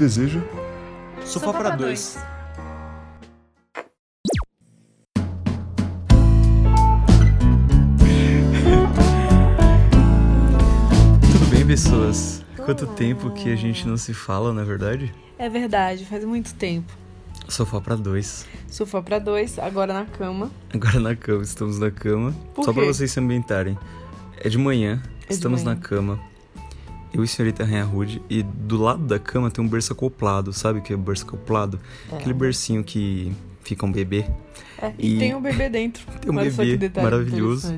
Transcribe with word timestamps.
deseja. 0.00 0.40
Sofá, 1.26 1.52
para 1.52 1.76
dois. 1.76 2.18
Tudo 11.32 11.50
bem, 11.50 11.66
pessoas? 11.66 12.42
Quanto 12.64 12.86
tempo 12.86 13.30
que 13.32 13.52
a 13.52 13.56
gente 13.56 13.86
não 13.86 13.98
se 13.98 14.14
fala, 14.14 14.54
não 14.54 14.62
é 14.62 14.64
verdade? 14.64 15.14
É 15.38 15.48
verdade, 15.50 16.06
faz 16.06 16.24
muito 16.24 16.54
tempo. 16.54 16.90
Sofá 17.46 17.80
para 17.80 17.96
dois. 17.96 18.46
Sofá 18.68 19.02
para 19.02 19.18
dois, 19.18 19.58
agora 19.58 19.92
na 19.92 20.06
cama. 20.06 20.50
Agora 20.72 20.98
na 20.98 21.14
cama, 21.14 21.42
estamos 21.42 21.78
na 21.78 21.90
cama. 21.90 22.34
Por 22.54 22.64
Só 22.64 22.72
para 22.72 22.84
vocês 22.84 23.10
se 23.10 23.20
ambientarem. 23.20 23.78
É 24.38 24.48
de 24.48 24.56
manhã, 24.56 25.02
é 25.28 25.32
estamos 25.32 25.60
de 25.60 25.66
manhã. 25.66 25.76
na 25.76 25.82
cama. 25.82 26.20
Eu 27.12 27.22
e 27.22 27.24
a 27.24 27.26
senhorita 27.26 27.64
Rainha 27.64 27.84
Rude, 27.84 28.22
e 28.30 28.42
do 28.42 28.76
lado 28.76 29.02
da 29.04 29.18
cama 29.18 29.50
tem 29.50 29.64
um 29.64 29.68
berço 29.68 29.92
acoplado, 29.92 30.52
sabe 30.52 30.78
o 30.78 30.82
que 30.82 30.92
é 30.92 30.96
berço 30.96 31.24
acoplado? 31.24 31.80
É. 32.10 32.16
Aquele 32.16 32.34
bercinho 32.34 32.84
que 32.84 33.32
fica 33.62 33.84
um 33.84 33.92
bebê. 33.92 34.26
É, 34.80 34.92
e, 34.98 35.16
e 35.16 35.18
tem 35.18 35.34
um 35.34 35.42
bebê 35.42 35.68
dentro. 35.68 36.04
Tem 36.20 36.30
um 36.30 36.38
Olha 36.38 36.50
bebê 36.50 36.90
maravilhoso. 37.00 37.76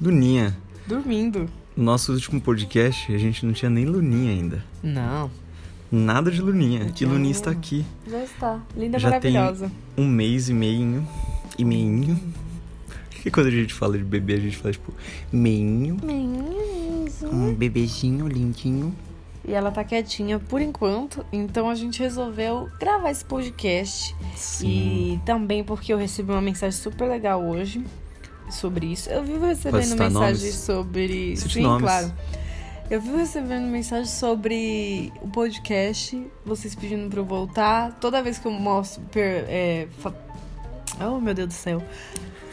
Luninha. 0.00 0.56
Dormindo. 0.86 1.48
No 1.76 1.84
nosso 1.84 2.12
último 2.12 2.40
podcast, 2.40 3.12
a 3.12 3.18
gente 3.18 3.44
não 3.44 3.52
tinha 3.52 3.70
nem 3.70 3.84
Luninha 3.84 4.32
ainda. 4.32 4.64
Não. 4.82 5.30
Nada 5.90 6.30
de 6.30 6.40
Luninha. 6.40 6.92
E 6.98 7.04
Luninha 7.04 7.32
está 7.32 7.50
aqui. 7.50 7.84
Já 8.08 8.22
está. 8.22 8.60
Linda, 8.76 8.98
Já 8.98 9.08
maravilhosa. 9.08 9.70
Tem 9.94 10.04
um 10.04 10.08
mês 10.08 10.48
e 10.48 10.54
meio. 10.54 11.06
E 11.58 11.64
meinho. 11.64 12.18
Porque 13.10 13.30
quando 13.30 13.48
a 13.48 13.50
gente 13.50 13.74
fala 13.74 13.98
de 13.98 14.04
bebê, 14.04 14.34
a 14.34 14.40
gente 14.40 14.56
fala 14.56 14.72
tipo, 14.72 14.94
meinho. 15.32 15.96
Meinho. 17.22 17.36
Um 17.50 17.54
bebezinho 17.54 18.26
lindinho. 18.28 18.94
E 19.46 19.52
ela 19.52 19.70
tá 19.70 19.82
quietinha 19.82 20.38
por 20.38 20.60
enquanto, 20.60 21.24
então 21.32 21.70
a 21.70 21.74
gente 21.74 21.98
resolveu 22.00 22.68
gravar 22.78 23.10
esse 23.10 23.24
podcast. 23.24 24.14
Sim. 24.36 25.14
E 25.14 25.20
também 25.24 25.64
porque 25.64 25.92
eu 25.92 25.98
recebi 25.98 26.30
uma 26.30 26.42
mensagem 26.42 26.78
super 26.78 27.08
legal 27.08 27.42
hoje 27.42 27.82
sobre 28.50 28.86
isso. 28.86 29.08
Eu 29.08 29.24
vivo 29.24 29.46
recebendo 29.46 29.96
mensagens 29.96 30.12
nomes? 30.14 30.54
sobre. 30.54 31.36
Cite 31.36 31.54
Sim, 31.54 31.62
nomes. 31.62 31.82
claro. 31.82 32.12
Eu 32.90 33.00
vivo 33.00 33.16
recebendo 33.16 33.66
mensagem 33.66 34.06
sobre 34.06 35.12
o 35.22 35.28
podcast, 35.28 36.20
vocês 36.44 36.74
pedindo 36.74 37.08
pra 37.08 37.20
eu 37.20 37.24
voltar. 37.24 37.92
Toda 38.00 38.20
vez 38.22 38.38
que 38.38 38.46
eu 38.46 38.52
mostro. 38.52 39.00
Per, 39.12 39.44
é. 39.48 39.88
Oh, 41.00 41.20
meu 41.20 41.34
Deus 41.34 41.48
do 41.48 41.54
céu. 41.54 41.82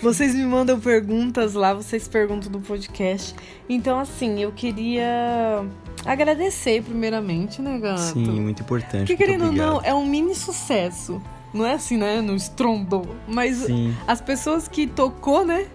Vocês 0.01 0.35
me 0.35 0.43
mandam 0.45 0.79
perguntas 0.79 1.53
lá, 1.53 1.73
vocês 1.73 2.07
perguntam 2.07 2.51
do 2.51 2.59
podcast. 2.59 3.35
Então, 3.67 3.99
assim, 3.99 4.39
eu 4.39 4.51
queria 4.51 5.65
agradecer 6.05 6.83
primeiramente, 6.83 7.61
né, 7.61 7.79
gato? 7.79 7.99
Sim, 7.99 8.39
muito 8.39 8.61
importante. 8.61 9.07
Porque, 9.07 9.17
querendo 9.17 9.45
ou 9.45 9.51
não, 9.51 9.81
é 9.81 9.93
um 9.93 10.05
mini 10.05 10.35
sucesso. 10.35 11.21
Não 11.53 11.65
é 11.65 11.73
assim, 11.73 11.97
né? 11.97 12.21
No 12.21 12.35
estrondou. 12.35 13.07
Mas 13.27 13.57
Sim. 13.57 13.95
as 14.05 14.21
pessoas 14.21 14.67
que 14.67 14.85
tocou, 14.85 15.43
né? 15.45 15.65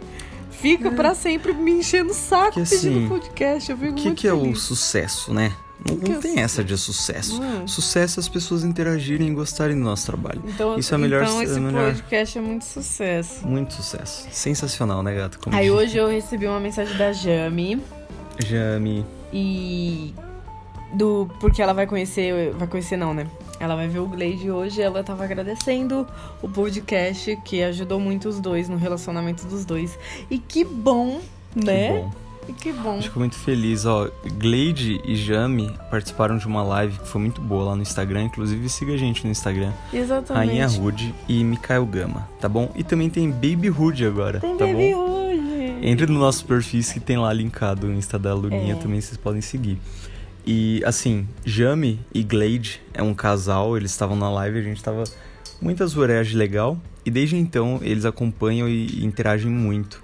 Fica 0.50 0.88
é. 0.88 0.90
para 0.92 1.14
sempre 1.14 1.52
me 1.52 1.72
enchendo 1.72 2.12
o 2.12 2.14
saco 2.14 2.62
que, 2.62 2.68
pedindo 2.68 2.98
assim, 2.98 3.08
podcast. 3.08 3.70
Eu 3.70 3.76
fico 3.76 3.92
O 3.92 3.94
que, 3.94 4.04
muito 4.04 4.20
que 4.20 4.28
é 4.28 4.30
feliz. 4.30 4.58
o 4.58 4.60
sucesso, 4.60 5.34
né? 5.34 5.52
Não, 5.88 5.96
não 5.96 6.16
é 6.16 6.18
tem 6.20 6.38
essa 6.40 6.62
de 6.64 6.76
sucesso. 6.78 7.40
É? 7.42 7.66
Sucesso 7.66 8.18
é 8.18 8.20
as 8.20 8.28
pessoas 8.28 8.64
interagirem 8.64 9.28
e 9.28 9.34
gostarem 9.34 9.76
do 9.76 9.82
nosso 9.82 10.06
trabalho. 10.06 10.42
Então, 10.46 10.78
Isso 10.78 10.94
é 10.94 10.98
melhor- 10.98 11.22
então 11.24 11.40
é 11.40 11.44
esse 11.44 11.60
melhor- 11.60 11.92
podcast 11.92 12.38
é 12.38 12.40
muito 12.40 12.64
sucesso. 12.64 13.46
Muito 13.46 13.74
sucesso. 13.74 14.26
Sensacional, 14.30 15.02
né, 15.02 15.14
gato? 15.14 15.38
Como 15.38 15.54
Aí 15.56 15.64
diz- 15.66 15.72
hoje 15.74 15.96
eu 15.98 16.08
recebi 16.08 16.46
uma 16.46 16.60
mensagem 16.60 16.96
da 16.96 17.12
Jami 17.12 17.80
Jami. 18.38 19.04
e 19.32 20.14
do 20.94 21.28
porque 21.40 21.62
ela 21.62 21.72
vai 21.72 21.86
conhecer, 21.86 22.52
vai 22.52 22.68
conhecer 22.68 22.96
não, 22.96 23.14
né? 23.14 23.26
Ela 23.58 23.76
vai 23.76 23.86
ver 23.88 24.00
o 24.00 24.06
Glade 24.06 24.50
hoje, 24.50 24.82
ela 24.82 25.04
tava 25.04 25.22
agradecendo 25.24 26.06
o 26.42 26.48
podcast 26.48 27.36
que 27.44 27.62
ajudou 27.62 28.00
muito 28.00 28.28
os 28.28 28.40
dois 28.40 28.68
no 28.68 28.76
relacionamento 28.76 29.46
dos 29.46 29.64
dois. 29.64 29.96
E 30.30 30.36
que 30.38 30.64
bom, 30.64 31.20
né? 31.54 31.86
Que 31.88 31.98
bom. 32.00 32.10
Que 32.58 32.72
bom. 32.72 33.00
Fico 33.00 33.18
muito 33.18 33.36
feliz, 33.36 33.86
ó. 33.86 34.08
Glade 34.38 35.00
e 35.04 35.14
Jami 35.16 35.74
participaram 35.90 36.36
de 36.38 36.46
uma 36.46 36.62
live 36.62 36.98
que 36.98 37.06
foi 37.08 37.20
muito 37.20 37.40
boa 37.40 37.66
lá 37.70 37.76
no 37.76 37.82
Instagram. 37.82 38.24
Inclusive, 38.24 38.68
siga 38.68 38.92
a 38.94 38.96
gente 38.96 39.24
no 39.24 39.30
Instagram. 39.30 39.72
Exatamente. 39.92 40.46
Rainha 40.48 40.66
Rude 40.66 41.14
e 41.28 41.42
Mikael 41.44 41.86
Gama, 41.86 42.28
tá 42.40 42.48
bom? 42.48 42.70
E 42.74 42.82
também 42.82 43.08
tem 43.08 43.30
Baby 43.30 43.68
Rude 43.68 44.04
agora, 44.04 44.40
Tem 44.40 44.56
tá 44.56 44.66
baby 44.66 44.92
bom? 44.92 45.00
hoje. 45.28 45.78
Entre 45.82 46.06
no 46.06 46.18
nosso 46.18 46.44
perfis 46.44 46.92
que 46.92 47.00
tem 47.00 47.16
lá 47.16 47.32
linkado 47.32 47.86
o 47.86 47.92
Insta 47.92 48.18
da 48.18 48.34
Luninha 48.34 48.74
É. 48.74 48.76
também, 48.76 49.00
vocês 49.00 49.16
podem 49.16 49.40
seguir. 49.40 49.78
E 50.46 50.82
assim, 50.84 51.26
Jami 51.44 52.00
e 52.12 52.22
Glade 52.22 52.80
é 52.92 53.02
um 53.02 53.14
casal, 53.14 53.76
eles 53.76 53.90
estavam 53.92 54.16
na 54.16 54.28
live, 54.30 54.58
a 54.58 54.62
gente 54.62 54.82
tava 54.82 55.04
muita 55.60 55.86
zoeiragem 55.86 56.36
legal. 56.36 56.76
E 57.04 57.10
desde 57.10 57.36
então 57.36 57.80
eles 57.82 58.04
acompanham 58.04 58.68
e 58.68 59.04
interagem 59.04 59.50
muito. 59.50 60.00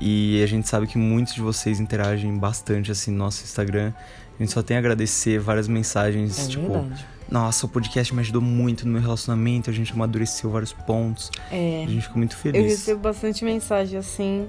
E 0.00 0.42
a 0.42 0.46
gente 0.46 0.66
sabe 0.66 0.86
que 0.86 0.96
muitos 0.96 1.34
de 1.34 1.40
vocês 1.42 1.78
interagem 1.78 2.36
bastante 2.38 2.90
assim 2.90 3.10
no 3.10 3.18
nosso 3.18 3.44
Instagram. 3.44 3.92
A 4.38 4.42
gente 4.42 4.52
só 4.52 4.62
tem 4.62 4.76
a 4.76 4.80
agradecer 4.80 5.38
várias 5.38 5.68
mensagens, 5.68 6.46
É 6.46 6.48
tipo, 6.48 6.72
verdade. 6.72 7.04
nossa, 7.30 7.66
o 7.66 7.68
podcast 7.68 8.14
me 8.14 8.20
ajudou 8.20 8.40
muito 8.40 8.86
no 8.86 8.92
meu 8.92 9.02
relacionamento, 9.02 9.68
a 9.68 9.72
gente 9.72 9.92
amadureceu 9.92 10.48
vários 10.50 10.72
pontos. 10.72 11.30
É. 11.52 11.84
A 11.84 11.90
gente 11.90 12.00
ficou 12.02 12.16
muito 12.16 12.32
Eu 12.32 12.38
feliz. 12.38 12.70
recebo 12.70 13.00
bastante 13.00 13.44
mensagem 13.44 13.98
assim. 13.98 14.48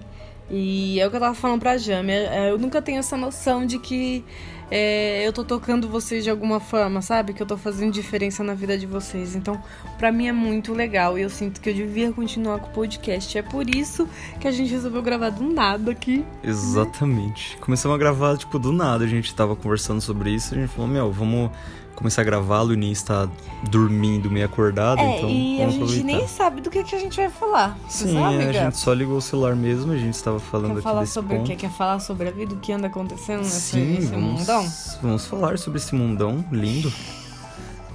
E 0.50 1.00
é 1.00 1.06
o 1.06 1.10
que 1.10 1.16
eu 1.18 1.20
tava 1.20 1.36
falando 1.36 1.60
pra 1.60 1.78
Jami. 1.78 2.12
é- 2.14 2.50
Eu 2.50 2.58
nunca 2.58 2.82
tenho 2.82 3.00
essa 3.00 3.18
noção 3.18 3.66
de 3.66 3.78
que 3.80 4.24
é, 4.72 5.28
eu 5.28 5.34
tô 5.34 5.44
tocando 5.44 5.90
vocês 5.90 6.24
de 6.24 6.30
alguma 6.30 6.60
forma, 6.62 7.02
sabe? 7.02 7.34
Que 7.34 7.44
eu 7.44 7.46
tô 7.46 7.58
fazendo 7.58 7.92
diferença 7.92 8.42
na 8.44 8.54
vida 8.54 8.78
de 8.78 8.86
vocês. 8.86 9.36
Então, 9.36 9.62
pra 9.98 10.12
mim 10.12 10.28
é 10.28 10.32
muito 10.32 10.74
legal. 10.74 11.18
E 11.20 11.22
eu 11.22 11.30
sinto 11.30 11.60
que 11.60 11.70
eu 11.70 11.74
devia 11.74 12.12
continuar 12.14 12.60
com 12.60 12.68
o 12.70 12.74
podcast. 12.74 13.38
É 13.38 13.42
por 13.42 13.70
isso 13.70 14.08
que 14.40 14.48
a 14.48 14.52
gente 14.52 14.72
resolveu 14.72 15.02
gravar 15.02 15.30
do 15.30 15.44
nada 15.44 15.92
aqui. 15.92 16.26
Exatamente. 16.42 17.58
Começamos 17.58 17.96
a 17.96 17.98
gravar, 18.00 18.38
tipo, 18.38 18.58
do 18.58 18.72
nada. 18.72 19.04
A 19.04 19.08
gente 19.08 19.36
tava 19.36 19.56
conversando 19.56 20.00
sobre 20.00 20.32
isso. 20.32 20.56
A 20.56 20.58
gente 20.58 20.70
falou, 20.70 20.88
meu, 20.90 21.12
vamos 21.12 21.52
começar 21.96 22.22
a 22.22 22.26
gravar. 22.26 22.58
A 22.58 22.62
Luninha 22.62 22.94
está 22.94 23.30
dormindo, 23.70 24.32
meio 24.32 24.46
acordada. 24.46 25.02
é, 25.02 25.18
então 25.18 25.30
e 25.30 25.62
a 25.62 25.70
gente 25.70 25.84
aproveitar. 25.84 26.06
nem 26.08 26.28
sabe 26.28 26.62
do 26.62 26.70
que, 26.70 26.84
que 26.84 26.96
a 26.96 27.00
gente 27.00 27.16
vai 27.18 27.30
falar. 27.30 27.78
Sim, 27.88 28.14
sabe, 28.14 28.36
a 28.36 28.46
gato? 28.46 28.54
gente 28.54 28.78
só 28.78 28.94
ligou 28.94 29.18
o 29.18 29.22
celular 29.22 29.56
mesmo. 29.56 29.92
A 29.92 29.98
gente 29.98 30.16
estava 30.16 30.40
falando 30.40 30.68
Quer 30.70 30.74
aqui 30.76 30.82
falar 30.82 31.06
sobre 31.06 31.36
ponto. 31.36 31.46
o 31.46 31.50
quê? 31.50 31.56
Quer 31.56 31.70
falar 31.72 32.00
sobre 32.00 32.28
a 32.30 32.32
vida, 32.32 32.56
o 32.56 32.58
que 32.58 32.72
anda 32.72 32.88
acontecendo 32.88 33.44
Sim, 33.44 33.94
nesse 33.94 34.08
vamos, 34.08 34.40
mundão? 34.40 34.61
Vamos 35.02 35.26
falar 35.26 35.58
sobre 35.58 35.80
esse 35.80 35.94
mundão 35.96 36.44
lindo, 36.52 36.92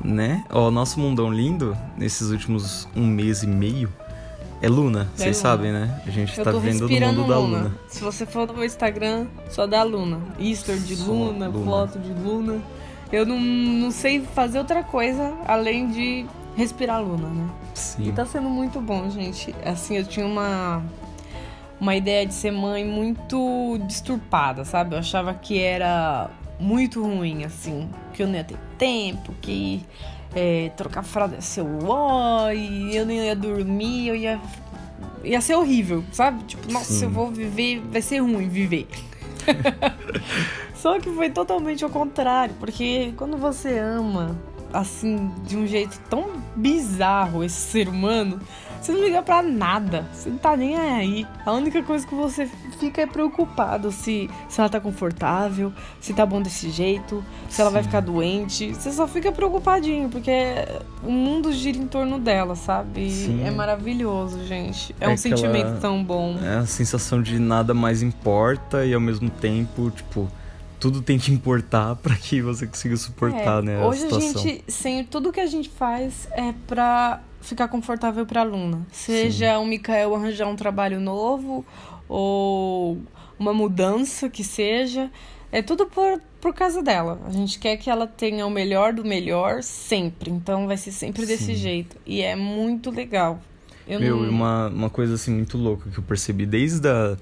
né? 0.04 0.44
Ó, 0.50 0.71
nosso 0.71 1.00
mundão 1.00 1.32
lindo, 1.32 1.77
nesses 1.97 2.31
últimos 2.31 2.88
um 2.94 3.06
mês 3.06 3.43
e 3.43 3.47
meio, 3.47 3.93
é 4.62 4.69
Luna. 4.69 5.09
É 5.15 5.19
Vocês 5.19 5.37
Luna. 5.37 5.50
sabem, 5.50 5.72
né? 5.72 6.03
A 6.06 6.10
gente 6.10 6.38
Eu 6.38 6.44
tá 6.44 6.50
vendo 6.53 6.88
no 6.88 7.00
mundo 7.00 7.28
da 7.28 7.38
Luna. 7.38 7.59
Luna. 7.59 7.75
Se 7.88 8.00
você 8.03 8.25
for 8.25 8.47
no 8.47 8.55
meu 8.55 8.65
Instagram, 8.65 9.26
só 9.50 9.66
dá 9.66 9.82
Luna. 9.82 10.19
Easter 10.38 10.78
de 10.78 10.94
Luna, 10.97 11.49
Luna. 11.49 11.65
foto 11.65 11.99
de 11.99 12.12
Luna. 12.12 12.60
Eu 13.12 13.25
não, 13.25 13.38
não 13.38 13.91
sei 13.91 14.21
fazer 14.21 14.59
outra 14.59 14.82
coisa 14.82 15.32
além 15.47 15.88
de 15.91 16.26
respirar 16.56 17.03
Luna, 17.03 17.28
né? 17.28 17.50
Sim. 17.75 18.09
E 18.09 18.12
tá 18.12 18.25
sendo 18.25 18.49
muito 18.49 18.81
bom, 18.81 19.10
gente. 19.10 19.55
Assim, 19.65 19.99
eu 19.99 20.05
tinha 20.05 20.26
uma, 20.26 20.82
uma 21.78 21.94
ideia 21.94 22.26
de 22.26 22.32
ser 22.34 22.50
mãe 22.50 22.84
muito 22.84 23.78
disturpada, 23.87 24.65
sabe? 24.65 24.94
Eu 24.94 24.99
achava 24.99 25.34
que 25.34 25.59
era 25.60 26.31
muito 26.59 27.03
ruim, 27.03 27.44
assim. 27.44 27.89
Que 28.12 28.22
eu 28.22 28.27
não 28.27 28.34
ia 28.34 28.44
ter 28.44 28.56
tempo, 28.78 29.34
que 29.41 29.84
é, 30.34 30.71
trocar 30.77 31.03
fralda 31.03 31.37
ia 31.37 31.41
ser 31.41 31.65
ó, 31.87 32.50
e 32.50 32.94
eu 32.94 33.06
não 33.06 33.12
ia 33.12 33.34
dormir, 33.34 34.09
eu 34.09 34.17
ia. 34.17 34.41
Ia 35.25 35.41
ser 35.41 35.56
horrível, 35.56 36.05
sabe? 36.12 36.44
Tipo, 36.44 36.71
nossa, 36.71 36.93
Sim. 36.93 37.05
eu 37.05 37.11
vou 37.11 37.31
viver, 37.31 37.81
vai 37.81 38.00
ser 38.00 38.19
ruim 38.19 38.49
viver. 38.49 38.87
Só 40.75 41.00
que 41.00 41.11
foi 41.11 41.31
totalmente 41.31 41.82
ao 41.82 41.91
contrário, 41.91 42.55
porque 42.61 43.12
quando 43.17 43.37
você 43.37 43.79
ama, 43.79 44.38
assim, 44.73 45.32
de 45.44 45.56
um 45.56 45.67
jeito 45.67 46.00
tão 46.09 46.35
bizarro 46.55 47.43
esse 47.43 47.56
ser 47.56 47.88
humano, 47.88 48.41
você 48.87 48.93
não 48.93 49.05
liga 49.05 49.23
pra 49.23 49.43
nada, 49.43 50.06
você 50.12 50.31
não 50.31 50.38
tá 50.38 50.56
nem 50.56 50.77
aí. 50.77 51.27
A 51.44 51.53
única 51.53 51.83
coisa 51.83 52.06
que 52.06 52.15
você 52.15 52.49
fica 52.79 53.03
é 53.03 53.06
preocupado 53.06 53.91
se, 53.91 54.31
se 54.49 54.61
ela 54.61 54.69
tá 54.69 54.81
confortável, 54.81 55.73
se 56.00 56.12
tá 56.15 56.25
bom 56.25 56.41
desse 56.41 56.71
jeito, 56.71 57.25
se 57.49 57.61
ela 57.61 57.71
vai 57.71 57.83
Sim. 57.83 57.88
ficar 57.88 58.00
doente. 58.00 58.73
Você 58.75 58.93
só 58.93 59.06
fica 59.09 59.33
preocupadinho, 59.33 60.09
porque 60.09 60.31
o 61.03 61.11
mundo 61.11 61.53
gira 61.53 61.79
em 61.79 61.87
torno 61.87 62.19
dela, 62.19 62.55
sabe? 62.55 63.06
E 63.06 63.11
Sim. 63.11 63.44
é 63.44 63.50
maravilhoso, 63.50 64.44
gente. 64.44 64.94
É, 65.00 65.05
É 65.06 65.09
um 65.09 65.12
aquela- 65.12 65.17
sentimento 65.37 65.81
tão 65.81 66.03
bom. 66.05 66.38
É 66.43 66.59
a 66.59 66.67
sensação 66.67 67.21
de 67.21 67.38
nada 67.38 67.75
mais 67.75 68.03
importa 68.03 68.85
e 68.85 68.94
ao 68.94 69.00
mesmo 69.00 69.29
tempo, 69.29 69.91
tipo, 69.91 70.29
tudo 70.79 71.00
tem 71.03 71.19
que 71.19 71.33
importar 71.33 71.97
pra 71.97 72.15
que 72.15 72.41
você 72.43 72.67
consiga 72.67 72.97
suportar, 72.97 73.61
É, 73.61 73.62
né, 73.62 73.85
Hoje 73.85 74.05
a 74.05 74.17
a, 74.17 74.21
gente, 74.21 74.65
sem 74.69 75.03
tudo 75.05 75.33
que 75.33 75.41
a 75.41 75.47
gente 75.47 75.69
faz 75.71 76.29
é 76.33 76.53
pra 76.67 77.21
ficar 77.46 77.69
confortável 77.69 78.26
pra 78.26 78.40
aluna. 78.40 78.87
Seja 78.93 79.58
o 79.58 79.66
Mikael 79.66 80.14
arranjar 80.14 80.48
um 80.48 80.56
trabalho 80.56 81.00
novo 81.00 81.64
ou 82.08 82.98
uma 83.38 83.52
mudança 83.52 84.28
que 84.28 84.44
seja. 84.44 85.10
É 85.52 85.62
tudo 85.62 85.87
por, 85.87 86.20
por 86.40 86.52
causa 86.52 86.82
dela. 86.82 87.20
A 87.26 87.31
gente 87.31 87.58
quer 87.58 87.76
que 87.76 87.88
ela 87.88 88.06
tenha 88.06 88.46
o 88.46 88.50
melhor 88.50 88.93
do 88.93 89.04
melhor 89.04 89.62
sempre. 89.62 90.31
Então 90.31 90.66
vai 90.66 90.76
ser 90.76 90.93
sempre 90.93 91.22
Sim. 91.22 91.28
desse 91.28 91.54
jeito. 91.54 91.96
E 92.04 92.20
é 92.20 92.34
muito 92.34 92.90
legal. 92.90 93.40
Eu 93.87 94.00
Meu, 94.00 94.22
não... 94.22 94.31
uma, 94.31 94.69
uma 94.69 94.90
coisa 94.90 95.14
assim 95.14 95.31
muito 95.31 95.56
louca 95.56 95.88
que 95.90 95.99
eu 95.99 96.02
percebi 96.02 96.44
desde 96.44 96.88
a 96.88 97.16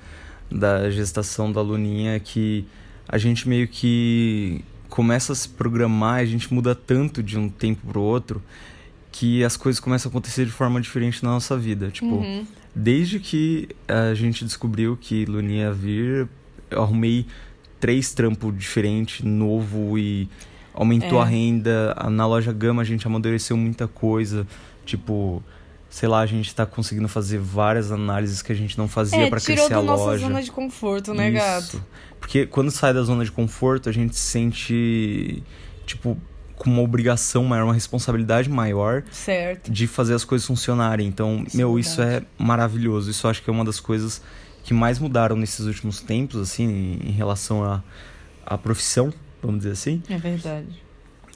da 0.50 0.90
gestação 0.90 1.50
da 1.50 1.60
Luninha 1.60 2.14
é 2.14 2.20
que 2.20 2.66
a 3.08 3.18
gente 3.18 3.48
meio 3.48 3.66
que 3.66 4.64
começa 4.88 5.32
a 5.32 5.36
se 5.36 5.48
programar, 5.48 6.20
a 6.20 6.24
gente 6.24 6.52
muda 6.52 6.74
tanto 6.74 7.22
de 7.22 7.38
um 7.38 7.48
tempo 7.48 7.86
pro 7.86 8.00
outro 8.00 8.42
que 9.14 9.44
as 9.44 9.56
coisas 9.56 9.78
começam 9.78 10.08
a 10.08 10.10
acontecer 10.10 10.44
de 10.44 10.50
forma 10.50 10.80
diferente 10.80 11.22
na 11.22 11.30
nossa 11.30 11.56
vida. 11.56 11.88
Tipo, 11.88 12.16
uhum. 12.16 12.44
desde 12.74 13.20
que 13.20 13.68
a 13.86 14.12
gente 14.12 14.44
descobriu 14.44 14.98
que 15.00 15.24
Luninha 15.24 15.66
ia 15.66 15.72
vir, 15.72 16.28
eu 16.68 16.82
arrumei 16.82 17.24
três 17.78 18.12
trampos 18.12 18.52
diferentes, 18.58 19.24
novo 19.24 19.96
e 19.96 20.28
aumentou 20.72 21.20
é. 21.20 21.22
a 21.22 21.24
renda. 21.24 21.94
Na 22.10 22.26
loja 22.26 22.52
Gama 22.52 22.82
a 22.82 22.84
gente 22.84 23.06
amadureceu 23.06 23.56
muita 23.56 23.86
coisa. 23.86 24.48
Tipo, 24.84 25.40
sei 25.88 26.08
lá, 26.08 26.18
a 26.18 26.26
gente 26.26 26.52
tá 26.52 26.66
conseguindo 26.66 27.06
fazer 27.06 27.38
várias 27.38 27.92
análises 27.92 28.42
que 28.42 28.50
a 28.50 28.56
gente 28.56 28.76
não 28.76 28.88
fazia 28.88 29.26
é, 29.26 29.30
para 29.30 29.40
crescer 29.40 29.52
a 29.74 29.78
loja. 29.78 29.80
tirou 29.80 29.96
da 29.96 30.04
nossa 30.06 30.18
zona 30.18 30.42
de 30.42 30.50
conforto, 30.50 31.14
né, 31.14 31.28
Isso. 31.30 31.38
gato? 31.38 31.86
Porque 32.18 32.46
quando 32.46 32.72
sai 32.72 32.92
da 32.92 33.02
zona 33.04 33.24
de 33.24 33.30
conforto, 33.30 33.88
a 33.88 33.92
gente 33.92 34.16
se 34.16 34.22
sente, 34.22 35.40
tipo, 35.86 36.18
com 36.56 36.70
uma 36.70 36.82
obrigação 36.82 37.44
maior, 37.44 37.64
uma 37.64 37.74
responsabilidade 37.74 38.48
maior 38.48 39.02
certo. 39.10 39.70
de 39.70 39.86
fazer 39.86 40.14
as 40.14 40.24
coisas 40.24 40.46
funcionarem. 40.46 41.06
Então, 41.06 41.44
isso 41.46 41.56
meu, 41.56 41.76
é 41.76 41.80
isso 41.80 42.02
é 42.02 42.22
maravilhoso. 42.38 43.10
Isso 43.10 43.26
acho 43.26 43.42
que 43.42 43.50
é 43.50 43.52
uma 43.52 43.64
das 43.64 43.80
coisas 43.80 44.22
que 44.62 44.72
mais 44.72 44.98
mudaram 44.98 45.36
nesses 45.36 45.66
últimos 45.66 46.00
tempos, 46.00 46.40
assim, 46.40 46.98
em 47.04 47.12
relação 47.12 47.64
à 47.64 47.82
a, 48.46 48.54
a 48.54 48.58
profissão, 48.58 49.12
vamos 49.42 49.58
dizer 49.58 49.72
assim. 49.72 50.02
É 50.08 50.16
verdade. 50.16 50.82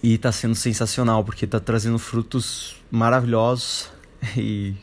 E 0.02 0.16
tá 0.16 0.30
sendo 0.30 0.54
sensacional, 0.54 1.24
porque 1.24 1.46
tá 1.46 1.58
trazendo 1.58 1.98
frutos 1.98 2.76
maravilhosos 2.90 3.90
E 4.36 4.74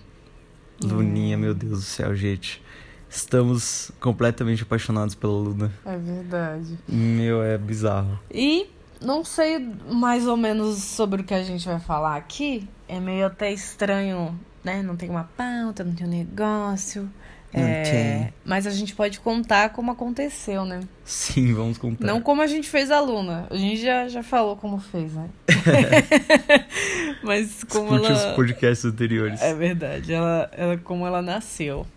Luninha, 0.81 1.37
hum. 1.37 1.41
meu 1.41 1.53
Deus 1.53 1.79
do 1.79 1.85
céu, 1.85 2.15
gente. 2.15 2.61
Estamos 3.09 3.91
completamente 3.99 4.63
apaixonados 4.63 5.15
pela 5.15 5.33
Luna. 5.33 5.71
É 5.85 5.97
verdade. 5.97 6.77
Meu, 6.87 7.41
é 7.41 7.57
bizarro. 7.57 8.19
E 8.29 8.67
não 9.05 9.23
sei 9.23 9.59
mais 9.89 10.27
ou 10.27 10.35
menos 10.35 10.83
sobre 10.83 11.21
o 11.21 11.23
que 11.23 11.33
a 11.33 11.43
gente 11.43 11.65
vai 11.65 11.79
falar 11.79 12.17
aqui. 12.17 12.67
É 12.87 12.99
meio 12.99 13.27
até 13.27 13.51
estranho, 13.51 14.37
né? 14.63 14.81
Não 14.81 14.95
tem 14.95 15.09
uma 15.09 15.29
pauta, 15.37 15.83
não 15.83 15.93
tem 15.93 16.05
um 16.05 16.09
negócio. 16.09 17.09
É, 17.57 18.33
mas 18.43 18.67
a 18.67 18.71
gente 18.71 18.93
pode 18.93 19.21
contar 19.21 19.69
como 19.69 19.89
aconteceu, 19.89 20.65
né? 20.65 20.81
Sim, 21.05 21.53
vamos 21.53 21.77
contar. 21.77 22.05
Não 22.05 22.19
como 22.19 22.41
a 22.41 22.47
gente 22.47 22.67
fez 22.67 22.91
a 22.91 22.99
Luna. 22.99 23.47
A 23.49 23.55
gente 23.55 23.81
já, 23.81 24.09
já 24.09 24.21
falou 24.21 24.57
como 24.57 24.77
fez, 24.77 25.13
né? 25.13 25.29
mas 27.23 27.63
como 27.63 27.95
Escute 27.95 28.11
ela... 28.11 28.29
os 28.29 28.35
podcasts 28.35 28.83
anteriores. 28.83 29.41
É 29.41 29.53
verdade. 29.53 30.11
Ela, 30.11 30.51
ela, 30.51 30.77
como 30.77 31.07
ela 31.07 31.21
nasceu. 31.21 31.87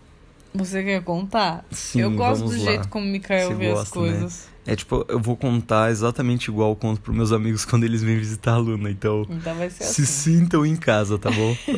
Você 0.53 0.83
quer 0.83 1.03
contar? 1.03 1.63
Sim, 1.71 2.01
Eu 2.01 2.11
gosto 2.11 2.45
do 2.45 2.51
lá. 2.51 2.57
jeito 2.57 2.89
como 2.89 3.05
o 3.05 3.09
Mikael 3.09 3.49
Você 3.49 3.55
vê 3.55 3.69
gosta, 3.69 3.81
as 3.81 3.87
né? 3.89 3.93
coisas. 3.93 4.49
Né? 4.65 4.73
É 4.73 4.75
tipo, 4.75 5.05
eu 5.07 5.19
vou 5.19 5.35
contar 5.35 5.89
exatamente 5.89 6.49
igual 6.49 6.71
eu 6.71 6.75
conto 6.75 7.01
pros 7.01 7.15
meus 7.15 7.31
amigos 7.31 7.65
quando 7.65 7.83
eles 7.83 8.03
vêm 8.03 8.17
visitar 8.17 8.53
a 8.53 8.57
Luna. 8.57 8.89
Então, 8.89 9.25
então 9.29 9.55
vai 9.55 9.69
ser 9.69 9.83
se 9.83 10.01
assim. 10.01 10.39
sintam 10.39 10.65
em 10.65 10.75
casa, 10.75 11.17
tá 11.17 11.29
bom? 11.31 11.55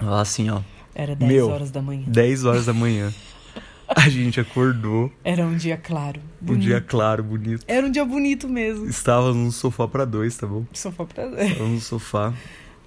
ó. 0.00 0.20
Assim, 0.20 0.50
ó. 0.50 0.60
Era 0.94 1.14
10 1.16 1.32
Meu, 1.32 1.48
horas 1.48 1.70
da 1.70 1.82
manhã. 1.82 2.04
10 2.06 2.44
horas 2.44 2.66
da 2.66 2.72
manhã. 2.72 3.12
A 3.88 4.08
gente 4.08 4.40
acordou. 4.40 5.12
Era 5.22 5.44
um 5.44 5.56
dia 5.56 5.76
claro. 5.76 6.20
Bonito. 6.40 6.62
Um 6.62 6.66
dia 6.66 6.80
claro, 6.80 7.22
bonito. 7.22 7.64
Era 7.68 7.86
um 7.86 7.90
dia 7.90 8.04
bonito 8.04 8.48
mesmo. 8.48 8.86
Estava 8.86 9.32
num 9.32 9.50
sofá 9.50 9.86
para 9.86 10.04
dois, 10.04 10.36
tá 10.36 10.46
bom? 10.46 10.64
Sofá 10.72 11.04
pra 11.04 11.26
dois. 11.26 11.50
Estava 11.50 11.68
no 11.68 11.80
sofá. 11.80 12.32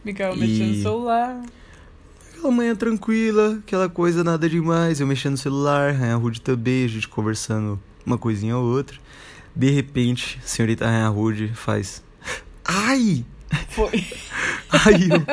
Mikael 0.03 0.35
e... 0.35 0.39
mexendo 0.39 0.75
no 0.75 0.81
celular. 0.81 1.41
Aquela 2.37 2.51
manhã 2.51 2.75
tranquila, 2.75 3.59
aquela 3.65 3.89
coisa 3.89 4.23
nada 4.23 4.47
demais. 4.47 4.99
Eu 4.99 5.07
mexendo 5.07 5.31
no 5.31 5.37
celular, 5.39 5.91
Rainha 5.91 6.15
Rude 6.15 6.39
também, 6.39 6.85
a 6.85 6.87
gente 6.87 7.07
conversando 7.07 7.79
uma 8.05 8.15
coisinha 8.15 8.55
ou 8.55 8.63
outra. 8.63 8.95
De 9.55 9.71
repente, 9.71 10.39
a 10.43 10.47
senhorita 10.47 10.85
Rainha 10.85 11.09
Rude 11.09 11.51
faz. 11.55 12.03
Ai! 12.63 13.25
Foi. 13.69 13.89
Aí 14.85 15.09
eu, 15.09 15.25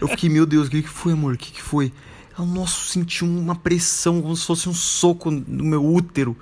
eu 0.00 0.08
fiquei, 0.08 0.28
meu 0.28 0.46
Deus, 0.46 0.68
o 0.68 0.70
que, 0.70 0.82
que 0.82 0.88
foi, 0.88 1.12
amor? 1.12 1.34
O 1.34 1.36
que, 1.36 1.50
que 1.50 1.62
foi? 1.62 1.92
Ela, 2.38 2.46
nossa, 2.46 2.88
senti 2.88 3.24
uma 3.24 3.56
pressão, 3.56 4.22
como 4.22 4.36
se 4.36 4.46
fosse 4.46 4.68
um 4.68 4.74
soco 4.74 5.32
no 5.32 5.64
meu 5.64 5.84
útero. 5.84 6.36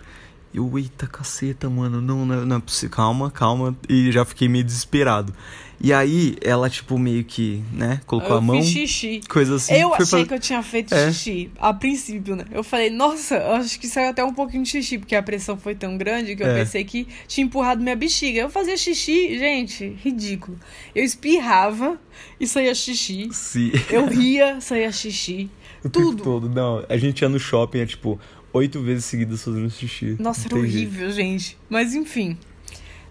Eu, 0.53 0.79
eita 0.79 1.07
caceta, 1.07 1.71
mano, 1.71 2.03
não, 2.03 2.27
não, 2.27 2.45
não 2.45 2.57
é 2.57 2.61
possível. 2.61 2.95
Calma, 2.95 3.31
calma. 3.31 3.75
E 3.89 4.13
já 4.13 4.27
fiquei 4.27 4.47
meio 4.47 4.65
desesperado. 4.65 5.33
E 5.81 5.93
aí, 5.93 6.37
ela, 6.41 6.71
tipo, 6.71 6.99
meio 6.99 7.23
que, 7.25 7.63
né, 7.73 8.01
colocou 8.07 8.33
eu 8.33 8.37
a 8.39 8.41
mão. 8.41 8.57
Fiz 8.63 8.71
xixi. 8.71 9.21
Coisa 9.29 9.57
assim. 9.57 9.75
Eu 9.75 9.93
achei 9.95 10.25
que 10.25 10.35
eu 10.35 10.41
tinha 10.41 10.63
feito 10.63 10.95
é. 10.95 11.13
xixi, 11.13 11.51
a 11.59 11.73
princípio, 11.75 12.35
né? 12.35 12.45
Eu 12.51 12.65
falei, 12.65 12.91
nossa, 12.91 13.37
acho 13.57 13.79
que 13.79 13.87
saiu 13.87 14.09
até 14.09 14.25
um 14.25 14.33
pouquinho 14.33 14.63
de 14.63 14.71
xixi, 14.71 14.99
porque 14.99 15.15
a 15.15 15.23
pressão 15.23 15.57
foi 15.57 15.75
tão 15.75 15.97
grande 15.99 16.35
que 16.35 16.43
eu 16.43 16.49
é. 16.49 16.61
pensei 16.61 16.85
que 16.85 17.07
tinha 17.29 17.45
empurrado 17.45 17.83
minha 17.83 17.97
bexiga. 17.97 18.41
Eu 18.41 18.51
fazia 18.51 18.77
xixi, 18.77 19.39
gente, 19.39 19.97
ridículo. 20.03 20.59
Eu 20.95 21.05
espirrava 21.05 22.01
e 22.41 22.47
saía 22.47 22.75
xixi. 22.75 23.29
Sim. 23.33 23.73
Eu 23.91 24.07
ria, 24.07 24.61
saía 24.61 24.91
xixi. 24.91 25.51
O 25.85 25.89
tudo. 25.89 26.17
tempo 26.17 26.23
todo. 26.25 26.49
Não, 26.49 26.85
a 26.89 26.97
gente 26.97 27.21
ia 27.21 27.29
no 27.29 27.39
shopping, 27.39 27.79
é 27.79 27.87
tipo, 27.87 28.19
oito 28.53 28.81
vezes 28.81 29.05
seguidas 29.05 29.45
fazendo 29.45 29.71
xixi. 29.71 30.17
Nossa, 30.19 30.49
era 30.49 30.57
horrível, 30.57 31.11
gente. 31.13 31.57
Mas 31.69 31.95
enfim. 31.95 32.37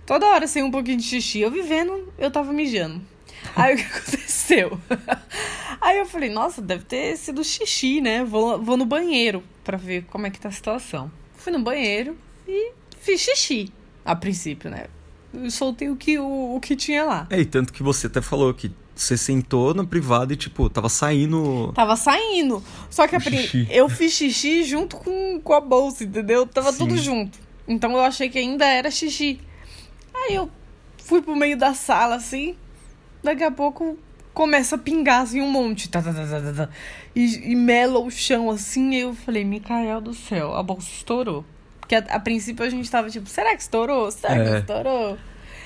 Toda 0.06 0.28
hora 0.28 0.48
sem 0.48 0.64
um 0.64 0.72
pouquinho 0.72 0.98
de 0.98 1.04
xixi. 1.04 1.40
Eu 1.40 1.52
vivendo, 1.52 2.14
eu 2.18 2.30
tava 2.30 2.54
mijando. 2.54 3.02
Aí 3.56 3.74
o 3.74 3.78
que 3.78 3.84
aconteceu? 3.86 4.80
Aí 5.82 5.98
eu 5.98 6.06
falei, 6.06 6.30
nossa, 6.30 6.62
deve 6.62 6.84
ter 6.86 7.18
sido 7.18 7.44
xixi, 7.44 8.02
né? 8.02 8.24
Vou, 8.24 8.62
vou 8.62 8.78
no 8.78 8.86
banheiro 8.86 9.44
pra 9.64 9.78
ver 9.78 10.06
como 10.06 10.28
é 10.28 10.30
que 10.30 10.40
tá 10.40 10.50
a 10.50 10.52
situação. 10.52 11.12
Fui 11.36 11.52
no 11.52 11.60
banheiro 11.60 12.18
e 12.48 12.72
fiz 13.00 13.22
xixi, 13.22 13.72
a 14.04 14.16
princípio, 14.16 14.70
né? 14.70 14.86
Eu 15.34 15.52
soltei 15.52 15.90
o 15.90 15.96
que, 15.96 16.18
o, 16.18 16.56
o 16.56 16.60
que 16.60 16.76
tinha 16.76 17.04
lá. 17.04 17.28
É, 17.30 17.40
e 17.40 17.46
tanto 17.46 17.74
que 17.74 17.84
você 17.84 18.08
até 18.08 18.22
falou 18.22 18.54
que 18.54 18.72
você 18.96 19.18
sentou 19.18 19.74
na 19.74 19.84
privada 19.84 20.32
e, 20.34 20.38
tipo, 20.38 20.70
tava 20.70 20.88
saindo. 20.88 21.74
Tava 21.74 21.96
saindo. 21.98 22.64
Só 22.90 23.08
que 23.08 23.20
pri... 23.20 23.68
eu 23.70 23.90
fiz 23.90 24.14
xixi 24.14 24.64
junto 24.64 24.96
com, 24.96 25.42
com 25.44 25.54
a 25.54 25.60
bolsa, 25.60 26.04
entendeu? 26.04 26.48
Tava 26.48 26.72
Sim. 26.72 26.78
tudo 26.78 26.98
junto. 26.98 27.38
Então 27.68 27.92
eu 27.92 28.02
achei 28.02 28.30
que 28.30 28.40
ainda 28.40 28.66
era 28.66 28.90
xixi. 28.90 29.42
Aí 30.16 30.36
eu 30.36 30.50
fui 30.98 31.22
pro 31.22 31.36
meio 31.36 31.58
da 31.58 31.74
sala, 31.74 32.16
assim. 32.16 32.56
Daqui 33.24 33.44
a 33.44 33.52
pouco 33.52 33.98
começa 34.34 34.76
a 34.76 34.80
pingar, 34.80 35.22
assim, 35.22 35.42
um 35.42 35.50
monte. 35.50 35.90
Tá, 35.90 36.02
tá, 36.02 36.14
tá, 36.14 36.26
tá, 36.26 36.54
tá. 36.54 36.70
E, 37.16 37.52
e 37.52 37.56
mela 37.56 38.00
o 38.00 38.10
chão, 38.10 38.50
assim. 38.50 38.94
E 38.94 39.00
eu 39.02 39.14
falei, 39.14 39.44
Micael 39.44 40.02
do 40.02 40.14
céu, 40.14 40.56
a 40.56 40.64
bolsa 40.64 40.90
estourou. 40.92 41.46
Porque 41.80 41.96
a, 41.96 42.00
a 42.00 42.20
princípio 42.20 42.66
a 42.66 42.70
gente 42.70 42.90
tava 42.90 43.10
tipo, 43.10 43.28
será 43.30 43.56
que 43.56 43.62
estourou? 43.62 44.12
Será 44.12 44.36
é. 44.36 44.44
que 44.44 44.58
estourou? 44.60 45.18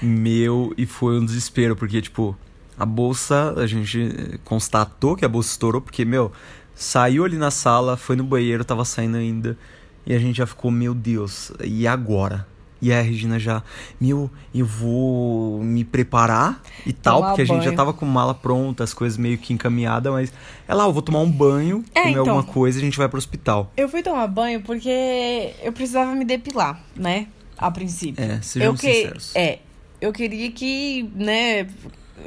Meu, 0.02 0.74
e 0.78 0.86
foi 0.86 1.20
um 1.20 1.26
desespero, 1.26 1.76
porque, 1.76 2.02
tipo, 2.02 2.38
a 2.78 2.86
bolsa, 2.86 3.54
a 3.58 3.68
gente 3.68 4.40
constatou 4.46 5.16
que 5.16 5.26
a 5.26 5.30
bolsa 5.30 5.50
estourou, 5.52 5.82
porque, 5.82 6.06
meu, 6.06 6.32
saiu 6.74 7.26
ali 7.26 7.38
na 7.38 7.52
sala, 7.52 7.98
foi 7.98 8.16
no 8.16 8.24
banheiro, 8.24 8.64
tava 8.64 8.86
saindo 8.86 9.18
ainda. 9.18 9.58
E 10.06 10.14
a 10.14 10.20
gente 10.20 10.38
já 10.38 10.48
ficou, 10.48 10.72
meu 10.72 10.94
Deus, 10.94 11.52
e 11.64 11.86
agora? 11.86 12.48
E 12.82 12.94
a 12.94 13.02
Regina 13.02 13.38
já, 13.38 13.62
meu, 14.00 14.30
eu 14.56 14.66
vou 14.66 15.62
me 15.62 15.84
preparar 15.84 16.62
e 16.86 16.94
tal, 16.94 17.22
porque 17.24 17.42
a 17.42 17.46
gente 17.46 17.66
já 17.66 17.74
tava 17.74 17.94
com 17.94 18.06
mala 18.06 18.34
pronta, 18.34 18.84
as 18.84 18.94
coisas 18.94 19.18
meio 19.18 19.38
que 19.38 19.54
encaminhadas, 19.54 20.12
mas 20.12 20.34
ela, 20.68 20.86
eu 20.86 20.94
vou 20.94 21.02
tomar 21.02 21.20
um 21.20 21.32
banho, 21.32 21.84
é, 21.94 22.02
comer 22.02 22.12
então, 22.12 22.22
alguma 22.22 22.44
coisa 22.44 22.78
e 22.78 22.82
a 22.82 22.86
gente 22.86 22.98
vai 22.98 23.10
pro 23.10 23.18
hospital. 23.18 23.72
Eu 23.76 23.90
fui 23.90 24.02
tomar 24.02 24.28
banho 24.28 24.62
porque 24.62 25.54
eu 25.62 25.74
precisava 25.74 26.14
me 26.16 26.24
depilar, 26.24 26.82
né? 26.96 27.28
A 27.58 27.70
princípio. 27.70 28.24
É, 28.24 28.42
sejam 28.42 28.70
eu 28.70 28.74
que... 28.74 28.94
sinceros. 28.94 29.36
É, 29.36 29.60
eu 30.00 30.14
queria 30.14 30.50
que, 30.52 31.10
né, 31.14 31.68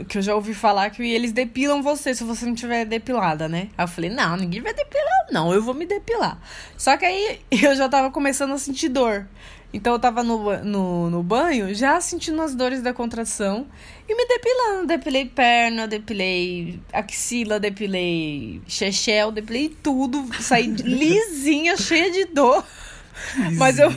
que 0.08 0.18
eu 0.18 0.22
já 0.22 0.34
ouvi 0.34 0.54
falar 0.54 0.90
que 0.90 1.02
eles 1.02 1.32
depilam 1.32 1.82
você 1.82 2.14
se 2.14 2.24
você 2.24 2.46
não 2.46 2.54
tiver 2.54 2.84
depilada, 2.84 3.48
né? 3.48 3.68
Aí 3.76 3.84
eu 3.84 3.88
falei, 3.88 4.10
não, 4.10 4.36
ninguém 4.36 4.60
vai 4.60 4.74
depilar, 4.74 5.26
não, 5.30 5.52
eu 5.52 5.62
vou 5.62 5.74
me 5.74 5.86
depilar. 5.86 6.38
Só 6.76 6.96
que 6.96 7.04
aí 7.04 7.40
eu 7.50 7.74
já 7.74 7.88
tava 7.88 8.10
começando 8.10 8.52
a 8.52 8.58
sentir 8.58 8.88
dor. 8.88 9.26
Então 9.72 9.94
eu 9.94 9.98
tava 9.98 10.22
no, 10.22 10.62
no, 10.62 11.10
no 11.10 11.22
banho 11.22 11.74
já 11.74 11.98
sentindo 12.00 12.42
as 12.42 12.54
dores 12.54 12.82
da 12.82 12.92
contração 12.92 13.66
e 14.06 14.14
me 14.14 14.26
depilando. 14.26 14.86
Depilei 14.86 15.24
perna, 15.24 15.88
depilei 15.88 16.78
axila, 16.92 17.58
depilei 17.58 18.60
chechel, 18.66 19.32
depilei 19.32 19.70
tudo. 19.82 20.28
Saí 20.40 20.66
lisinha, 20.84 21.76
cheia 21.76 22.10
de 22.10 22.26
dor. 22.26 22.64
Mas 23.56 23.78
eu. 23.78 23.92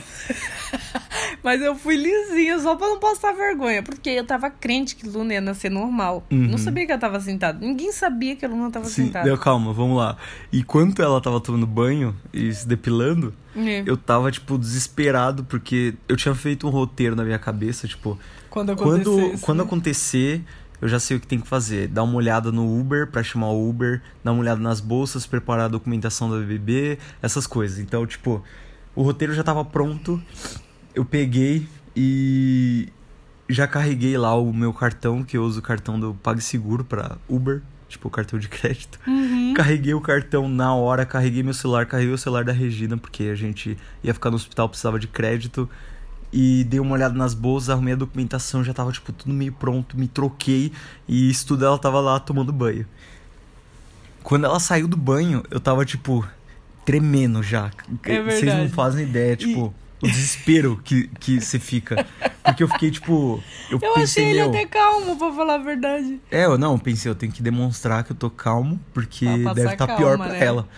Mas 1.42 1.60
eu 1.62 1.74
fui 1.76 1.96
lisinha 1.96 2.58
só 2.58 2.74
pra 2.76 2.88
não 2.88 2.98
passar 2.98 3.32
vergonha. 3.32 3.82
Porque 3.82 4.10
eu 4.10 4.24
tava 4.24 4.50
crente 4.50 4.96
que 4.96 5.08
Luna 5.08 5.34
ia 5.34 5.40
nascer 5.40 5.70
normal. 5.70 6.26
Uhum. 6.30 6.48
Não 6.48 6.58
sabia 6.58 6.84
que 6.86 6.92
ela 6.92 7.00
tava 7.00 7.20
sentada. 7.20 7.64
Ninguém 7.64 7.92
sabia 7.92 8.34
que 8.36 8.44
a 8.44 8.48
Luna 8.48 8.70
tava 8.70 8.86
Sim, 8.86 9.06
sentada. 9.06 9.24
deu, 9.24 9.38
calma, 9.38 9.72
vamos 9.72 9.96
lá. 9.96 10.16
Enquanto 10.52 11.00
ela 11.02 11.20
tava 11.20 11.40
tomando 11.40 11.66
banho 11.66 12.14
e 12.32 12.52
se 12.52 12.66
depilando, 12.66 13.32
É. 13.56 13.82
eu 13.86 13.96
tava, 13.96 14.30
tipo, 14.30 14.58
desesperado, 14.58 15.44
porque 15.44 15.94
eu 16.08 16.16
tinha 16.16 16.34
feito 16.34 16.66
um 16.66 16.70
roteiro 16.70 17.14
na 17.14 17.24
minha 17.24 17.38
cabeça, 17.38 17.86
tipo, 17.86 18.18
Quando 18.50 18.72
acontecer 18.72 19.04
quando, 19.04 19.32
isso, 19.34 19.42
quando 19.44 19.58
né? 19.58 19.64
acontecer, 19.64 20.44
eu 20.80 20.88
já 20.88 20.98
sei 20.98 21.16
o 21.16 21.20
que 21.20 21.26
tem 21.26 21.40
que 21.40 21.46
fazer. 21.46 21.88
Dar 21.88 22.02
uma 22.02 22.16
olhada 22.16 22.50
no 22.52 22.78
Uber 22.78 23.06
pra 23.06 23.22
chamar 23.22 23.48
o 23.50 23.68
Uber, 23.68 24.02
dar 24.24 24.32
uma 24.32 24.40
olhada 24.40 24.60
nas 24.60 24.80
bolsas, 24.80 25.26
preparar 25.26 25.66
a 25.66 25.68
documentação 25.68 26.28
da 26.30 26.36
BBB, 26.38 26.98
essas 27.22 27.46
coisas. 27.46 27.78
Então, 27.78 28.06
tipo, 28.06 28.42
o 28.96 29.02
roteiro 29.02 29.34
já 29.34 29.44
tava 29.44 29.64
pronto. 29.64 30.20
Eu 30.94 31.04
peguei 31.04 31.68
e 31.94 32.88
já 33.48 33.68
carreguei 33.68 34.16
lá 34.16 34.34
o 34.34 34.52
meu 34.52 34.72
cartão, 34.72 35.22
que 35.22 35.36
eu 35.36 35.44
uso 35.44 35.60
o 35.60 35.62
cartão 35.62 36.00
do 36.00 36.14
PagSeguro 36.14 36.82
pra 36.82 37.18
Uber, 37.28 37.62
tipo, 37.88 38.08
cartão 38.10 38.38
de 38.38 38.48
crédito. 38.48 38.98
Uhum. 39.06 39.54
Carreguei 39.54 39.94
o 39.94 40.00
cartão 40.00 40.48
na 40.48 40.74
hora, 40.74 41.04
carreguei 41.06 41.42
meu 41.42 41.54
celular, 41.54 41.86
carreguei 41.86 42.14
o 42.14 42.18
celular 42.18 42.44
da 42.44 42.52
Regina, 42.52 42.96
porque 42.96 43.24
a 43.24 43.34
gente 43.34 43.76
ia 44.02 44.14
ficar 44.14 44.30
no 44.30 44.36
hospital, 44.36 44.68
precisava 44.68 44.98
de 44.98 45.06
crédito. 45.06 45.68
E 46.32 46.64
dei 46.64 46.80
uma 46.80 46.92
olhada 46.92 47.14
nas 47.14 47.34
bolsas, 47.34 47.70
arrumei 47.70 47.94
a 47.94 47.96
documentação, 47.96 48.64
já 48.64 48.74
tava, 48.74 48.90
tipo, 48.90 49.12
tudo 49.12 49.32
meio 49.32 49.52
pronto, 49.52 49.96
me 49.96 50.08
troquei 50.08 50.72
e 51.06 51.30
isso 51.30 51.46
tudo 51.46 51.64
ela 51.64 51.78
tava 51.78 52.00
lá 52.00 52.18
tomando 52.18 52.52
banho. 52.52 52.84
Quando 54.22 54.44
ela 54.44 54.58
saiu 54.58 54.88
do 54.88 54.96
banho, 54.96 55.44
eu 55.50 55.60
tava, 55.60 55.84
tipo, 55.84 56.26
tremendo 56.86 57.42
já. 57.42 57.70
É 58.04 58.22
Vocês 58.22 58.54
não 58.54 58.70
fazem 58.70 59.04
ideia, 59.04 59.36
tipo, 59.36 59.74
o 60.00 60.06
desespero 60.06 60.80
que, 60.82 61.08
que 61.20 61.40
você 61.40 61.58
fica. 61.58 62.06
Porque 62.42 62.62
eu 62.62 62.68
fiquei, 62.68 62.90
tipo. 62.90 63.42
Eu, 63.70 63.78
Eu 63.82 63.92
pensei, 63.94 64.02
achei 64.02 64.24
ele 64.30 64.40
meu, 64.40 64.48
até 64.50 64.64
calmo, 64.64 65.16
pra 65.16 65.32
falar 65.32 65.56
a 65.56 65.58
verdade. 65.58 66.20
é, 66.30 66.44
eu 66.46 66.56
não, 66.56 66.78
pensei, 66.78 67.10
eu 67.10 67.14
tenho 67.14 67.32
que 67.32 67.42
demonstrar 67.42 68.04
que 68.04 68.12
eu 68.12 68.16
tô 68.16 68.30
calmo, 68.30 68.80
porque 68.94 69.26
deve 69.26 69.72
estar 69.72 69.86
pior 69.96 70.16
calma, 70.16 70.24
pra 70.24 70.32
né? 70.38 70.44
ela. 70.44 70.68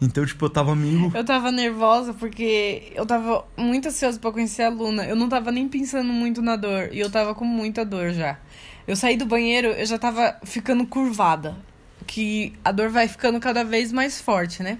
Então, 0.00 0.24
tipo, 0.24 0.44
eu 0.44 0.50
tava 0.50 0.74
meio. 0.76 1.10
Eu 1.14 1.24
tava 1.24 1.50
nervosa 1.50 2.12
porque 2.12 2.92
eu 2.94 3.06
tava 3.06 3.46
muito 3.56 3.88
ansiosa 3.88 4.18
pra 4.20 4.30
conhecer 4.30 4.62
a 4.62 4.68
Luna. 4.68 5.04
Eu 5.04 5.16
não 5.16 5.28
tava 5.28 5.50
nem 5.50 5.66
pensando 5.68 6.12
muito 6.12 6.42
na 6.42 6.54
dor. 6.54 6.90
E 6.92 7.00
eu 7.00 7.10
tava 7.10 7.34
com 7.34 7.44
muita 7.46 7.84
dor 7.84 8.12
já. 8.12 8.38
Eu 8.86 8.94
saí 8.94 9.16
do 9.16 9.24
banheiro, 9.24 9.68
eu 9.68 9.86
já 9.86 9.98
tava 9.98 10.36
ficando 10.44 10.86
curvada. 10.86 11.56
Que 12.06 12.52
a 12.62 12.70
dor 12.70 12.90
vai 12.90 13.08
ficando 13.08 13.40
cada 13.40 13.64
vez 13.64 13.90
mais 13.90 14.20
forte, 14.20 14.62
né? 14.62 14.78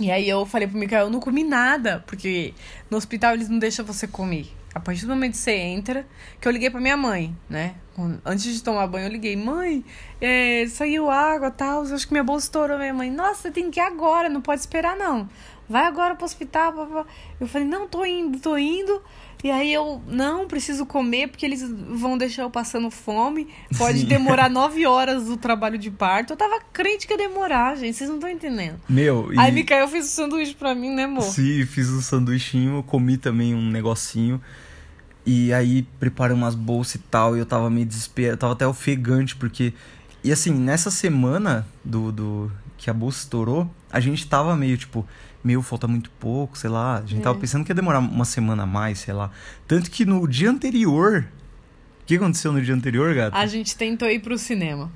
E 0.00 0.10
aí 0.10 0.28
eu 0.28 0.44
falei 0.46 0.66
pro 0.66 0.78
Mikael, 0.78 1.06
eu 1.06 1.10
não 1.10 1.20
comi 1.20 1.44
nada. 1.44 2.02
Porque 2.06 2.54
no 2.90 2.96
hospital 2.96 3.34
eles 3.34 3.48
não 3.48 3.58
deixam 3.58 3.84
você 3.84 4.06
comer. 4.06 4.46
A 4.74 4.80
partir 4.80 5.02
do 5.02 5.08
momento 5.08 5.32
que 5.32 5.38
você 5.38 5.52
entra, 5.52 6.06
que 6.40 6.48
eu 6.48 6.52
liguei 6.52 6.70
pra 6.70 6.80
minha 6.80 6.96
mãe, 6.96 7.36
né? 7.48 7.74
Antes 8.24 8.54
de 8.54 8.62
tomar 8.62 8.86
banho, 8.86 9.06
eu 9.06 9.12
liguei, 9.12 9.36
mãe, 9.36 9.84
é, 10.18 10.64
saiu 10.66 11.10
água 11.10 11.50
tal, 11.50 11.82
acho 11.82 12.06
que 12.06 12.12
minha 12.14 12.24
bolsa 12.24 12.46
estourou. 12.46 12.78
Minha 12.78 12.94
mãe, 12.94 13.10
nossa, 13.10 13.50
tem 13.50 13.70
que 13.70 13.78
ir 13.78 13.82
agora, 13.82 14.30
não 14.30 14.40
pode 14.40 14.62
esperar 14.62 14.96
não. 14.96 15.28
Vai 15.68 15.84
agora 15.84 16.14
pro 16.14 16.24
hospital. 16.24 17.06
Eu 17.38 17.46
falei, 17.46 17.68
não, 17.68 17.86
tô 17.86 18.04
indo, 18.04 18.38
tô 18.40 18.56
indo. 18.56 19.02
E 19.42 19.50
aí 19.50 19.72
eu, 19.72 20.00
não, 20.06 20.46
preciso 20.46 20.86
comer, 20.86 21.28
porque 21.28 21.44
eles 21.44 21.68
vão 21.90 22.16
deixar 22.16 22.42
eu 22.42 22.50
passando 22.50 22.90
fome. 22.90 23.48
Pode 23.76 24.00
Sim. 24.00 24.06
demorar 24.06 24.48
nove 24.50 24.86
horas 24.86 25.28
o 25.28 25.36
trabalho 25.36 25.76
de 25.76 25.90
parto. 25.90 26.32
Eu 26.32 26.36
tava 26.36 26.60
crente 26.72 27.06
que 27.06 27.12
ia 27.12 27.18
demorar, 27.18 27.76
gente, 27.76 27.96
vocês 27.96 28.08
não 28.08 28.16
estão 28.16 28.30
entendendo. 28.30 28.80
Meu, 28.88 29.32
e. 29.32 29.38
Aí 29.38 29.50
Mikael 29.50 29.88
fez 29.88 30.06
o 30.06 30.08
sanduíche 30.08 30.54
pra 30.54 30.74
mim, 30.74 30.90
né, 30.90 31.04
amor? 31.04 31.22
Sim, 31.22 31.66
fiz 31.66 31.90
um 31.90 32.00
sanduichinho, 32.00 32.82
comi 32.84 33.16
também 33.16 33.52
um 33.52 33.68
negocinho. 33.68 34.40
E 35.26 35.52
aí 35.52 35.82
preparei 35.98 36.36
umas 36.36 36.54
bolsas 36.54 36.96
e 36.96 36.98
tal, 36.98 37.36
e 37.36 37.40
eu 37.40 37.46
tava 37.46 37.68
meio 37.68 37.86
desesperado, 37.86 38.36
tava 38.36 38.52
até 38.52 38.66
ofegante, 38.66 39.34
porque. 39.34 39.72
E 40.22 40.30
assim, 40.30 40.52
nessa 40.52 40.88
semana 40.88 41.66
do, 41.84 42.12
do 42.12 42.52
que 42.78 42.88
a 42.88 42.94
bolsa 42.94 43.18
estourou, 43.18 43.68
a 43.90 43.98
gente 43.98 44.26
tava 44.28 44.54
meio 44.56 44.78
tipo, 44.78 45.06
meu, 45.44 45.62
falta 45.62 45.86
muito 45.88 46.10
pouco, 46.20 46.56
sei 46.56 46.70
lá. 46.70 46.98
A 46.98 47.00
gente 47.02 47.20
É. 47.20 47.22
tava 47.22 47.38
pensando 47.38 47.64
que 47.64 47.70
ia 47.70 47.74
demorar 47.74 47.98
uma 47.98 48.24
semana 48.24 48.62
a 48.62 48.66
mais, 48.66 48.98
sei 49.00 49.12
lá. 49.14 49.30
Tanto 49.66 49.90
que 49.90 50.04
no 50.04 50.26
dia 50.28 50.50
anterior. 50.50 51.26
O 52.02 52.04
que 52.06 52.16
aconteceu 52.16 52.52
no 52.52 52.60
dia 52.60 52.74
anterior, 52.74 53.14
gato? 53.14 53.34
A 53.36 53.46
gente 53.46 53.76
tentou 53.76 54.08
ir 54.08 54.18
pro 54.20 54.36
cinema. 54.38 54.90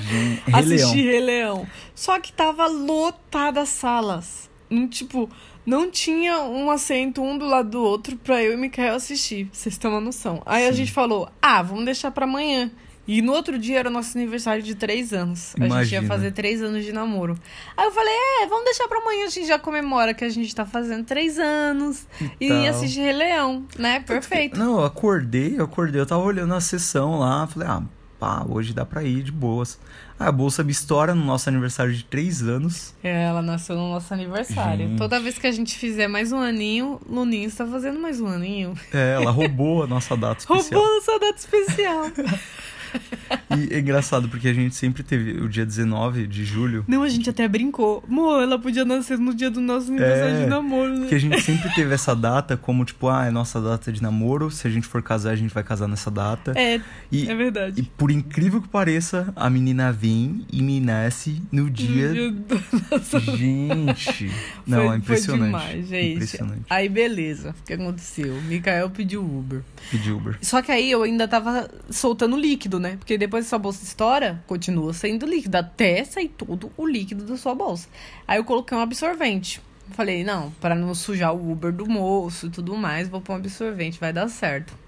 Gente, 0.00 0.42
Rei 0.50 0.62
Leão. 0.62 0.76
assistir 0.78 1.02
Rei 1.04 1.20
Leão. 1.20 1.66
Só 1.94 2.18
que 2.20 2.32
tava 2.32 2.66
lotada 2.66 3.60
as 3.60 3.68
salas. 3.68 4.48
Tipo, 4.90 5.28
não 5.64 5.90
tinha 5.90 6.40
um 6.40 6.70
assento 6.70 7.22
um 7.22 7.36
do 7.38 7.44
lado 7.46 7.70
do 7.70 7.82
outro 7.82 8.16
pra 8.16 8.42
eu 8.42 8.52
e 8.54 8.56
Mikael 8.56 8.94
assistir. 8.96 9.48
Vocês 9.52 9.76
têm 9.78 9.90
uma 9.90 10.00
noção. 10.00 10.42
Aí 10.46 10.66
a 10.66 10.70
Sim. 10.70 10.78
gente 10.78 10.92
falou, 10.92 11.28
ah, 11.40 11.62
vamos 11.62 11.84
deixar 11.84 12.10
pra 12.10 12.24
amanhã. 12.24 12.70
E 13.06 13.20
no 13.20 13.32
outro 13.32 13.58
dia 13.58 13.78
era 13.80 13.88
o 13.88 13.92
nosso 13.92 14.16
aniversário 14.16 14.62
de 14.62 14.74
três 14.74 15.12
anos. 15.12 15.54
A 15.56 15.62
gente 15.62 15.72
Imagina. 15.72 16.02
ia 16.02 16.08
fazer 16.08 16.30
três 16.32 16.62
anos 16.62 16.84
de 16.84 16.92
namoro. 16.92 17.38
Aí 17.76 17.86
eu 17.86 17.92
falei, 17.92 18.14
é, 18.42 18.46
vamos 18.46 18.64
deixar 18.64 18.88
pra 18.88 18.98
amanhã, 18.98 19.26
a 19.26 19.30
gente 19.30 19.46
já 19.46 19.58
comemora 19.58 20.14
que 20.14 20.24
a 20.24 20.28
gente 20.28 20.54
tá 20.54 20.64
fazendo 20.64 21.04
três 21.04 21.38
anos. 21.38 22.06
E, 22.40 22.48
tal. 22.48 22.66
assistir 22.66 23.00
Rei 23.00 23.12
Leão, 23.12 23.64
né? 23.78 24.00
Perfeito. 24.00 24.58
Não, 24.58 24.78
eu 24.80 24.84
acordei, 24.84 25.58
eu 25.58 25.64
acordei, 25.64 26.00
eu 26.00 26.06
tava 26.06 26.22
olhando 26.22 26.54
a 26.54 26.60
sessão 26.60 27.18
lá, 27.18 27.46
falei, 27.46 27.68
ah, 27.68 27.82
pá, 28.18 28.44
hoje 28.48 28.72
dá 28.72 28.86
pra 28.86 29.02
ir 29.02 29.22
de 29.22 29.32
boas. 29.32 29.78
Aí 30.18 30.28
a 30.28 30.32
bolsa 30.32 30.62
me 30.62 30.70
estoura 30.70 31.14
no 31.14 31.24
nosso 31.24 31.48
aniversário 31.48 31.92
de 31.92 32.04
três 32.04 32.40
anos. 32.42 32.94
É, 33.02 33.24
ela 33.24 33.42
nasceu 33.42 33.76
no 33.76 33.90
nosso 33.90 34.14
aniversário. 34.14 34.88
Gente. 34.88 34.98
Toda 34.98 35.20
vez 35.20 35.38
que 35.38 35.46
a 35.46 35.52
gente 35.52 35.76
fizer 35.76 36.06
mais 36.06 36.32
um 36.32 36.38
aninho, 36.38 37.00
Luninho 37.08 37.48
está 37.48 37.66
fazendo 37.66 37.98
mais 38.00 38.20
um 38.20 38.28
aninho. 38.28 38.74
É, 38.92 39.14
ela 39.14 39.30
roubou 39.30 39.82
a 39.82 39.86
nossa 39.86 40.16
data 40.16 40.38
especial. 40.40 40.80
Roubou 40.80 40.96
nossa 40.96 41.18
data 41.18 41.38
especial. 41.38 42.04
E 43.56 43.74
é 43.74 43.78
engraçado 43.80 44.28
porque 44.28 44.48
a 44.48 44.52
gente 44.52 44.74
sempre 44.74 45.02
teve 45.02 45.32
o 45.40 45.48
dia 45.48 45.64
19 45.64 46.26
de 46.26 46.44
julho, 46.44 46.84
Não, 46.88 47.02
a 47.02 47.08
gente 47.08 47.28
até 47.30 47.46
brincou. 47.46 48.02
Mo, 48.08 48.40
ela 48.40 48.58
podia 48.58 48.84
nascer 48.84 49.18
no 49.18 49.34
dia 49.34 49.50
do 49.50 49.60
nosso 49.60 49.88
aniversário 49.90 50.34
É, 50.36 50.44
de 50.44 50.46
namoro, 50.50 50.98
né? 50.98 51.06
que 51.08 51.14
a 51.14 51.18
gente 51.18 51.40
sempre 51.40 51.72
teve 51.74 51.94
essa 51.94 52.14
data 52.14 52.56
como 52.56 52.84
tipo, 52.84 53.08
ah, 53.08 53.26
é 53.26 53.30
nossa 53.30 53.60
data 53.60 53.92
de 53.92 54.02
namoro, 54.02 54.50
se 54.50 54.66
a 54.66 54.70
gente 54.70 54.86
for 54.86 55.02
casar, 55.02 55.30
a 55.30 55.36
gente 55.36 55.52
vai 55.52 55.62
casar 55.62 55.86
nessa 55.88 56.10
data. 56.10 56.52
É, 56.56 56.80
E, 57.12 57.28
é 57.28 57.34
verdade. 57.34 57.80
e 57.80 57.84
por 57.84 58.10
incrível 58.10 58.60
que 58.60 58.68
pareça, 58.68 59.32
a 59.36 59.48
menina 59.48 59.92
vem 59.92 60.44
e 60.52 60.62
me 60.62 60.80
nasce 60.80 61.40
no 61.52 61.70
dia. 61.70 62.08
No 62.08 62.14
dia 62.14 62.30
do 62.32 62.62
nosso- 62.90 63.20
Gente, 63.36 64.30
não, 64.66 64.86
foi, 64.86 64.94
é 64.94 64.98
impressionante. 64.98 65.50
Foi 65.52 65.60
demais, 65.70 65.88
gente. 65.88 66.14
Impressionante. 66.14 66.62
Aí, 66.70 66.88
beleza. 66.88 67.54
O 67.60 67.66
que 67.66 67.72
aconteceu? 67.72 68.40
Mikael 68.42 68.90
pediu 68.90 69.22
Uber. 69.22 69.62
Pedi 69.90 70.10
Uber. 70.12 70.36
Só 70.40 70.62
que 70.62 70.70
aí 70.72 70.90
eu 70.90 71.02
ainda 71.02 71.26
tava 71.28 71.68
soltando 71.90 72.36
líquido, 72.36 72.78
né? 72.80 72.83
Porque 72.98 73.18
depois 73.18 73.44
que 73.44 73.50
sua 73.50 73.58
bolsa 73.58 73.84
estoura, 73.84 74.42
continua 74.46 74.92
saindo 74.92 75.26
líquido. 75.26 75.56
Até 75.56 76.04
sair 76.04 76.28
todo 76.28 76.70
o 76.76 76.86
líquido 76.86 77.24
da 77.24 77.36
sua 77.36 77.54
bolsa. 77.54 77.88
Aí 78.26 78.38
eu 78.38 78.44
coloquei 78.44 78.76
um 78.76 78.80
absorvente. 78.80 79.60
Falei, 79.90 80.24
não, 80.24 80.50
para 80.60 80.74
não 80.74 80.94
sujar 80.94 81.34
o 81.34 81.52
Uber 81.52 81.72
do 81.72 81.86
moço 81.86 82.46
e 82.46 82.50
tudo 82.50 82.74
mais, 82.74 83.08
vou 83.08 83.20
pôr 83.20 83.34
um 83.34 83.36
absorvente, 83.36 84.00
vai 84.00 84.12
dar 84.12 84.28
certo. 84.28 84.83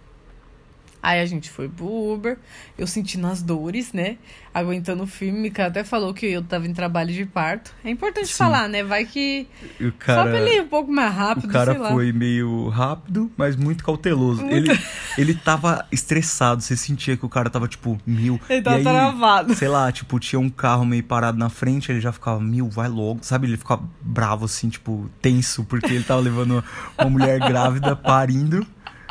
Aí 1.06 1.20
a 1.20 1.24
gente 1.24 1.48
foi 1.48 1.68
pro 1.68 1.86
Uber, 1.86 2.36
eu 2.76 2.84
sentindo 2.84 3.28
as 3.28 3.40
dores, 3.40 3.92
né? 3.92 4.16
Aguentando 4.52 5.06
firme. 5.06 5.38
Mika 5.38 5.66
até 5.66 5.84
falou 5.84 6.12
que 6.12 6.26
eu 6.26 6.42
tava 6.42 6.66
em 6.66 6.72
trabalho 6.72 7.14
de 7.14 7.24
parto. 7.24 7.72
É 7.84 7.90
importante 7.90 8.26
Sim. 8.26 8.38
falar, 8.38 8.68
né? 8.68 8.82
Vai 8.82 9.04
que. 9.04 9.46
O 9.80 9.84
Só 9.84 9.92
cara. 9.98 10.30
pra 10.30 10.40
ele 10.40 10.56
ir 10.56 10.62
um 10.62 10.66
pouco 10.66 10.90
mais 10.90 11.14
rápido, 11.14 11.44
O 11.48 11.52
cara 11.52 11.76
foi 11.76 12.12
meio 12.12 12.68
rápido, 12.70 13.30
mas 13.36 13.54
muito 13.54 13.84
cauteloso. 13.84 14.42
Muito. 14.42 14.72
Ele, 14.72 14.80
ele 15.16 15.34
tava 15.34 15.86
estressado, 15.92 16.60
você 16.60 16.76
sentia 16.76 17.16
que 17.16 17.24
o 17.24 17.28
cara 17.28 17.48
tava 17.48 17.68
tipo, 17.68 17.96
mil. 18.04 18.40
Ele 18.50 18.58
e 18.58 18.62
tava 18.62 18.76
aí, 18.78 18.82
travado. 18.82 19.54
Sei 19.54 19.68
lá, 19.68 19.92
tipo, 19.92 20.18
tinha 20.18 20.40
um 20.40 20.50
carro 20.50 20.84
meio 20.84 21.04
parado 21.04 21.38
na 21.38 21.48
frente, 21.48 21.92
ele 21.92 22.00
já 22.00 22.10
ficava, 22.10 22.40
mil, 22.40 22.68
vai 22.68 22.88
logo. 22.88 23.20
Sabe, 23.22 23.46
ele 23.46 23.56
ficava 23.56 23.88
bravo, 24.00 24.46
assim, 24.46 24.68
tipo, 24.68 25.08
tenso, 25.22 25.62
porque 25.62 25.92
ele 25.92 26.02
tava 26.02 26.20
levando 26.20 26.64
uma 26.98 27.10
mulher 27.10 27.38
grávida 27.38 27.94
parindo. 27.94 28.66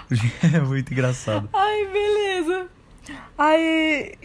É 0.54 0.60
muito 0.60 0.92
engraçado. 0.92 1.50
Ai, 1.54 1.88
beleza. 1.88 2.70
Aí, 3.38 4.16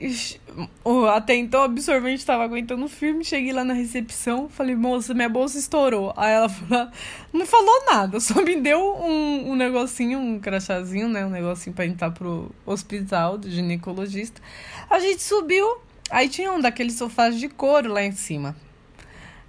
até 1.12 1.34
então 1.34 1.62
absorvente 1.62 2.25
tava 2.25 2.44
aguentando 2.44 2.88
firme. 2.88 3.25
Cheguei 3.25 3.52
lá 3.52 3.64
na 3.64 3.75
recepção, 3.75 4.49
falei, 4.49 4.75
moça, 4.75 5.12
minha 5.12 5.28
bolsa 5.28 5.58
estourou. 5.58 6.14
Aí 6.16 6.32
ela 6.32 6.49
falou, 6.49 6.88
não 7.32 7.46
falou 7.46 7.84
nada, 7.87 8.20
só 8.20 8.42
me 8.42 8.56
deu 8.56 8.78
um, 8.78 9.50
um 9.50 9.56
negocinho, 9.56 10.18
um 10.18 10.38
crachazinho, 10.38 11.08
né? 11.08 11.26
Um 11.26 11.30
negocinho 11.30 11.75
pra 11.75 11.84
entrar 11.84 12.10
pro 12.10 12.50
hospital 12.64 13.37
do 13.37 13.50
ginecologista. 13.50 14.40
A 14.88 14.99
gente 15.00 15.22
subiu, 15.22 15.78
aí 16.10 16.28
tinha 16.28 16.52
um 16.52 16.60
daqueles 16.60 16.94
sofás 16.94 17.38
de 17.38 17.49
couro 17.49 17.92
lá 17.92 18.02
em 18.02 18.12
cima. 18.12 18.56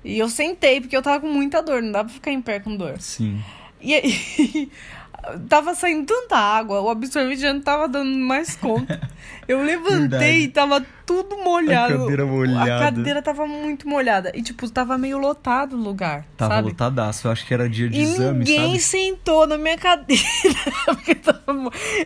E 0.03 0.17
eu 0.17 0.27
sentei, 0.27 0.81
porque 0.81 0.97
eu 0.97 1.01
tava 1.01 1.19
com 1.19 1.27
muita 1.27 1.61
dor, 1.61 1.81
não 1.81 1.91
dá 1.91 2.03
pra 2.03 2.13
ficar 2.13 2.31
em 2.31 2.41
pé 2.41 2.59
com 2.59 2.75
dor. 2.75 2.99
Sim. 2.99 3.39
E 3.79 3.93
aí, 3.93 4.71
tava 5.49 5.73
saindo 5.75 6.05
tanta 6.05 6.35
água, 6.37 6.81
o 6.81 6.89
absorvente 6.89 7.41
já 7.41 7.53
não 7.53 7.61
tava 7.61 7.87
dando 7.87 8.17
mais 8.17 8.55
conta. 8.55 8.99
Eu 9.47 9.61
levantei 9.63 9.99
Verdade. 10.07 10.39
e 10.39 10.47
tava 10.47 10.85
tudo 11.05 11.37
molhado. 11.37 11.93
A 11.95 11.97
cadeira 11.99 12.25
molhada. 12.25 12.75
A 12.75 12.79
cadeira 12.79 13.21
tava 13.21 13.45
muito 13.47 13.87
molhada. 13.87 14.31
E, 14.33 14.41
tipo, 14.41 14.69
tava 14.69 14.97
meio 14.97 15.17
lotado 15.17 15.75
o 15.75 15.79
lugar. 15.81 16.25
Tava 16.37 16.55
sabe? 16.55 16.69
lotadaço. 16.69 17.27
Eu 17.27 17.31
acho 17.31 17.45
que 17.45 17.53
era 17.53 17.67
dia 17.69 17.89
de 17.89 17.99
E 17.99 18.03
exame, 18.03 18.39
ninguém 18.39 18.67
sabe? 18.67 18.79
sentou 18.79 19.45
na 19.47 19.57
minha 19.57 19.77
cadeira. 19.77 20.23
porque 20.85 21.15
tava 21.15 21.41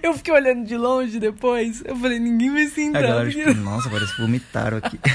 Eu 0.02 0.14
fiquei 0.16 0.34
olhando 0.34 0.66
de 0.66 0.76
longe 0.76 1.20
depois. 1.20 1.84
Eu 1.86 1.96
falei, 1.96 2.20
ninguém 2.20 2.52
vai 2.52 2.64
A 2.64 2.70
sentar. 2.70 3.02
galera, 3.04 3.26
porque- 3.26 3.44
tipo, 3.46 3.60
nossa, 3.62 3.90
parece 3.90 4.16
que 4.16 4.22
vomitaram 4.22 4.78
aqui. 4.78 5.00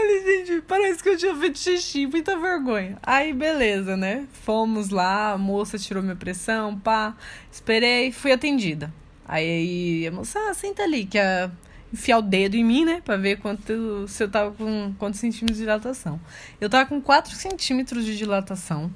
Falei, 0.00 0.24
gente, 0.24 0.62
parece 0.62 1.02
que 1.02 1.10
eu 1.10 1.16
tinha 1.18 1.36
feito 1.36 1.58
xixi, 1.58 2.06
muita 2.06 2.38
vergonha. 2.38 2.96
Aí, 3.02 3.34
beleza, 3.34 3.98
né? 3.98 4.26
Fomos 4.32 4.88
lá, 4.88 5.32
a 5.32 5.38
moça 5.38 5.78
tirou 5.78 6.02
minha 6.02 6.16
pressão, 6.16 6.78
pá. 6.78 7.14
Esperei, 7.52 8.10
fui 8.10 8.32
atendida. 8.32 8.90
Aí 9.28 10.06
a 10.06 10.10
moça, 10.10 10.38
ah, 10.48 10.54
senta 10.54 10.82
ali, 10.82 11.04
que 11.04 11.18
ia 11.18 11.52
enfiar 11.92 12.16
o 12.16 12.22
dedo 12.22 12.56
em 12.56 12.64
mim, 12.64 12.86
né? 12.86 13.02
Pra 13.04 13.18
ver 13.18 13.40
quanto, 13.40 14.08
se 14.08 14.24
eu 14.24 14.30
tava 14.30 14.52
com 14.52 14.94
quantos 14.98 15.20
centímetros 15.20 15.58
de 15.58 15.64
dilatação. 15.64 16.18
Eu 16.58 16.70
tava 16.70 16.88
com 16.88 16.98
4 16.98 17.34
centímetros 17.34 18.02
de 18.06 18.16
dilatação. 18.16 18.90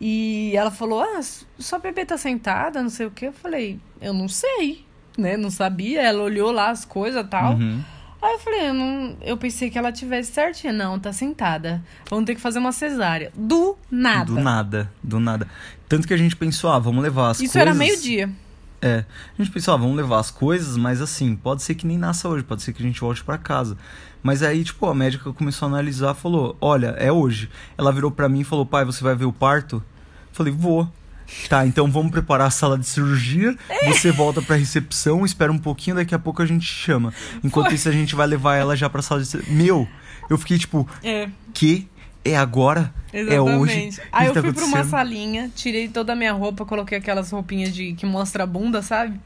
E 0.00 0.52
ela 0.54 0.70
falou, 0.70 1.02
ah, 1.02 1.20
sua 1.58 1.80
bebê 1.80 2.04
tá 2.06 2.16
sentada, 2.16 2.80
não 2.80 2.90
sei 2.90 3.06
o 3.06 3.10
que. 3.10 3.26
Eu 3.26 3.32
falei, 3.32 3.80
eu 4.00 4.12
não 4.12 4.28
sei, 4.28 4.84
né? 5.18 5.36
Não 5.36 5.50
sabia. 5.50 6.00
Ela 6.00 6.22
olhou 6.22 6.52
lá 6.52 6.70
as 6.70 6.84
coisas 6.84 7.26
e 7.26 7.28
tal. 7.28 7.54
Uhum. 7.54 7.82
Aí 8.24 8.32
eu 8.32 8.38
falei, 8.38 8.68
eu, 8.70 8.74
não, 8.74 9.16
eu 9.20 9.36
pensei 9.36 9.68
que 9.68 9.76
ela 9.76 9.92
tivesse 9.92 10.32
certinha. 10.32 10.72
Não, 10.72 10.98
tá 10.98 11.12
sentada. 11.12 11.84
Vamos 12.08 12.24
ter 12.24 12.34
que 12.34 12.40
fazer 12.40 12.58
uma 12.58 12.72
cesárea. 12.72 13.30
Do 13.36 13.76
nada. 13.90 14.24
Do 14.24 14.40
nada, 14.40 14.90
do 15.02 15.20
nada. 15.20 15.46
Tanto 15.86 16.08
que 16.08 16.14
a 16.14 16.16
gente 16.16 16.34
pensou, 16.34 16.70
ah, 16.70 16.78
vamos 16.78 17.02
levar 17.02 17.28
as 17.28 17.36
Isso 17.40 17.52
coisas. 17.52 17.60
era 17.60 17.74
meio-dia. 17.74 18.30
É. 18.80 19.04
A 19.38 19.42
gente 19.42 19.52
pensou, 19.52 19.74
ah, 19.74 19.76
vamos 19.76 19.94
levar 19.94 20.20
as 20.20 20.30
coisas, 20.30 20.74
mas 20.78 21.02
assim, 21.02 21.36
pode 21.36 21.62
ser 21.62 21.74
que 21.74 21.86
nem 21.86 21.98
nasça 21.98 22.26
hoje, 22.26 22.42
pode 22.42 22.62
ser 22.62 22.72
que 22.72 22.82
a 22.82 22.86
gente 22.86 22.98
volte 22.98 23.22
pra 23.22 23.36
casa. 23.36 23.76
Mas 24.22 24.42
aí, 24.42 24.64
tipo, 24.64 24.86
a 24.86 24.94
médica 24.94 25.30
começou 25.34 25.66
a 25.66 25.68
analisar, 25.68 26.14
falou, 26.14 26.56
olha, 26.62 26.94
é 26.98 27.12
hoje. 27.12 27.50
Ela 27.76 27.92
virou 27.92 28.10
pra 28.10 28.26
mim 28.26 28.40
e 28.40 28.44
falou, 28.44 28.64
pai, 28.64 28.86
você 28.86 29.04
vai 29.04 29.14
ver 29.14 29.26
o 29.26 29.32
parto? 29.34 29.76
Eu 29.76 30.32
falei, 30.32 30.50
vou. 30.50 30.90
Tá, 31.48 31.66
então 31.66 31.90
vamos 31.90 32.12
preparar 32.12 32.46
a 32.48 32.50
sala 32.50 32.78
de 32.78 32.86
cirurgia. 32.86 33.56
Você 33.86 34.12
volta 34.12 34.40
pra 34.42 34.56
recepção, 34.56 35.24
espera 35.24 35.50
um 35.50 35.58
pouquinho, 35.58 35.96
daqui 35.96 36.14
a 36.14 36.18
pouco 36.18 36.42
a 36.42 36.46
gente 36.46 36.64
chama. 36.66 37.12
Enquanto 37.42 37.66
Foi. 37.66 37.74
isso, 37.74 37.88
a 37.88 37.92
gente 37.92 38.14
vai 38.14 38.26
levar 38.26 38.56
ela 38.56 38.76
já 38.76 38.88
pra 38.90 39.02
sala 39.02 39.20
de 39.20 39.26
cirurgia. 39.26 39.54
Meu, 39.54 39.88
eu 40.28 40.38
fiquei 40.38 40.58
tipo, 40.58 40.88
É, 41.02 41.28
que? 41.52 41.88
É 42.24 42.36
agora? 42.36 42.92
É 43.12 43.40
hoje? 43.40 43.72
exatamente. 43.72 43.98
O 43.98 44.02
que 44.02 44.08
Aí 44.12 44.26
eu 44.26 44.32
tá 44.32 44.40
fui 44.40 44.52
pra 44.52 44.64
uma 44.64 44.84
salinha, 44.84 45.50
tirei 45.54 45.88
toda 45.88 46.14
a 46.14 46.16
minha 46.16 46.32
roupa, 46.32 46.64
coloquei 46.64 46.96
aquelas 46.98 47.30
roupinhas 47.30 47.74
de 47.74 47.92
que 47.94 48.06
mostra 48.06 48.44
a 48.44 48.46
bunda, 48.46 48.80
sabe? 48.80 49.20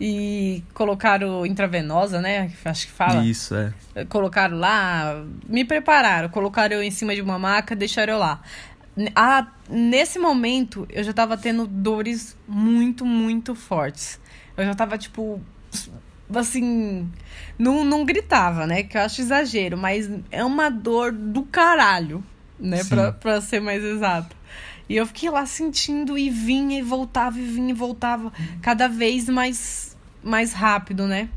E 0.00 0.62
colocaram 0.74 1.46
intravenosa, 1.46 2.20
né? 2.20 2.50
Acho 2.64 2.86
que 2.86 2.92
fala. 2.92 3.24
Isso, 3.24 3.54
é. 3.54 3.72
Colocaram 4.08 4.58
lá, 4.58 5.24
me 5.48 5.64
prepararam, 5.64 6.28
colocaram 6.28 6.76
eu 6.76 6.82
em 6.82 6.90
cima 6.90 7.14
de 7.14 7.22
uma 7.22 7.38
maca, 7.38 7.74
deixaram 7.74 8.12
eu 8.14 8.18
lá. 8.18 8.42
Ah, 9.14 9.46
nesse 9.68 10.18
momento, 10.18 10.86
eu 10.90 11.04
já 11.04 11.12
tava 11.12 11.36
tendo 11.36 11.66
dores 11.66 12.36
muito, 12.48 13.04
muito 13.04 13.54
fortes. 13.54 14.18
Eu 14.56 14.64
já 14.64 14.74
tava, 14.74 14.96
tipo, 14.96 15.40
assim. 16.34 17.10
Não, 17.58 17.84
não 17.84 18.04
gritava, 18.04 18.66
né? 18.66 18.82
Que 18.82 18.96
eu 18.96 19.02
acho 19.02 19.20
exagero, 19.20 19.76
mas 19.76 20.10
é 20.30 20.42
uma 20.42 20.70
dor 20.70 21.12
do 21.12 21.42
caralho, 21.42 22.24
né? 22.58 22.82
Sim. 22.82 22.88
Pra, 22.88 23.12
pra 23.12 23.40
ser 23.40 23.60
mais 23.60 23.84
exato. 23.84 24.34
E 24.88 24.96
eu 24.96 25.04
fiquei 25.06 25.28
lá 25.28 25.44
sentindo 25.44 26.16
e 26.16 26.30
vinha 26.30 26.78
e 26.78 26.82
voltava, 26.82 27.38
e 27.38 27.44
vinha 27.44 27.70
e 27.70 27.74
voltava, 27.74 28.32
cada 28.62 28.88
vez 28.88 29.28
mais, 29.28 29.96
mais 30.22 30.52
rápido, 30.52 31.06
né? 31.06 31.28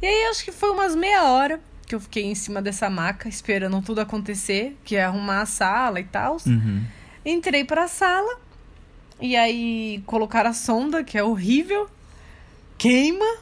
E 0.00 0.06
aí 0.06 0.26
acho 0.30 0.44
que 0.44 0.52
foi 0.52 0.70
umas 0.70 0.94
meia 0.94 1.24
hora 1.24 1.60
que 1.92 1.96
eu 1.96 2.00
fiquei 2.00 2.24
em 2.24 2.34
cima 2.34 2.62
dessa 2.62 2.88
maca, 2.88 3.28
esperando 3.28 3.82
tudo 3.82 4.00
acontecer, 4.00 4.78
que 4.82 4.96
é 4.96 5.04
arrumar 5.04 5.42
a 5.42 5.46
sala 5.46 6.00
e 6.00 6.04
tal. 6.04 6.38
Uhum. 6.46 6.82
Entrei 7.22 7.64
pra 7.64 7.86
sala, 7.86 8.38
e 9.20 9.36
aí 9.36 10.02
colocaram 10.06 10.48
a 10.48 10.54
sonda, 10.54 11.04
que 11.04 11.18
é 11.18 11.22
horrível, 11.22 11.86
queima. 12.78 13.36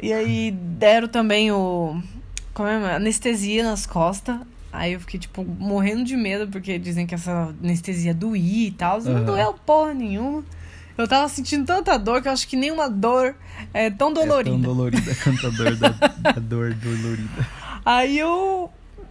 E 0.00 0.12
aí 0.12 0.52
deram 0.52 1.08
também 1.08 1.50
o. 1.50 2.00
Como 2.54 2.68
é? 2.68 2.94
Anestesia 2.94 3.64
nas 3.64 3.86
costas. 3.86 4.38
Aí 4.72 4.92
eu 4.92 5.00
fiquei, 5.00 5.18
tipo, 5.18 5.44
morrendo 5.44 6.04
de 6.04 6.16
medo, 6.16 6.46
porque 6.46 6.78
dizem 6.78 7.08
que 7.08 7.14
essa 7.16 7.52
anestesia 7.60 8.14
doía 8.14 8.68
e 8.68 8.70
tal. 8.70 9.02
Não 9.02 9.16
Aham. 9.16 9.24
doeu 9.24 9.54
porra 9.66 9.94
nenhuma. 9.94 10.44
Eu 10.98 11.06
tava 11.06 11.28
sentindo 11.28 11.64
tanta 11.64 11.96
dor 11.96 12.20
que 12.20 12.26
eu 12.26 12.32
acho 12.32 12.48
que 12.48 12.56
nenhuma 12.56 12.90
dor 12.90 13.36
é 13.72 13.88
tão 13.88 14.12
dolorida. 14.12 14.50
É 14.50 14.52
tão 14.52 14.60
dolorida 14.60 15.14
quanto 15.22 15.46
a 15.46 15.50
dor 15.50 15.76
da, 15.76 15.88
da 16.20 16.32
dor 16.32 16.74
dolorida. 16.74 17.46
Aí 17.84 18.18
eu 18.18 18.68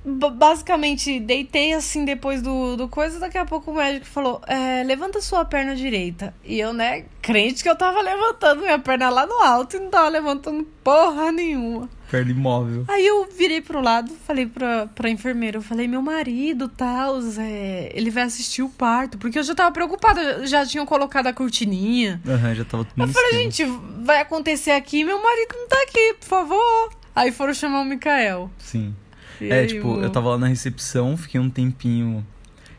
basicamente 0.07 1.19
deitei 1.19 1.73
assim 1.73 2.05
depois 2.05 2.41
do, 2.41 2.77
do 2.77 2.87
coisa, 2.87 3.19
daqui 3.19 3.37
a 3.37 3.45
pouco 3.45 3.71
o 3.71 3.75
médico 3.75 4.05
falou: 4.05 4.41
é, 4.47 4.83
levanta 4.83 5.21
sua 5.21 5.43
perna 5.43 5.75
direita. 5.75 6.33
E 6.45 6.59
eu, 6.59 6.73
né, 6.73 7.05
crente 7.21 7.61
que 7.61 7.69
eu 7.69 7.75
tava 7.75 8.01
levantando 8.01 8.61
minha 8.61 8.79
perna 8.79 9.09
lá 9.09 9.25
no 9.25 9.41
alto 9.43 9.75
e 9.75 9.79
não 9.79 9.89
tava 9.89 10.07
levantando 10.09 10.63
porra 10.83 11.31
nenhuma. 11.31 11.89
Perna 12.09 12.31
imóvel. 12.31 12.85
Aí 12.87 13.05
eu 13.05 13.27
virei 13.29 13.59
pro 13.59 13.81
lado, 13.81 14.13
falei 14.25 14.45
pra, 14.45 14.87
pra 14.87 15.09
enfermeira, 15.09 15.57
eu 15.57 15.61
falei, 15.61 15.89
meu 15.89 16.01
marido, 16.01 16.69
tal, 16.69 17.19
é, 17.37 17.91
ele 17.93 18.09
vai 18.09 18.23
assistir 18.23 18.61
o 18.61 18.69
parto, 18.69 19.17
porque 19.17 19.37
eu 19.37 19.43
já 19.43 19.53
tava 19.53 19.71
preocupada, 19.73 20.47
já 20.47 20.65
tinham 20.65 20.85
colocado 20.85 21.27
a 21.27 21.33
cortininha. 21.33 22.21
Aham, 22.25 22.55
já 22.55 22.63
tava 22.63 22.85
tudo 22.85 23.03
Eu 23.03 23.09
falei, 23.09 23.47
esquema. 23.47 23.73
gente, 23.73 24.05
vai 24.05 24.21
acontecer 24.21 24.71
aqui, 24.71 25.03
meu 25.03 25.21
marido 25.21 25.53
não 25.53 25.67
tá 25.67 25.81
aqui, 25.83 26.13
por 26.21 26.27
favor. 26.27 26.89
Aí 27.13 27.29
foram 27.31 27.53
chamar 27.53 27.81
o 27.81 27.85
Mikael. 27.85 28.49
Sim. 28.57 28.95
É, 29.41 29.65
tipo, 29.65 29.99
eu 30.01 30.09
tava 30.09 30.29
lá 30.29 30.37
na 30.37 30.47
recepção, 30.47 31.15
fiquei 31.17 31.39
um 31.39 31.49
tempinho 31.49 32.25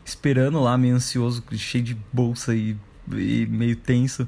esperando 0.05 0.59
lá, 0.59 0.77
meio 0.77 0.95
ansioso, 0.95 1.43
cheio 1.53 1.83
de 1.83 1.97
bolsa 2.11 2.55
e, 2.55 2.75
e 3.11 3.45
meio 3.49 3.75
tenso. 3.75 4.27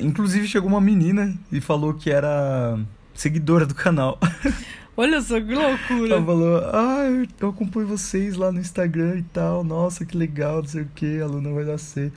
Inclusive 0.00 0.46
chegou 0.46 0.68
uma 0.68 0.80
menina 0.80 1.36
e 1.50 1.60
falou 1.60 1.92
que 1.94 2.10
era 2.10 2.78
seguidora 3.14 3.66
do 3.66 3.74
canal. 3.74 4.18
Olha 4.96 5.20
só 5.22 5.40
que 5.40 5.54
loucura. 5.54 6.14
Ela 6.16 6.24
falou, 6.24 6.58
ah, 6.72 7.04
eu- 7.06 7.26
eu 7.40 7.48
acompanho 7.48 7.86
vocês 7.88 8.36
lá 8.36 8.52
no 8.52 8.60
Instagram 8.60 9.16
e 9.18 9.22
tal, 9.22 9.64
nossa, 9.64 10.04
que 10.04 10.16
legal, 10.16 10.58
não 10.58 10.68
sei 10.68 10.82
o 10.82 10.88
que, 10.94 11.20
a 11.20 11.26
Luna 11.26 11.50
vai 11.50 11.64
nascer. 11.64 12.12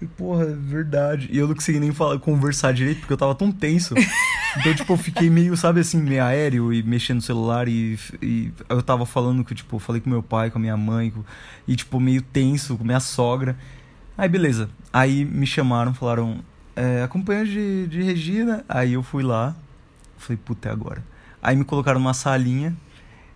E, 0.00 0.06
porra, 0.06 0.44
é 0.44 0.54
verdade. 0.54 1.28
E 1.32 1.38
eu 1.38 1.48
não 1.48 1.54
consegui 1.54 1.80
nem 1.80 1.92
falar, 1.92 2.18
conversar 2.20 2.72
direito, 2.72 3.00
porque 3.00 3.12
eu 3.14 3.16
tava 3.16 3.34
tão 3.34 3.50
tenso. 3.50 3.94
Então, 4.56 4.74
tipo, 4.74 4.92
eu 4.92 4.96
fiquei 4.96 5.28
meio, 5.28 5.56
sabe 5.56 5.80
assim, 5.80 6.00
meio 6.00 6.24
aéreo 6.24 6.72
e 6.72 6.82
mexendo 6.82 7.16
no 7.16 7.22
celular 7.22 7.68
e, 7.68 7.98
e 8.22 8.52
eu 8.68 8.82
tava 8.82 9.04
falando 9.04 9.44
que, 9.44 9.54
tipo, 9.54 9.76
eu 9.76 9.80
falei 9.80 10.00
com 10.00 10.08
meu 10.08 10.22
pai, 10.22 10.50
com 10.50 10.58
a 10.58 10.60
minha 10.60 10.76
mãe, 10.76 11.12
e, 11.66 11.76
tipo, 11.76 12.00
meio 12.00 12.22
tenso, 12.22 12.76
com 12.76 12.84
minha 12.84 13.00
sogra. 13.00 13.56
Aí, 14.16 14.28
beleza. 14.28 14.70
Aí 14.92 15.24
me 15.24 15.46
chamaram, 15.46 15.94
falaram, 15.94 16.40
é, 16.74 17.06
de, 17.44 17.86
de 17.88 18.02
Regina. 18.02 18.64
Aí 18.68 18.94
eu 18.94 19.02
fui 19.02 19.22
lá, 19.22 19.54
falei, 20.16 20.38
puta, 20.42 20.68
é 20.68 20.72
agora. 20.72 21.04
Aí 21.42 21.56
me 21.56 21.64
colocaram 21.64 22.00
numa 22.00 22.14
salinha 22.14 22.76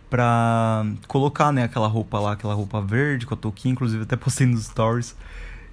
pra 0.08 0.84
colocar, 1.08 1.52
né, 1.52 1.64
aquela 1.64 1.88
roupa 1.88 2.18
lá, 2.18 2.32
aquela 2.32 2.54
roupa 2.54 2.80
verde 2.82 3.24
com 3.24 3.34
a 3.34 3.36
touquinha, 3.36 3.72
inclusive 3.72 4.02
até 4.02 4.16
postei 4.16 4.46
nos 4.46 4.64
stories. 4.64 5.16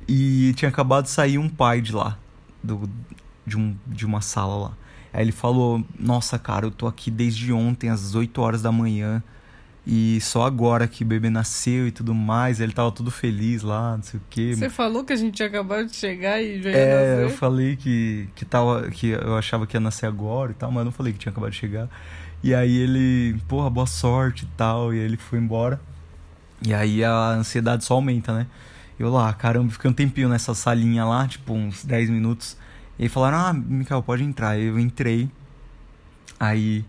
E 0.08 0.54
tinha 0.56 0.70
acabado 0.70 1.04
de 1.04 1.12
sair 1.12 1.38
um 1.38 1.50
pai 1.50 1.82
de 1.82 1.94
lá, 1.94 2.18
do, 2.64 2.90
de, 3.46 3.58
um, 3.58 3.76
de 3.86 4.06
uma 4.06 4.22
sala 4.22 4.56
lá. 4.56 4.74
Aí 5.14 5.24
ele 5.24 5.32
falou: 5.32 5.84
Nossa, 6.00 6.38
cara, 6.40 6.66
eu 6.66 6.72
tô 6.72 6.88
aqui 6.88 7.10
desde 7.10 7.52
ontem, 7.52 7.90
às 7.90 8.14
8 8.16 8.42
horas 8.42 8.62
da 8.62 8.72
manhã, 8.72 9.24
e 9.88 10.20
só 10.22 10.46
agora 10.46 10.88
que 10.88 11.04
o 11.04 11.08
bebê 11.08 11.30
nasceu 11.30 11.88
e 11.88 11.92
tudo 11.92 12.14
mais. 12.14 12.60
Ele 12.60 12.72
tava 12.74 12.92
todo 12.92 13.10
feliz 13.10 13.64
lá, 13.64 13.96
não 13.98 14.04
sei 14.04 14.20
o 14.20 14.24
quê. 14.30 14.54
Você 14.56 14.70
falou 14.70 15.04
que 15.04 15.14
a 15.14 15.16
gente 15.16 15.34
tinha 15.36 15.48
acabado 15.48 15.88
de 15.88 15.96
chegar 15.96 16.42
e 16.42 16.62
já 16.62 16.70
ia 16.70 16.76
É, 16.78 17.16
eu 17.20 17.24
nascer? 17.24 17.38
falei 17.38 17.76
que, 17.76 18.30
que, 18.36 18.46
tava, 18.46 18.90
que 18.92 19.08
eu 19.08 19.36
achava 19.36 19.66
que 19.66 19.76
ia 19.76 19.80
nascer 19.80 20.06
agora 20.06 20.52
e 20.52 20.56
tal, 20.56 20.70
mas 20.72 20.80
eu 20.82 20.86
não 20.86 20.92
falei 20.92 21.12
que 21.14 21.20
tinha 21.20 21.32
acabado 21.32 21.52
de 21.52 21.58
chegar. 21.58 21.90
E 22.44 22.54
aí 22.54 22.78
ele, 22.78 23.36
porra, 23.48 23.70
boa 23.70 23.88
sorte 23.88 24.46
e 24.46 24.48
tal, 24.56 24.94
e 24.94 25.00
aí 25.00 25.06
ele 25.06 25.18
foi 25.18 25.40
embora. 25.40 25.80
E 26.66 26.74
aí 26.74 27.04
a 27.04 27.30
ansiedade 27.32 27.84
só 27.84 27.96
aumenta, 27.96 28.34
né? 28.34 28.46
Eu 29.00 29.10
lá, 29.10 29.32
caramba, 29.34 29.72
fiquei 29.72 29.90
um 29.90 29.94
tempinho 29.94 30.28
nessa 30.30 30.54
salinha 30.54 31.06
lá, 31.06 31.26
tipo 31.28 31.54
uns 31.54 31.84
10 31.86 32.10
minutos. 32.10 32.58
E 33.00 33.08
falaram, 33.08 33.38
ah, 33.38 33.54
Mikael, 33.54 34.04
pode 34.04 34.24
entrar. 34.24 34.60
Eu 34.60 34.78
entrei, 34.78 35.30
aí 36.40 36.84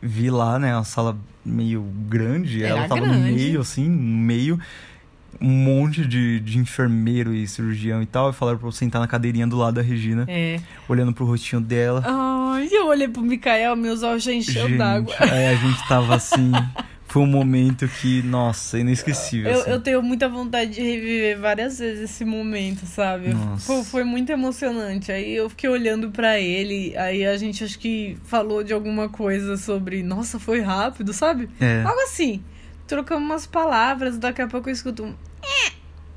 vi 0.00 0.30
lá, 0.30 0.58
né, 0.58 0.76
a 0.76 0.84
sala 0.84 1.16
meio 1.44 1.82
grande, 2.08 2.62
Era 2.62 2.78
ela 2.80 2.88
tava 2.88 3.00
no 3.00 3.06
grande. 3.06 3.32
meio, 3.32 3.60
assim, 3.60 3.88
no 3.88 4.18
meio 4.18 4.60
um 5.40 5.48
monte 5.50 6.04
de, 6.06 6.40
de 6.40 6.58
enfermeiro 6.58 7.32
e 7.32 7.46
cirurgião 7.46 8.02
e 8.02 8.06
tal, 8.06 8.30
e 8.30 8.32
falaram 8.32 8.58
pra 8.58 8.66
eu 8.66 8.72
sentar 8.72 9.00
na 9.00 9.06
cadeirinha 9.06 9.46
do 9.46 9.56
lado 9.56 9.74
da 9.74 9.82
Regina, 9.82 10.24
É. 10.28 10.58
olhando 10.88 11.12
pro 11.12 11.24
rostinho 11.24 11.60
dela. 11.60 12.02
Ai, 12.04 12.68
eu 12.72 12.88
olhei 12.88 13.06
pro 13.08 13.22
Mikael, 13.22 13.76
meus 13.76 14.02
olhos 14.02 14.22
já 14.24 14.32
encheu 14.32 14.76
d'água. 14.76 15.14
aí 15.20 15.46
a 15.48 15.54
gente 15.54 15.86
tava 15.88 16.16
assim, 16.16 16.50
foi 17.08 17.22
um 17.22 17.26
momento 17.26 17.88
que, 17.88 18.22
nossa, 18.22 18.78
inesquecível. 18.78 19.50
Eu, 19.50 19.60
assim. 19.60 19.70
eu 19.70 19.80
tenho 19.80 20.02
muita 20.02 20.28
vontade 20.28 20.72
de 20.72 20.82
reviver 20.82 21.38
várias 21.40 21.78
vezes 21.78 22.10
esse 22.10 22.24
momento, 22.24 22.84
sabe? 22.86 23.32
Nossa. 23.32 23.66
Foi, 23.66 23.84
foi 23.84 24.04
muito 24.04 24.30
emocionante. 24.30 25.10
Aí 25.10 25.34
eu 25.34 25.48
fiquei 25.48 25.70
olhando 25.70 26.10
pra 26.10 26.38
ele, 26.38 26.94
aí 26.96 27.24
a 27.26 27.36
gente 27.38 27.64
acho 27.64 27.78
que 27.78 28.18
falou 28.24 28.62
de 28.62 28.74
alguma 28.74 29.08
coisa 29.08 29.56
sobre, 29.56 30.02
nossa, 30.02 30.38
foi 30.38 30.60
rápido, 30.60 31.12
sabe? 31.14 31.48
É. 31.58 31.82
Algo 31.82 32.00
assim. 32.02 32.42
Trocamos 32.86 33.24
umas 33.24 33.46
palavras, 33.46 34.18
daqui 34.18 34.42
a 34.42 34.46
pouco 34.46 34.68
eu 34.68 34.72
escuto 34.72 35.04
um. 35.04 35.14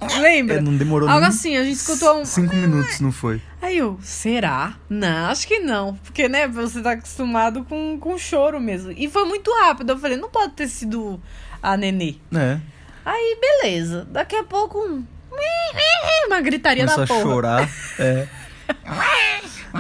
Lembra? 0.20 0.56
É, 0.58 0.62
não 0.62 0.76
demorou 0.76 1.08
Algo 1.08 1.26
assim, 1.26 1.56
a 1.56 1.64
gente 1.64 1.76
escutou 1.76 2.22
um. 2.22 2.26
cinco 2.26 2.56
minutos, 2.56 3.00
não 3.00 3.12
foi? 3.12 3.42
Aí 3.62 3.78
eu, 3.78 4.00
será? 4.02 4.76
Não, 4.90 5.30
acho 5.30 5.48
que 5.48 5.60
não. 5.60 5.96
Porque, 5.98 6.28
né, 6.28 6.48
você 6.48 6.82
tá 6.82 6.92
acostumado 6.94 7.64
com, 7.66 8.00
com 8.00 8.18
choro 8.18 8.60
mesmo. 8.60 8.92
E 8.92 9.08
foi 9.08 9.26
muito 9.26 9.52
rápido. 9.62 9.92
Eu 9.92 10.00
falei, 10.00 10.18
não 10.18 10.30
pode 10.30 10.54
ter 10.54 10.68
sido 10.68 11.22
a 11.62 11.78
nenê. 11.78 12.16
É. 12.34 12.60
Aí, 13.06 13.38
beleza. 13.40 14.08
Daqui 14.10 14.36
a 14.36 14.44
pouco, 14.44 14.80
um. 14.80 15.06
Uma 16.28 16.42
gritaria 16.42 16.86
Começou 16.86 17.06
da 17.06 17.14
a 17.14 17.18
porra. 17.18 17.34
chorar. 17.34 17.70
É. 18.00 18.28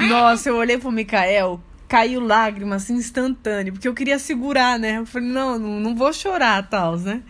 Nossa, 0.07 0.49
eu 0.49 0.55
olhei 0.57 0.77
pro 0.77 0.91
Mikael, 0.91 1.61
caiu 1.87 2.19
lágrima 2.19 2.75
assim 2.75 2.95
instantâneo, 2.95 3.73
porque 3.73 3.87
eu 3.87 3.93
queria 3.93 4.19
segurar, 4.19 4.77
né? 4.77 4.97
Eu 4.97 5.05
falei, 5.05 5.29
não, 5.29 5.57
não, 5.57 5.79
não 5.79 5.95
vou 5.95 6.11
chorar, 6.11 6.67
tal, 6.69 6.97
né? 6.97 7.21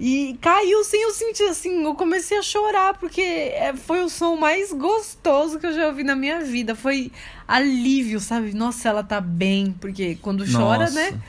E 0.00 0.38
caiu 0.40 0.84
sim, 0.84 0.98
eu 0.98 1.10
senti 1.10 1.42
assim, 1.42 1.84
eu 1.84 1.94
comecei 1.94 2.38
a 2.38 2.42
chorar, 2.42 2.94
porque 2.94 3.20
é, 3.20 3.74
foi 3.74 4.00
o 4.02 4.08
som 4.08 4.36
mais 4.36 4.72
gostoso 4.72 5.58
que 5.58 5.66
eu 5.66 5.74
já 5.74 5.88
ouvi 5.88 6.04
na 6.04 6.14
minha 6.14 6.40
vida. 6.40 6.76
Foi 6.76 7.10
alívio, 7.48 8.20
sabe? 8.20 8.54
Nossa, 8.54 8.88
ela 8.88 9.02
tá 9.02 9.20
bem, 9.20 9.74
porque 9.80 10.16
quando 10.22 10.44
chora, 10.50 10.84
Nossa. 10.84 10.94
né? 10.94 11.20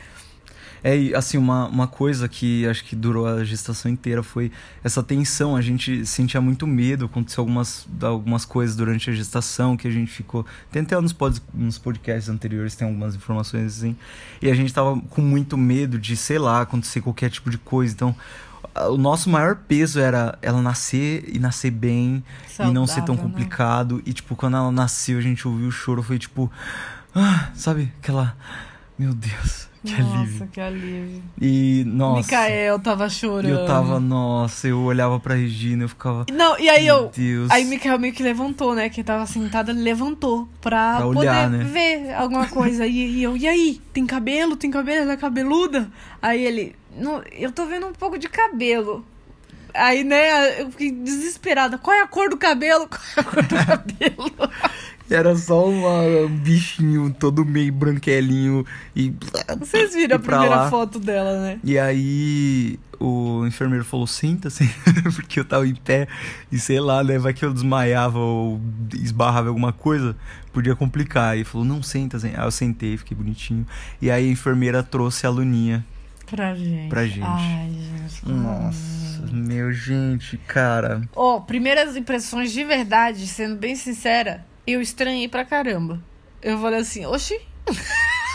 É, 0.84 1.14
assim, 1.16 1.38
uma, 1.38 1.68
uma 1.68 1.88
coisa 1.88 2.28
que 2.30 2.66
acho 2.68 2.86
que 2.86 2.96
durou 2.96 3.28
a 3.28 3.44
gestação 3.44 3.92
inteira 3.92 4.24
foi 4.24 4.52
essa 4.84 5.04
tensão. 5.04 5.56
A 5.56 5.62
gente 5.62 6.06
sentia 6.06 6.40
muito 6.40 6.66
medo, 6.66 7.06
aconteceu 7.06 7.42
algumas, 7.42 7.88
algumas 8.02 8.46
coisas 8.46 8.76
durante 8.76 9.10
a 9.10 9.14
gestação 9.14 9.76
que 9.76 9.88
a 9.88 9.92
gente 9.92 10.12
ficou. 10.12 10.46
Tem 10.72 10.82
até 10.82 11.00
nos, 11.00 11.12
pod, 11.12 11.42
nos 11.54 11.78
podcasts 11.78 12.30
anteriores, 12.30 12.76
tem 12.76 12.88
algumas 12.88 13.16
informações 13.16 13.78
assim. 13.78 13.96
E 14.42 14.50
a 14.50 14.54
gente 14.54 14.74
tava 14.74 15.00
com 15.10 15.22
muito 15.22 15.58
medo 15.58 16.00
de, 16.00 16.16
sei 16.16 16.40
lá, 16.40 16.62
acontecer 16.62 17.02
qualquer 17.02 17.30
tipo 17.30 17.50
de 17.50 17.58
coisa. 17.58 17.94
Então, 17.94 18.16
o 18.90 18.98
nosso 18.98 19.30
maior 19.30 19.56
peso 19.68 20.00
era 20.00 20.38
ela 20.42 20.62
nascer 20.62 21.24
e 21.28 21.40
nascer 21.40 21.72
bem 21.72 22.24
e 22.60 22.72
não 22.72 22.86
ser 22.88 23.02
tão 23.02 23.16
Saudável, 23.16 23.16
né? 23.16 23.22
complicado. 23.32 24.02
E, 24.06 24.14
tipo, 24.14 24.36
quando 24.36 24.58
ela 24.58 24.72
nasceu, 24.72 25.18
a 25.18 25.22
gente 25.22 25.48
ouviu 25.48 25.68
o 25.68 25.72
choro, 25.72 26.02
foi 26.04 26.18
tipo. 26.20 26.52
Ah, 27.16 27.50
sabe? 27.54 27.92
Aquela. 28.02 28.36
Meu 28.98 29.14
Deus, 29.14 29.70
que 29.82 29.94
Nossa, 30.02 30.18
alívio. 30.20 30.48
que 30.52 30.60
alívio. 30.60 31.24
E, 31.42 31.84
nossa. 31.88 32.20
Mikael 32.22 32.78
tava 32.80 33.08
chorando. 33.10 33.50
Eu 33.50 33.66
tava, 33.66 33.98
nossa, 33.98 34.68
eu 34.68 34.78
olhava 34.82 35.18
pra 35.22 35.36
Regina, 35.36 35.86
eu 35.86 35.90
ficava. 35.90 36.26
Não, 36.34 36.60
e 36.60 36.70
aí 36.70 36.84
Meu 36.84 36.96
eu. 36.96 37.12
Deus. 37.16 37.50
Aí 37.50 37.64
Mikael 37.64 37.98
meio 37.98 38.14
que 38.14 38.22
levantou, 38.22 38.76
né? 38.76 38.90
Que 38.90 39.02
tava 39.02 39.26
sentada, 39.26 39.72
ele 39.72 39.82
levantou 39.82 40.50
pra, 40.60 40.98
Pra 40.98 41.06
poder 41.06 41.20
olhar, 41.20 41.50
né? 41.50 41.64
ver 41.64 42.14
alguma 42.14 42.46
coisa. 42.48 42.86
E, 42.86 43.20
e 43.20 43.24
eu, 43.24 43.38
e 43.38 43.48
aí? 43.48 43.82
Tem 43.94 44.06
cabelo? 44.06 44.58
Tem 44.58 44.70
cabelo? 44.70 45.04
Ela 45.04 45.14
é 45.14 45.18
cabeluda? 45.18 45.90
Aí 46.22 46.44
ele, 46.44 46.76
não, 47.00 47.24
eu 47.32 47.52
tô 47.52 47.66
vendo 47.66 47.88
um 47.88 47.94
pouco 47.94 48.18
de 48.18 48.28
cabelo. 48.30 49.06
Aí, 49.74 50.04
né, 50.04 50.62
eu 50.62 50.72
fiquei 50.72 50.92
desesperada. 50.92 51.78
Qual 51.78 51.96
é 51.96 52.02
a 52.02 52.08
cor 52.08 52.30
do 52.30 52.38
cabelo? 52.38 52.88
Qual 52.90 53.02
é 53.18 53.20
a 53.20 53.24
cor 53.24 53.44
do 53.44 53.56
cabelo? 53.66 54.32
Era 55.10 55.36
só 55.36 55.68
uma- 55.68 56.02
um 56.26 56.38
bichinho 56.38 57.12
todo 57.18 57.44
meio 57.46 57.72
branquelinho 57.74 58.64
e. 58.96 59.14
Vocês 59.60 59.94
viram 59.94 60.18
a 60.18 60.20
primeira 60.20 60.56
lá. 60.56 60.70
foto 60.70 61.00
dela, 61.00 61.42
né? 61.42 61.60
E 61.64 61.80
aí 61.80 62.80
o 63.00 63.44
enfermeiro 63.48 63.84
falou, 63.86 64.06
senta, 64.06 64.50
assim, 64.50 64.70
porque 65.16 65.40
eu 65.40 65.46
tava 65.46 65.66
em 65.68 65.74
pé 65.74 66.08
e 66.52 66.60
sei 66.60 66.80
lá, 66.80 67.04
né, 67.04 67.18
vai 67.18 67.34
que 67.34 67.44
eu 67.46 67.54
desmaiava 67.54 68.20
ou 68.20 68.60
esbarrava 68.94 69.48
alguma 69.48 69.72
coisa, 69.74 70.16
podia 70.54 70.76
complicar. 70.76 71.38
E 71.38 71.44
falou, 71.44 71.66
não, 71.66 71.82
senta, 71.82 72.18
assim. 72.18 72.32
Aí 72.36 72.44
eu 72.46 72.52
sentei, 72.52 72.96
fiquei 72.98 73.16
bonitinho. 73.18 73.66
E 74.02 74.12
aí 74.12 74.28
a 74.28 74.32
enfermeira 74.32 74.84
trouxe 74.84 75.26
a 75.26 75.30
Luninha 75.30 75.84
Pra 76.30 76.56
gente. 76.56 76.90
Pra 76.90 77.06
gente. 77.06 77.24
Ai, 77.24 77.70
gente. 77.70 78.30
Nossa, 78.30 79.30
meu, 79.32 79.72
gente, 79.72 80.38
cara. 80.38 81.02
Ó, 81.16 81.40
primeiras 81.40 81.96
impressões 81.96 82.52
de 82.52 82.64
verdade, 82.64 83.26
sendo 83.28 83.56
bem 83.56 83.76
sincera, 83.76 84.46
eu 84.66 84.82
estranhei 84.82 85.28
pra 85.28 85.44
caramba. 85.46 86.02
Eu 86.42 86.60
falei 86.60 86.80
assim, 86.80 87.06
oxi. 87.06 87.40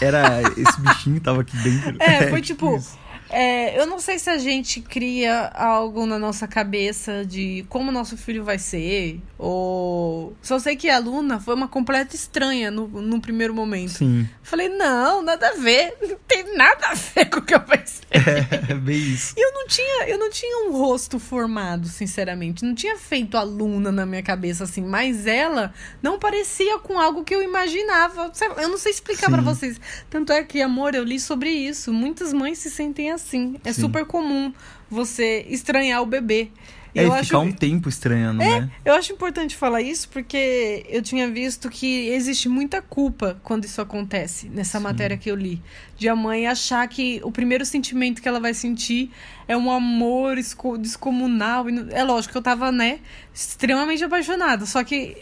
Era 0.03 0.43
esse 0.57 0.81
bichinho 0.81 1.17
que 1.17 1.23
tava 1.23 1.41
aqui 1.43 1.57
dentro. 1.59 1.97
É, 2.01 2.29
foi 2.31 2.43
tipo. 2.43 2.77
isso. 2.77 2.99
É, 3.35 3.81
eu 3.81 3.85
não 3.85 3.99
sei 3.99 4.17
se 4.17 4.31
a 4.31 4.39
gente 4.39 4.81
cria 4.81 5.51
algo 5.55 6.07
na 6.07 6.21
nossa 6.21 6.47
cabeça 6.47 7.25
de 7.27 7.67
como 7.69 7.91
nosso 7.91 8.17
filho 8.17 8.45
vai 8.45 8.61
ser. 8.61 9.21
Ou. 9.37 10.37
Só 10.41 10.61
sei 10.61 10.77
que 10.77 10.89
a 10.89 11.01
Luna 11.01 11.41
foi 11.41 11.55
uma 11.55 11.67
completa 11.67 12.15
estranha 12.15 12.71
no, 12.71 12.87
no 12.87 13.21
primeiro 13.21 13.53
momento. 13.53 13.91
Sim, 13.91 14.29
Falei, 14.41 14.69
não, 14.69 15.21
nada 15.21 15.49
a 15.49 15.55
ver. 15.55 15.97
Não 16.05 16.17
tem 16.29 16.57
nada 16.57 16.89
a 16.89 16.95
ver 16.95 17.27
com 17.27 17.41
o 17.41 17.43
que 17.43 17.55
eu 17.55 17.61
pensei. 17.61 18.05
é 18.13 18.75
bem 18.75 18.97
isso. 18.97 19.35
E 19.37 19.41
eu 19.41 19.53
não 19.53 19.67
tinha, 19.67 20.09
eu 20.09 20.19
não 20.19 20.31
tinha 20.31 20.69
um 20.69 20.73
rosto 20.73 21.19
formado, 21.19 21.89
sinceramente. 21.89 22.65
Não 22.65 22.75
tinha 22.75 22.97
feito 22.97 23.37
a 23.37 23.43
Luna 23.43 23.91
na 23.91 24.07
minha 24.07 24.23
cabeça 24.23 24.65
assim, 24.65 24.83
mas 24.83 25.27
ela 25.27 25.73
não 26.03 26.19
parecia 26.19 26.79
com 26.79 26.99
algo 27.01 27.25
que 27.25 27.35
eu 27.35 27.43
imaginava. 27.43 28.33
Eu 28.59 28.69
não 28.69 28.79
sei 28.79 28.93
explicar 28.93 29.31
pra 29.31 29.43
vocês. 29.43 29.81
Tanto 30.09 30.33
é 30.33 30.43
que, 30.45 30.63
amor, 30.63 30.95
eu 30.95 31.05
li 31.05 31.19
sobre 31.19 31.51
isso. 31.51 31.93
Muitas 31.93 32.33
mães 32.33 32.59
se 32.59 32.71
sentem 32.71 33.11
assim. 33.11 33.24
É 33.65 33.73
Sim. 33.73 33.83
super 33.83 34.05
comum 34.05 34.53
você 34.91 35.45
estranhar 35.49 36.03
o 36.03 36.07
bebê. 36.07 36.51
É, 36.95 37.03
eu 37.03 37.09
e 37.09 37.11
acho 37.13 37.25
ficar 37.25 37.41
um 37.41 37.51
tempo 37.51 37.89
estranhando, 37.89 38.39
né? 38.39 38.71
eu 38.85 38.95
acho 38.95 39.13
importante 39.13 39.57
falar 39.57 39.83
isso 39.83 40.09
porque 40.11 40.87
eu 40.89 41.03
tinha 41.03 41.29
visto 41.29 41.69
que 41.69 42.09
existe 42.11 42.49
muita 42.49 42.81
culpa 42.81 43.37
quando 43.43 43.65
isso 43.65 43.81
acontece, 43.81 44.49
nessa 44.49 44.79
matéria 44.79 45.17
que 45.17 45.29
eu 45.29 45.35
li. 45.35 45.61
De 45.99 46.09
a 46.09 46.15
mãe 46.15 46.47
achar 46.47 46.87
que 46.87 47.21
o 47.25 47.33
primeiro 47.33 47.67
sentimento 47.67 48.23
que 48.23 48.29
ela 48.29 48.39
vai 48.39 48.55
sentir 48.55 49.11
é 49.49 49.57
um 49.57 49.73
amor 49.73 50.39
esco- 50.39 50.79
descomunal. 50.79 51.67
É 51.91 52.05
lógico 52.05 52.31
que 52.31 52.39
eu 52.39 52.43
tava, 52.43 52.71
né, 52.71 53.01
extremamente 53.35 54.05
apaixonada. 54.05 54.65
Só 54.65 54.85
que, 54.85 55.17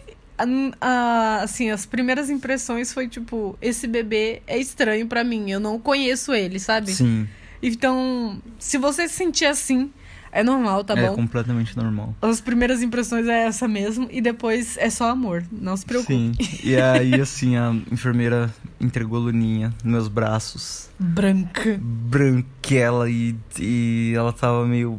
assim, 1.43 1.71
as 1.71 1.87
primeiras 1.87 2.29
impressões 2.31 2.93
foi 2.93 3.09
tipo: 3.09 3.57
esse 3.63 3.87
bebê 3.87 4.43
é 4.47 4.59
estranho 4.59 5.07
pra 5.07 5.25
mim, 5.25 5.51
eu 5.51 5.61
não 5.61 5.79
conheço 5.79 6.35
ele, 6.35 6.59
sabe? 6.59 6.93
Sim, 6.93 7.27
Então, 7.63 8.43
se 8.59 8.77
você 8.77 9.09
se 9.09 9.15
sentir 9.15 9.45
assim, 9.47 9.91
é 10.35 10.43
normal, 10.43 10.83
tá 10.83 10.95
é 10.95 11.09
bom? 11.09 11.15
completamente 11.15 11.77
normal. 11.77 12.15
As 12.23 12.41
primeiras 12.41 12.83
impressões 12.83 13.29
é 13.29 13.45
essa 13.45 13.69
mesmo 13.69 14.09
e 14.11 14.21
depois 14.23 14.79
é 14.79 14.89
só 14.89 15.11
amor. 15.11 15.45
Não 15.53 15.77
se 15.77 15.85
preocupe. 15.85 16.13
Sim. 16.13 16.33
E 16.65 16.75
aí, 16.81 17.21
assim, 17.21 17.57
a 17.57 17.71
enfermeira 17.91 18.53
entregou 18.81 19.19
a 19.19 19.23
Luninha 19.25 19.75
nos 19.85 19.93
meus 19.93 20.09
braços. 20.09 20.89
Branca. 20.99 21.79
Branquela 21.81 23.11
e, 23.11 23.37
e 23.61 24.15
ela 24.17 24.33
tava 24.33 24.67
meio. 24.67 24.99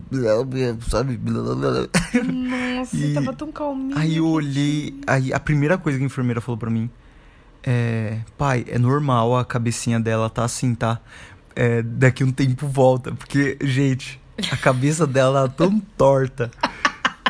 Sabe? 0.87 1.19
Nossa, 2.23 2.95
E 2.95 3.13
tava 3.13 3.33
tão 3.33 3.51
calminha. 3.51 3.97
Aí 3.97 4.17
eu 4.17 4.27
olhei. 4.27 4.93
Aí 5.07 5.33
a 5.33 5.39
primeira 5.39 5.79
coisa 5.79 5.97
que 5.97 6.03
a 6.03 6.07
enfermeira 6.07 6.39
falou 6.39 6.59
pra 6.59 6.69
mim 6.69 6.89
é. 7.63 8.19
Pai, 8.37 8.65
é 8.67 8.77
normal 8.77 9.37
a 9.37 9.45
cabecinha 9.45 9.99
dela 9.99 10.29
tá 10.29 10.43
assim, 10.43 10.75
tá? 10.75 10.99
É, 11.55 11.81
daqui 11.81 12.23
um 12.23 12.31
tempo 12.31 12.67
volta. 12.67 13.11
Porque, 13.13 13.57
gente, 13.61 14.19
a 14.51 14.57
cabeça 14.57 15.05
dela 15.07 15.47
tava 15.47 15.69
tão 15.71 15.79
torta. 15.97 16.51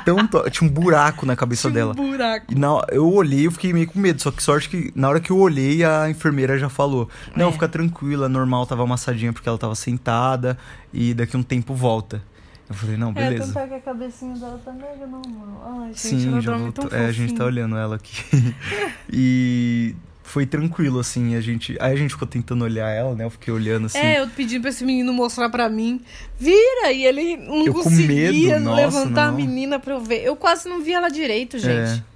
Tão 0.05 0.27
torta. 0.27 0.49
Tinha 0.49 0.69
um 0.69 0.73
buraco 0.73 1.25
na 1.25 1.35
cabeça 1.35 1.69
Tinha 1.69 1.73
dela. 1.73 1.91
um 1.97 2.11
buraco. 2.11 2.45
E 2.51 2.55
na, 2.55 2.85
eu 2.89 3.09
olhei, 3.11 3.47
eu 3.47 3.51
fiquei 3.51 3.71
meio 3.73 3.87
com 3.87 3.99
medo. 3.99 4.21
Só 4.21 4.31
que 4.31 4.43
sorte 4.43 4.67
que 4.69 4.91
na 4.95 5.07
hora 5.09 5.19
que 5.19 5.31
eu 5.31 5.37
olhei, 5.37 5.83
a 5.83 6.09
enfermeira 6.09 6.57
já 6.57 6.67
falou: 6.69 7.09
Não, 7.35 7.49
É. 7.49 7.51
fica 7.51 7.67
tranquila, 7.69 8.27
normal, 8.27 8.65
tava 8.65 8.83
amassadinha 8.83 9.31
porque 9.31 9.47
ela 9.47 9.57
tava 9.57 9.75
sentada 9.75 10.57
e 10.93 11.13
daqui 11.13 11.37
um 11.37 11.43
tempo 11.43 11.73
volta. 11.73 12.21
Eu 12.69 12.75
falei: 12.75 12.97
Não, 12.97 13.09
É, 13.11 13.13
beleza. 13.13 13.45
tanto 13.53 13.59
é 13.59 13.67
que 13.67 13.73
a 13.75 13.79
cabecinha 13.79 14.35
dela 14.35 14.59
tá 14.63 14.71
mega 14.73 15.07
normal. 15.07 15.79
Ai, 15.81 15.87
gente, 15.93 15.99
Sim, 15.99 16.41
já 16.41 16.57
voltou. 16.57 16.89
É, 16.91 17.05
a 17.05 17.11
gente 17.11 17.33
tá 17.35 17.45
olhando 17.45 17.75
ela 17.77 17.95
aqui. 17.95 18.23
e 19.11 19.95
foi 20.23 20.45
tranquilo, 20.45 20.99
assim, 20.99 21.35
a 21.35 21.41
gente. 21.41 21.75
Aí 21.79 21.93
a 21.93 21.95
gente 21.95 22.11
ficou 22.11 22.27
tentando 22.27 22.63
olhar 22.63 22.89
ela, 22.89 23.13
né? 23.13 23.25
Eu 23.25 23.29
fiquei 23.29 23.53
olhando 23.53 23.85
assim. 23.87 23.97
É, 23.99 24.21
eu 24.21 24.27
pedi 24.29 24.59
pra 24.59 24.69
esse 24.69 24.83
menino 24.83 25.13
mostrar 25.13 25.49
pra 25.49 25.69
mim. 25.69 26.01
Vira! 26.39 26.91
E 26.91 27.05
ele 27.05 27.37
não 27.37 27.65
Eu 27.65 27.73
conseguia 27.73 28.31
medo, 28.31 28.59
nossa, 28.65 28.81
levantar 28.81 29.27
a 29.27 29.31
menina 29.31 29.79
pra 29.79 29.93
eu 29.93 29.99
ver. 30.01 30.23
Eu 30.23 30.35
quase 30.35 30.67
não 30.67 30.81
vi 30.81 30.93
ela 30.93 31.09
direito, 31.09 31.59
gente. 31.59 31.99
É. 31.99 32.13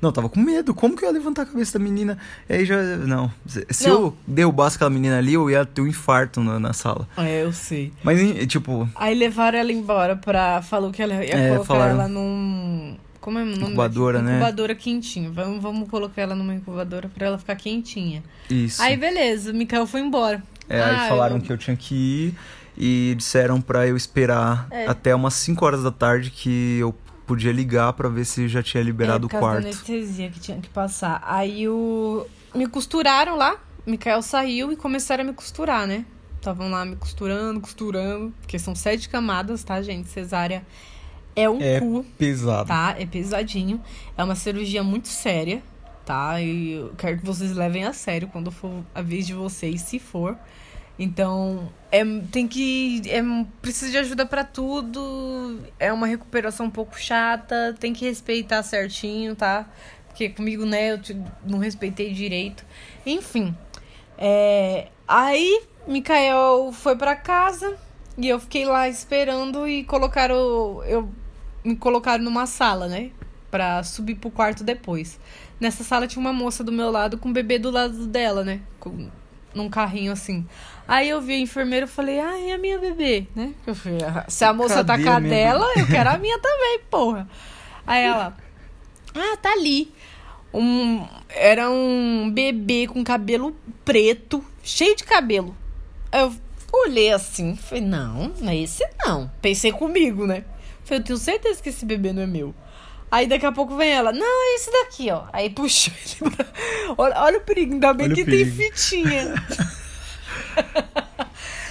Não, 0.00 0.10
eu 0.10 0.12
tava 0.12 0.28
com 0.28 0.38
medo. 0.38 0.72
Como 0.72 0.96
que 0.96 1.04
eu 1.04 1.08
ia 1.08 1.12
levantar 1.12 1.42
a 1.42 1.46
cabeça 1.46 1.76
da 1.76 1.84
menina? 1.84 2.16
E 2.48 2.52
aí 2.54 2.64
já. 2.64 2.80
Não. 2.98 3.32
Se 3.68 3.88
Não. 3.88 3.94
eu 3.94 4.16
derrubasse 4.28 4.76
aquela 4.76 4.90
menina 4.90 5.18
ali, 5.18 5.34
eu 5.34 5.50
ia 5.50 5.66
ter 5.66 5.80
um 5.80 5.88
infarto 5.88 6.40
na, 6.40 6.60
na 6.60 6.72
sala. 6.72 7.08
É, 7.16 7.42
eu 7.42 7.52
sei. 7.52 7.92
Mas, 8.04 8.20
tipo, 8.46 8.88
Aí 8.94 9.12
levaram 9.12 9.58
ela 9.58 9.72
embora 9.72 10.14
pra. 10.14 10.62
Falou 10.62 10.92
que 10.92 11.02
ela 11.02 11.14
ia 11.24 11.34
É, 11.34 11.48
colocar 11.48 11.64
falaram. 11.64 11.90
ela 11.94 12.06
num. 12.08 12.67
Como 13.20 13.38
é 13.38 13.42
o 13.42 13.46
nome? 13.46 13.62
Incubadora, 13.64 14.22
né? 14.22 14.36
Incubadora 14.36 14.74
quentinha. 14.74 15.30
Vamos, 15.30 15.62
vamos 15.62 15.88
colocar 15.88 16.22
ela 16.22 16.34
numa 16.34 16.54
incubadora 16.54 17.08
pra 17.08 17.26
ela 17.26 17.38
ficar 17.38 17.56
quentinha. 17.56 18.22
isso. 18.48 18.80
Aí 18.82 18.96
beleza, 18.96 19.50
o 19.50 19.54
Mikael 19.54 19.86
foi 19.86 20.00
embora. 20.00 20.42
É, 20.68 20.82
aí 20.82 20.96
Ah, 20.96 21.08
falaram 21.08 21.36
eu- 21.36 21.42
que 21.42 21.52
eu 21.52 21.58
tinha 21.58 21.76
que 21.76 21.94
ir. 21.94 22.34
e 22.80 23.14
disseram 23.16 23.60
pra 23.60 23.86
eu 23.88 23.96
esperar 23.96 24.68
É. 24.70 24.86
até 24.86 25.12
umas 25.14 25.34
5 25.34 25.64
horas 25.66 25.82
da 25.82 25.90
tarde 25.90 26.30
que 26.30 26.78
eu 26.78 26.94
podia 27.26 27.50
ligar 27.52 27.92
pra 27.94 28.08
ver 28.08 28.24
se 28.24 28.46
já 28.48 28.62
tinha 28.62 28.82
liberado 28.82 29.24
é, 29.24 29.26
o 29.26 29.28
por 29.28 29.32
causa 29.32 29.46
quarto. 29.46 29.62
da 29.64 29.68
anestesia 29.68 30.30
que 30.30 30.38
tinha 30.38 30.58
que 30.60 30.68
passar. 30.68 31.20
Aí 31.26 31.68
o... 31.68 32.24
me 32.54 32.66
costuraram 32.68 33.36
lá, 33.36 33.56
Mikael 33.84 34.22
saiu 34.22 34.70
e 34.72 34.76
começaram 34.76 35.24
a 35.24 35.26
me 35.26 35.32
costurar, 35.32 35.86
né? 35.88 36.04
Estavam 36.36 36.70
lá 36.70 36.84
me 36.84 36.94
costurando, 36.94 37.60
costurando, 37.60 38.32
porque 38.40 38.58
são 38.60 38.74
sete 38.76 39.08
camadas, 39.08 39.64
tá, 39.64 39.82
gente? 39.82 40.08
Cesárea 40.08 40.64
é 41.42 41.50
um 41.50 41.60
É 41.60 41.80
cu, 41.80 42.04
Pesado. 42.16 42.68
tá? 42.68 42.94
É 42.98 43.06
pesadinho. 43.06 43.80
É 44.16 44.22
uma 44.24 44.34
cirurgia 44.34 44.82
muito 44.82 45.08
séria, 45.08 45.62
tá? 46.04 46.40
E 46.40 46.72
eu 46.72 46.92
quero 46.98 47.18
que 47.18 47.24
vocês 47.26 47.54
levem 47.54 47.84
a 47.84 47.92
sério 47.92 48.28
quando 48.28 48.50
for 48.50 48.82
a 48.94 49.02
vez 49.02 49.26
de 49.26 49.34
vocês, 49.34 49.82
se 49.82 49.98
for. 49.98 50.36
Então, 50.98 51.68
é, 51.92 52.02
tem 52.32 52.48
que. 52.48 53.02
É, 53.06 53.22
precisa 53.62 53.90
de 53.92 53.98
ajuda 53.98 54.26
pra 54.26 54.42
tudo. 54.42 55.60
É 55.78 55.92
uma 55.92 56.06
recuperação 56.08 56.66
um 56.66 56.70
pouco 56.70 56.98
chata. 56.98 57.74
Tem 57.78 57.92
que 57.92 58.04
respeitar 58.04 58.62
certinho, 58.64 59.36
tá? 59.36 59.64
Porque 60.08 60.28
comigo, 60.30 60.66
né, 60.66 60.90
eu 60.92 61.00
te- 61.00 61.16
não 61.46 61.58
respeitei 61.60 62.12
direito. 62.12 62.64
Enfim. 63.06 63.54
É, 64.16 64.88
aí, 65.06 65.62
Mikael 65.86 66.72
foi 66.72 66.96
pra 66.96 67.14
casa 67.14 67.76
e 68.16 68.28
eu 68.28 68.40
fiquei 68.40 68.64
lá 68.64 68.88
esperando 68.88 69.68
e 69.68 69.84
colocaram. 69.84 70.82
Eu, 70.84 71.08
me 71.64 71.76
colocaram 71.76 72.22
numa 72.24 72.46
sala, 72.46 72.88
né? 72.88 73.10
Pra 73.50 73.82
subir 73.82 74.14
pro 74.16 74.30
quarto 74.30 74.62
depois. 74.62 75.18
Nessa 75.60 75.82
sala 75.82 76.06
tinha 76.06 76.20
uma 76.20 76.32
moça 76.32 76.62
do 76.62 76.70
meu 76.70 76.90
lado 76.90 77.18
com 77.18 77.30
o 77.30 77.32
bebê 77.32 77.58
do 77.58 77.70
lado 77.70 78.06
dela, 78.06 78.44
né? 78.44 78.60
Com, 78.78 79.08
num 79.54 79.68
carrinho 79.68 80.12
assim. 80.12 80.46
Aí 80.86 81.08
eu 81.08 81.20
vi 81.20 81.34
a 81.34 81.38
enfermeira 81.38 81.86
e 81.86 81.88
falei, 81.88 82.20
ah, 82.20 82.38
é 82.38 82.52
a 82.52 82.58
minha 82.58 82.78
bebê, 82.78 83.26
né? 83.34 83.52
Eu 83.66 83.74
falei, 83.74 83.98
"Ah, 84.02 84.24
se 84.28 84.44
a 84.44 84.52
moça 84.52 84.84
Cadê 84.84 85.02
tá 85.02 85.10
com 85.10 85.16
a 85.16 85.20
dela, 85.20 85.66
eu 85.76 85.86
quero 85.86 86.10
a 86.10 86.16
minha 86.18 86.38
também, 86.38 86.80
porra. 86.90 87.28
Aí 87.86 88.04
ela, 88.04 88.36
ah, 89.14 89.36
tá 89.36 89.52
ali. 89.52 89.92
Um, 90.52 91.06
era 91.28 91.68
um 91.68 92.30
bebê 92.32 92.86
com 92.86 93.04
cabelo 93.04 93.54
preto, 93.84 94.42
cheio 94.62 94.96
de 94.96 95.04
cabelo. 95.04 95.54
Eu 96.12 96.32
olhei 96.72 97.12
assim, 97.12 97.56
falei, 97.56 97.84
não, 97.84 98.32
não 98.40 98.50
é 98.50 98.56
esse 98.56 98.82
não. 99.04 99.30
Pensei 99.42 99.72
comigo, 99.72 100.26
né? 100.26 100.44
Falei, 100.88 101.00
eu 101.00 101.04
tenho 101.04 101.18
certeza 101.18 101.62
que 101.62 101.68
esse 101.68 101.84
bebê 101.84 102.12
não 102.12 102.22
é 102.22 102.26
meu. 102.26 102.54
Aí 103.10 103.26
daqui 103.26 103.46
a 103.46 103.52
pouco 103.52 103.76
vem 103.76 103.90
ela, 103.90 104.12
não, 104.12 104.26
é 104.26 104.54
esse 104.56 104.70
daqui, 104.70 105.10
ó. 105.10 105.24
Aí 105.32 105.48
puxou 105.50 105.92
ele 106.22 106.30
pra... 106.30 106.46
olha, 106.98 107.20
olha 107.22 107.38
o 107.38 107.42
perigo, 107.42 107.72
ainda 107.74 107.92
bem 107.94 108.06
Olha 108.06 108.14
que 108.14 108.24
tem 108.24 108.44
fitinha. 108.44 109.34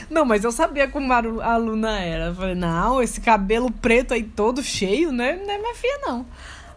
Não, 0.09 0.23
mas 0.23 0.43
eu 0.43 0.51
sabia 0.53 0.87
como 0.87 1.11
a 1.11 1.17
alu- 1.17 1.41
a 1.41 1.51
aluna 1.53 1.99
era. 1.99 2.27
Eu 2.27 2.35
falei, 2.35 2.55
não, 2.55 3.01
esse 3.03 3.19
cabelo 3.19 3.69
preto 3.69 4.13
aí 4.13 4.23
todo 4.23 4.63
cheio, 4.63 5.11
né? 5.11 5.35
Não 5.35 5.53
é 5.53 5.57
minha 5.57 5.75
filha, 5.75 5.99
não. 6.05 6.25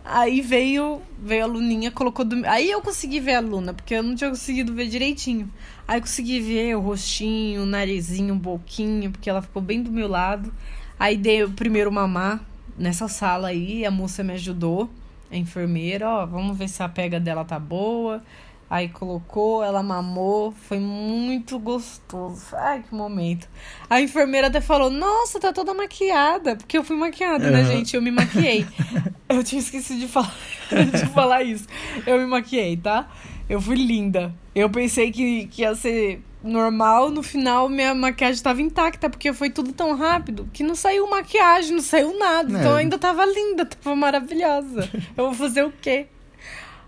Aí 0.04 0.40
veio, 0.40 1.00
veio 1.16 1.44
a 1.44 1.46
Luninha, 1.46 1.92
colocou 1.92 2.24
do... 2.24 2.44
Aí 2.46 2.68
eu 2.70 2.80
consegui 2.82 3.20
ver 3.20 3.34
a 3.34 3.40
Luna, 3.40 3.72
porque 3.72 3.94
eu 3.94 4.02
não 4.02 4.16
tinha 4.16 4.30
conseguido 4.30 4.74
ver 4.74 4.88
direitinho. 4.88 5.48
Aí 5.86 5.98
eu 5.98 6.00
consegui 6.02 6.40
ver 6.40 6.76
o 6.76 6.80
rostinho, 6.80 7.62
o 7.62 7.66
narizinho, 7.66 8.34
um 8.34 8.38
boquinho, 8.38 9.12
porque 9.12 9.30
ela 9.30 9.40
ficou 9.42 9.62
bem 9.62 9.80
do 9.80 9.92
meu 9.92 10.08
lado. 10.08 10.52
Aí 11.00 11.16
dei 11.16 11.42
o 11.42 11.50
primeiro 11.50 11.90
mamar 11.90 12.42
nessa 12.76 13.08
sala 13.08 13.48
aí, 13.48 13.86
a 13.86 13.90
moça 13.90 14.22
me 14.22 14.34
ajudou, 14.34 14.90
a 15.32 15.36
enfermeira, 15.36 16.06
ó, 16.06 16.26
vamos 16.26 16.58
ver 16.58 16.68
se 16.68 16.82
a 16.82 16.88
pega 16.90 17.18
dela 17.18 17.42
tá 17.42 17.58
boa. 17.58 18.22
Aí 18.68 18.88
colocou, 18.90 19.64
ela 19.64 19.82
mamou, 19.82 20.52
foi 20.52 20.78
muito 20.78 21.58
gostoso. 21.58 22.54
Ai, 22.54 22.84
que 22.86 22.94
momento. 22.94 23.48
A 23.88 24.00
enfermeira 24.00 24.48
até 24.48 24.60
falou: 24.60 24.90
Nossa, 24.90 25.40
tá 25.40 25.52
toda 25.52 25.74
maquiada. 25.74 26.54
Porque 26.54 26.78
eu 26.78 26.84
fui 26.84 26.96
maquiada, 26.96 27.50
né, 27.50 27.62
Aham. 27.62 27.72
gente? 27.72 27.96
Eu 27.96 28.02
me 28.02 28.12
maquiei. 28.12 28.66
eu 29.28 29.42
tinha 29.42 29.58
esquecido 29.60 29.98
de 29.98 30.06
falar, 30.06 30.36
de 30.70 31.06
falar 31.06 31.42
isso. 31.42 31.66
Eu 32.06 32.18
me 32.20 32.26
maquiei, 32.26 32.76
tá? 32.76 33.08
Eu 33.48 33.60
fui 33.60 33.74
linda. 33.74 34.32
Eu 34.54 34.70
pensei 34.70 35.10
que, 35.10 35.46
que 35.48 35.62
ia 35.62 35.74
ser 35.74 36.22
normal, 36.42 37.10
no 37.10 37.22
final 37.22 37.68
minha 37.68 37.94
maquiagem 37.94 38.42
tava 38.42 38.62
intacta, 38.62 39.10
porque 39.10 39.32
foi 39.32 39.50
tudo 39.50 39.72
tão 39.72 39.96
rápido 39.96 40.48
que 40.52 40.62
não 40.62 40.74
saiu 40.74 41.08
maquiagem, 41.08 41.72
não 41.72 41.82
saiu 41.82 42.18
nada. 42.18 42.56
É. 42.56 42.60
Então 42.60 42.76
ainda 42.76 42.98
tava 42.98 43.24
linda, 43.24 43.66
tava 43.66 43.94
maravilhosa. 43.94 44.88
Eu 45.16 45.26
vou 45.26 45.34
fazer 45.34 45.64
o 45.64 45.72
quê? 45.80 46.06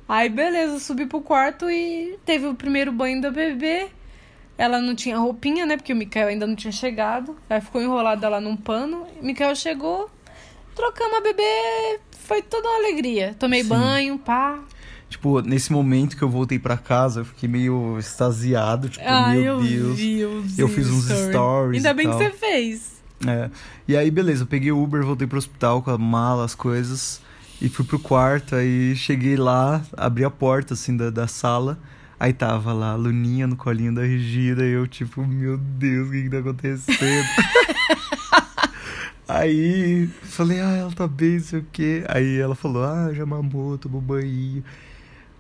Aí, 0.09 0.29
beleza, 0.29 0.79
subi 0.79 1.07
pro 1.07 1.21
quarto 1.21 1.71
e 1.71 2.19
teve 2.25 2.47
o 2.47 2.55
primeiro 2.55 2.93
banho 2.93 3.21
da 3.21 3.31
bebê. 3.31 3.89
Ela 4.59 4.81
não 4.81 4.95
tinha 4.95 5.17
roupinha, 5.17 5.65
né? 5.65 5.77
Porque 5.77 5.93
o 5.93 5.97
Mikael 5.97 6.29
ainda 6.29 6.47
não 6.47 6.55
tinha 6.55 6.73
chegado. 6.73 7.37
Aí 7.49 7.61
ficou 7.61 7.81
enrolada 7.81 8.29
lá 8.29 8.41
num 8.41 8.57
pano. 8.57 9.07
Mikael 9.23 9.55
chegou, 9.57 10.11
trocamos 10.75 11.17
a 11.17 11.21
bebê. 11.21 12.01
Foi 12.19 12.43
toda 12.43 12.69
uma 12.69 12.79
alegria. 12.79 13.35
Tomei 13.39 13.63
Sim. 13.63 13.69
banho, 13.71 14.19
pá. 14.19 14.59
Tipo, 15.13 15.43
nesse 15.43 15.71
momento 15.71 16.17
que 16.17 16.23
eu 16.23 16.29
voltei 16.31 16.59
pra 16.59 16.77
casa, 16.79 17.21
eu 17.21 17.25
fiquei 17.27 17.47
meio 17.49 17.99
extasiado, 17.99 18.89
tipo, 18.89 19.05
Ai, 19.07 19.39
meu 19.41 19.57
eu 19.57 19.63
Deus. 19.63 19.97
vi 19.99 20.25
os 20.25 20.59
Eu 20.59 20.69
fiz 20.69 20.89
uns 20.89 21.05
stories. 21.05 21.29
stories 21.29 21.77
Ainda 21.85 21.93
bem 21.95 22.09
tal. 22.09 22.19
que 22.19 22.25
você 22.25 22.31
fez. 22.31 23.03
É. 23.27 23.51
E 23.87 23.95
aí, 23.97 24.11
beleza, 24.11 24.45
eu 24.45 24.47
peguei 24.47 24.73
o 24.73 24.83
Uber, 24.83 25.05
voltei 25.05 25.27
pro 25.27 25.37
hospital 25.39 25.83
com 25.83 25.91
a 25.91 25.99
mala, 25.99 26.45
as 26.47 26.55
coisas, 26.55 27.21
e 27.61 27.69
fui 27.69 27.85
pro 27.85 27.99
quarto, 27.99 28.57
aí 28.57 28.97
cheguei 28.97 29.37
lá, 29.37 29.83
abri 29.97 30.25
a 30.25 30.31
porta, 30.31 30.73
assim, 30.75 30.97
da, 30.97 31.11
da 31.11 31.27
sala, 31.27 31.79
aí 32.19 32.33
tava 32.33 32.73
lá 32.73 32.93
a 32.93 32.97
Luninha 32.97 33.47
no 33.47 33.55
colinho 33.55 33.95
da 33.95 34.01
Regina, 34.03 34.65
e 34.65 34.71
eu, 34.73 34.87
tipo, 34.87 35.25
meu 35.27 35.59
Deus, 35.59 36.09
o 36.09 36.13
que 36.13 36.23
que 36.23 36.31
tá 36.31 36.39
acontecendo? 36.39 37.29
aí, 39.29 40.09
falei, 40.23 40.61
ah, 40.61 40.77
ela 40.77 40.93
tá 40.93 41.07
bem, 41.07 41.35
não 41.35 41.41
sei 41.41 41.59
o 41.61 41.67
quê. 41.71 42.05
Aí 42.09 42.39
ela 42.39 42.55
falou, 42.55 42.83
ah, 42.85 43.11
já 43.15 43.25
mamou, 43.27 43.77
tomou 43.79 44.01
banho. 44.01 44.63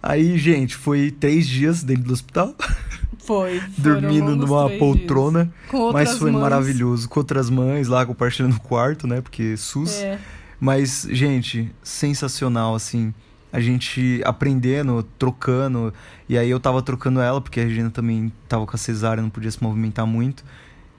Aí, 0.02 0.36
gente, 0.36 0.74
foi 0.74 1.12
três 1.12 1.46
dias 1.46 1.84
dentro 1.84 2.04
do 2.04 2.12
hospital, 2.12 2.56
Foi. 3.18 3.62
dormindo 3.78 4.34
numa 4.34 4.68
poltrona. 4.70 5.52
Mas 5.92 6.18
foi 6.18 6.32
mães. 6.32 6.42
maravilhoso. 6.42 7.08
Com 7.08 7.20
outras 7.20 7.48
mães 7.48 7.86
lá, 7.86 8.04
compartilhando 8.04 8.56
o 8.56 8.60
quarto, 8.60 9.06
né? 9.06 9.20
Porque 9.20 9.56
SUS. 9.56 10.02
É. 10.02 10.18
Mas, 10.58 11.06
gente, 11.08 11.70
sensacional, 11.84 12.74
assim. 12.74 13.14
A 13.52 13.60
gente 13.60 14.20
aprendendo, 14.24 15.02
trocando. 15.18 15.94
E 16.28 16.36
aí 16.36 16.50
eu 16.50 16.58
tava 16.58 16.82
trocando 16.82 17.20
ela, 17.20 17.40
porque 17.40 17.60
a 17.60 17.64
Regina 17.64 17.90
também 17.90 18.32
tava 18.48 18.66
com 18.66 18.74
a 18.74 18.78
cesárea, 18.78 19.22
não 19.22 19.30
podia 19.30 19.50
se 19.50 19.62
movimentar 19.62 20.06
muito. 20.06 20.44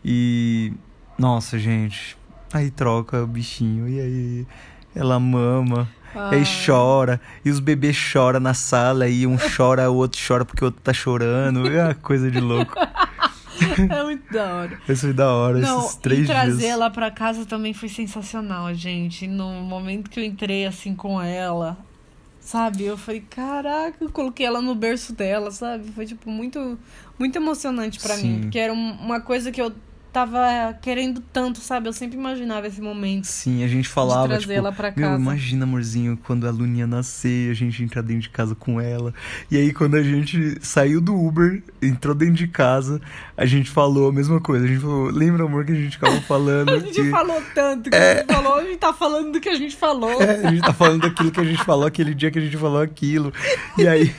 E. 0.06 0.72
Nossa, 1.18 1.60
gente. 1.60 2.16
Aí 2.54 2.72
troca 2.72 3.22
o 3.22 3.28
bichinho. 3.28 3.90
E 3.90 4.00
aí. 4.00 4.48
Ela 4.96 5.20
mama. 5.20 5.90
E 6.32 6.36
aí 6.36 6.44
chora. 6.66 7.20
E 7.44 7.50
os 7.50 7.60
bebês 7.60 7.96
choram 7.96 8.40
na 8.40 8.54
sala. 8.54 9.08
E 9.08 9.26
um 9.28 9.38
chora, 9.38 9.90
o 9.90 9.96
outro 9.96 10.20
chora 10.26 10.46
porque 10.46 10.64
o 10.64 10.68
outro 10.68 10.82
tá 10.82 10.94
chorando. 10.94 11.68
É 11.68 11.84
uma 11.86 11.94
coisa 11.96 12.30
de 12.30 12.40
louco. 12.40 12.74
É 13.90 14.04
muito 14.04 14.32
da 14.34 14.54
hora. 14.56 14.80
Isso 14.90 15.02
foi 15.02 15.14
da 15.14 15.32
hora, 15.32 15.60
Não, 15.60 15.80
esses 15.86 15.96
três 15.96 16.24
e 16.24 16.26
trazer 16.26 16.58
dias. 16.58 16.70
ela 16.72 16.90
pra 16.90 17.12
casa 17.12 17.46
também 17.46 17.74
foi 17.74 17.88
sensacional, 17.88 18.74
gente. 18.74 19.28
No 19.28 19.50
momento 19.62 20.10
que 20.10 20.20
eu 20.20 20.24
entrei 20.24 20.66
assim 20.66 20.96
com 20.96 21.22
ela, 21.22 21.78
sabe? 22.40 22.84
Eu 22.84 22.98
falei, 22.98 23.22
caraca, 23.22 23.96
eu 24.02 24.10
coloquei 24.12 24.46
ela 24.46 24.62
no 24.62 24.74
berço 24.76 25.14
dela, 25.14 25.52
sabe? 25.52 25.92
Foi 25.92 26.06
tipo 26.06 26.30
muito 26.30 26.78
muito 27.18 27.36
emocionante 27.36 28.00
pra 28.00 28.16
Sim. 28.16 28.28
mim, 28.28 28.42
porque 28.42 28.58
era 28.60 28.74
um- 28.74 28.94
uma 29.00 29.22
coisa 29.22 29.52
que 29.52 29.62
eu 29.62 29.72
tava 30.14 30.78
querendo 30.80 31.22
tanto, 31.34 31.60
sabe? 31.60 31.90
Eu 31.90 31.94
sempre 31.94 32.16
imaginava 32.16 32.68
esse 32.68 32.80
momento 32.80 33.26
Sim, 33.26 33.64
a 33.64 33.68
gente 33.68 33.84
de 33.86 33.90
falava, 33.90 34.28
trazer 34.28 34.42
tipo, 34.42 34.54
ela 34.54 34.72
pra 34.72 34.94
meu, 34.96 35.10
casa. 35.10 35.20
imagina, 35.20 35.64
amorzinho, 35.64 36.16
quando 36.24 36.48
a 36.48 36.52
Luninha 36.52 36.86
nascer, 36.86 37.50
a 37.50 37.54
gente 37.56 37.84
entrar 37.84 38.04
dentro 38.04 38.22
de 38.22 38.30
casa 38.30 38.54
com 38.54 38.80
ela. 38.80 39.12
E 39.50 39.58
aí, 39.58 39.74
quando 39.74 39.96
a 39.96 40.04
gente 40.04 40.58
saiu 40.62 41.02
do 41.02 41.16
Uber, 41.16 41.64
entrou 41.82 42.14
dentro 42.14 42.36
de 42.36 42.48
casa, 42.48 43.02
a 43.36 43.46
gente 43.46 43.72
falou 43.72 44.10
a 44.10 44.14
mesma 44.14 44.40
coisa. 44.40 44.66
A 44.66 44.68
gente 44.68 44.82
falou, 44.82 45.10
lembra, 45.10 45.44
amor, 45.46 45.66
que 45.66 45.72
a 45.72 45.76
gente 45.76 45.94
ficava 45.94 46.22
falando 46.22 46.70
A 46.70 46.80
gente 46.80 47.02
que... 47.02 47.10
falou 47.10 47.42
tanto 47.56 47.90
que 47.90 47.96
a 47.96 48.16
gente 48.18 48.34
falou, 48.34 48.56
a 48.56 48.64
gente 48.64 48.78
tá 48.78 48.94
falando 48.94 49.32
do 49.32 49.42
que 49.42 49.50
a 49.50 49.56
gente 49.56 49.76
falou. 49.76 50.22
É, 50.22 50.46
a 50.46 50.52
gente 50.52 50.62
tá 50.62 50.74
falando 50.74 51.02
daquilo 51.02 51.32
que 51.32 51.40
a 51.40 51.44
gente 51.44 51.64
falou 51.64 51.88
aquele 51.88 52.14
dia 52.14 52.30
que 52.30 52.38
a 52.38 52.42
gente 52.42 52.58
falou 52.58 52.82
aquilo. 52.82 53.34
E 53.78 53.88
aí. 53.88 54.14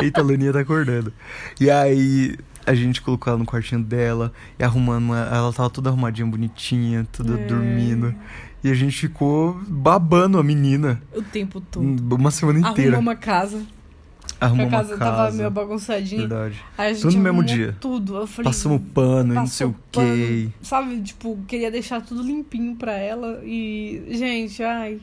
Eita, 0.00 0.20
a 0.20 0.24
Luninha 0.24 0.52
tá 0.52 0.60
acordando. 0.60 1.12
E 1.60 1.68
aí. 1.68 2.36
A 2.66 2.74
gente 2.74 3.00
colocou 3.00 3.30
ela 3.30 3.38
no 3.38 3.46
quartinho 3.46 3.82
dela 3.82 4.32
e 4.58 4.64
arrumando. 4.64 5.04
uma- 5.04 5.18
Ela 5.32 5.52
tava 5.52 5.70
toda 5.70 5.88
arrumadinha, 5.90 6.26
bonitinha, 6.26 7.06
toda 7.12 7.38
É. 7.38 7.46
dormindo. 7.46 8.14
E 8.64 8.68
a 8.70 8.74
gente 8.74 8.96
ficou 8.98 9.60
babando 9.68 10.38
a 10.38 10.42
menina 10.42 11.00
O 11.14 11.22
tempo 11.22 11.60
todo. 11.60 12.14
uma 12.16 12.30
semana 12.32 12.58
inteira. 12.58 12.96
Arrumou 12.96 13.12
uma 13.12 13.14
casa. 13.16 13.62
Arrumou 14.40 14.66
a 14.66 14.68
uma 14.68 14.76
casa, 14.78 14.98
tava 14.98 15.30
meio 15.30 15.50
bagunçadinha. 15.50 16.22
Verdade. 16.22 16.62
Aí 16.76 16.90
a 16.90 16.92
gente 16.92 17.02
Tudo 17.02 17.16
no 17.16 17.22
mesmo 17.22 17.44
dia. 17.44 17.76
Tudo. 17.80 18.16
Eu 18.16 18.26
falei, 18.26 18.50
Passamos 18.50 18.82
pano 18.92 19.32
e 19.32 19.36
não 19.36 19.46
sei 19.46 19.66
o 19.68 19.74
quê. 19.92 20.48
Sabe, 20.60 21.00
tipo, 21.00 21.38
queria 21.46 21.70
deixar 21.70 22.00
tudo 22.02 22.22
limpinho 22.22 22.74
pra 22.74 22.92
ela. 22.98 23.40
E, 23.44 24.02
gente, 24.10 24.62
ai. 24.62 25.00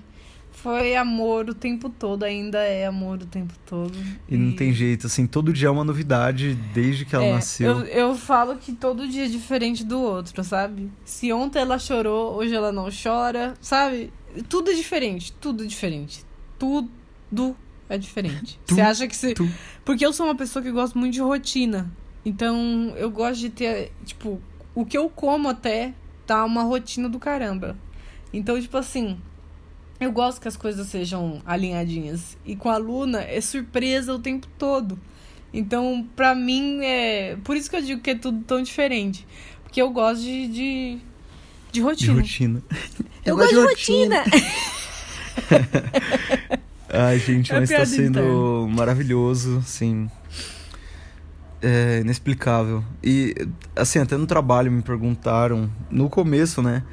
Foi 0.63 0.95
amor 0.95 1.49
o 1.49 1.53
tempo 1.53 1.89
todo, 1.89 2.23
ainda 2.23 2.57
é 2.59 2.85
amor 2.87 3.17
o 3.21 3.25
tempo 3.25 3.53
todo. 3.65 3.93
E, 4.29 4.37
não 4.37 4.55
tem 4.55 4.71
jeito, 4.73 5.05
assim, 5.07 5.27
todo 5.27 5.51
dia 5.53 5.67
é 5.67 5.71
uma 5.71 5.83
novidade 5.83 6.55
desde 6.73 7.03
que 7.05 7.13
ela 7.15 7.25
É, 7.25 7.33
nasceu. 7.33 7.79
Eu, 7.81 7.85
eu 7.85 8.15
falo 8.15 8.55
que 8.55 8.71
todo 8.71 9.07
dia 9.07 9.25
é 9.25 9.27
diferente 9.27 9.83
do 9.83 9.99
outro, 10.01 10.41
sabe? 10.43 10.89
Se 11.03 11.31
ontem 11.33 11.59
ela 11.59 11.77
chorou, 11.77 12.33
hoje 12.35 12.55
ela 12.55 12.71
não 12.71 12.87
chora, 12.91 13.53
sabe? 13.59 14.11
Tudo 14.47 14.71
é 14.71 14.73
diferente, 14.73 15.33
tudo 15.33 15.63
é 15.63 15.67
diferente. 15.67 16.25
Tudo 16.57 17.55
é 17.89 17.97
diferente. 17.97 18.59
Tu- 18.65 18.75
Você 18.75 18.81
acha 18.81 19.07
que 19.07 19.15
você. 19.15 19.33
tu- 19.33 19.49
Porque 19.83 20.05
eu 20.05 20.13
sou 20.13 20.25
uma 20.25 20.35
pessoa 20.35 20.63
que 20.63 20.71
gosta 20.71 20.97
muito 20.97 21.13
de 21.13 21.19
rotina. 21.21 21.91
Então 22.25 22.93
eu 22.95 23.11
gosto 23.11 23.41
de 23.41 23.49
ter, 23.49 23.91
tipo, 24.05 24.41
o 24.73 24.85
que 24.85 24.97
eu 24.97 25.09
como 25.09 25.49
até 25.49 25.93
tá 26.25 26.45
uma 26.45 26.63
rotina 26.63 27.09
do 27.09 27.19
caramba. 27.19 27.75
Então, 28.31 28.59
tipo 28.59 28.77
assim, 28.77 29.19
eu 30.03 30.11
gosto 30.11 30.41
que 30.41 30.47
as 30.47 30.57
coisas 30.57 30.87
sejam 30.87 31.41
alinhadinhas. 31.45 32.37
E 32.45 32.55
com 32.55 32.69
a 32.69 32.77
Luna 32.77 33.21
é 33.21 33.39
surpresa 33.41 34.13
o 34.13 34.19
tempo 34.19 34.47
todo. 34.57 34.99
Então, 35.53 36.07
pra 36.15 36.33
mim, 36.33 36.79
é. 36.83 37.37
Por 37.43 37.55
isso 37.55 37.69
que 37.69 37.75
eu 37.75 37.81
digo 37.81 38.01
que 38.01 38.11
é 38.11 38.15
tudo 38.15 38.43
tão 38.43 38.61
diferente. 38.61 39.25
Porque 39.63 39.81
eu 39.81 39.89
gosto 39.91 40.21
de, 40.23 40.47
de, 40.47 40.97
de 41.71 41.71
De 41.71 41.81
rotina. 41.81 42.13
rotina. 42.13 42.63
Eu, 43.25 43.37
gosto 43.37 43.49
de 43.55 43.61
rotina. 43.61 44.23
Ai, 46.89 47.17
gente, 47.19 47.51
É 47.51 47.59
mas 47.59 47.69
tá 47.69 47.85
sendo 47.85 48.19
interna. 48.19 48.67
maravilhoso, 48.75 49.57
assim. 49.59 50.09
É 51.61 51.99
inexplicável. 52.01 52.83
E, 53.03 53.33
assim, 53.75 53.99
até 53.99 54.17
no 54.17 54.27
trabalho 54.27 54.71
me 54.71 54.81
perguntaram, 54.81 55.69
no 55.89 56.09
começo, 56.09 56.61
né? 56.61 56.83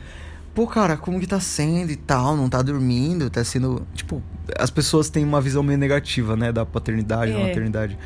Pô, 0.60 0.66
cara, 0.66 0.94
como 0.94 1.18
que 1.18 1.26
tá 1.26 1.40
sendo 1.40 1.90
e 1.90 1.96
tal? 1.96 2.36
Não 2.36 2.46
tá 2.46 2.60
dormindo? 2.60 3.30
Tá 3.30 3.42
sendo. 3.42 3.86
Tipo, 3.94 4.22
as 4.58 4.68
pessoas 4.68 5.08
têm 5.08 5.24
uma 5.24 5.40
visão 5.40 5.62
meio 5.62 5.78
negativa, 5.78 6.36
né? 6.36 6.52
Da 6.52 6.66
paternidade, 6.66 7.32
da 7.32 7.38
É. 7.38 7.46
maternidade. 7.48 7.98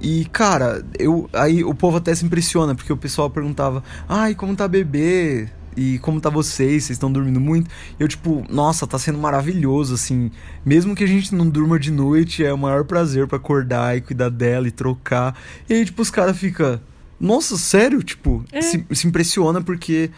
E, 0.00 0.24
cara, 0.32 0.82
eu. 0.98 1.28
Aí 1.34 1.62
o 1.62 1.74
povo 1.74 1.98
até 1.98 2.14
se 2.14 2.24
impressiona, 2.24 2.74
porque 2.74 2.90
o 2.90 2.96
pessoal 2.96 3.28
perguntava: 3.28 3.84
Ai, 4.08 4.34
como 4.34 4.56
tá 4.56 4.66
bebê? 4.66 5.50
E 5.76 5.98
como 5.98 6.18
tá 6.18 6.30
vocês? 6.30 6.84
Vocês 6.84 6.90
estão 6.96 7.12
dormindo 7.12 7.38
muito? 7.40 7.70
Eu, 8.00 8.08
tipo, 8.08 8.42
nossa, 8.48 8.86
tá 8.86 8.98
sendo 8.98 9.18
maravilhoso, 9.18 9.92
assim. 9.92 10.30
Mesmo 10.64 10.94
que 10.96 11.04
a 11.04 11.06
gente 11.06 11.34
não 11.34 11.46
durma 11.46 11.78
de 11.78 11.90
noite, 11.90 12.42
é 12.42 12.50
o 12.54 12.56
maior 12.56 12.84
prazer 12.84 13.26
pra 13.26 13.36
acordar 13.36 13.98
e 13.98 14.00
cuidar 14.00 14.30
dela 14.30 14.66
e 14.66 14.70
trocar. 14.70 15.38
E 15.68 15.74
aí, 15.74 15.84
tipo, 15.84 16.00
os 16.00 16.10
caras 16.10 16.38
ficam. 16.38 16.80
Nossa, 17.20 17.58
sério? 17.58 18.02
Tipo, 18.02 18.42
É. 18.50 18.62
se, 18.62 18.82
se 18.92 19.06
impressiona 19.06 19.60
porque 19.60 20.10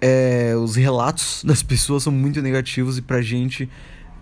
é, 0.00 0.54
os 0.56 0.76
relatos 0.76 1.42
das 1.46 1.62
pessoas 1.62 2.02
são 2.02 2.12
muito 2.12 2.40
negativos 2.42 2.98
e 2.98 3.02
pra 3.02 3.20
gente, 3.22 3.68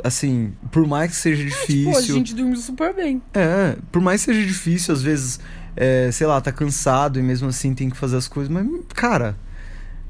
assim, 0.02 0.52
por 0.72 0.86
mais 0.86 1.10
que 1.10 1.16
seja 1.16 1.44
difícil. 1.44 1.92
Pô, 1.92 1.98
a 1.98 2.02
gente 2.02 2.34
dormiu 2.34 2.56
super 2.56 2.94
bem. 2.94 3.22
É, 3.34 3.76
por 3.92 4.00
mais 4.02 4.24
que 4.24 4.32
seja 4.32 4.46
difícil, 4.46 4.94
às 4.94 5.02
vezes, 5.02 5.40
é, 5.76 6.10
sei 6.12 6.26
lá, 6.26 6.40
tá 6.40 6.52
cansado 6.52 7.18
e 7.18 7.22
mesmo 7.22 7.48
assim 7.48 7.74
tem 7.74 7.90
que 7.90 7.96
fazer 7.96 8.16
as 8.16 8.28
coisas, 8.28 8.52
mas, 8.52 8.66
cara, 8.94 9.36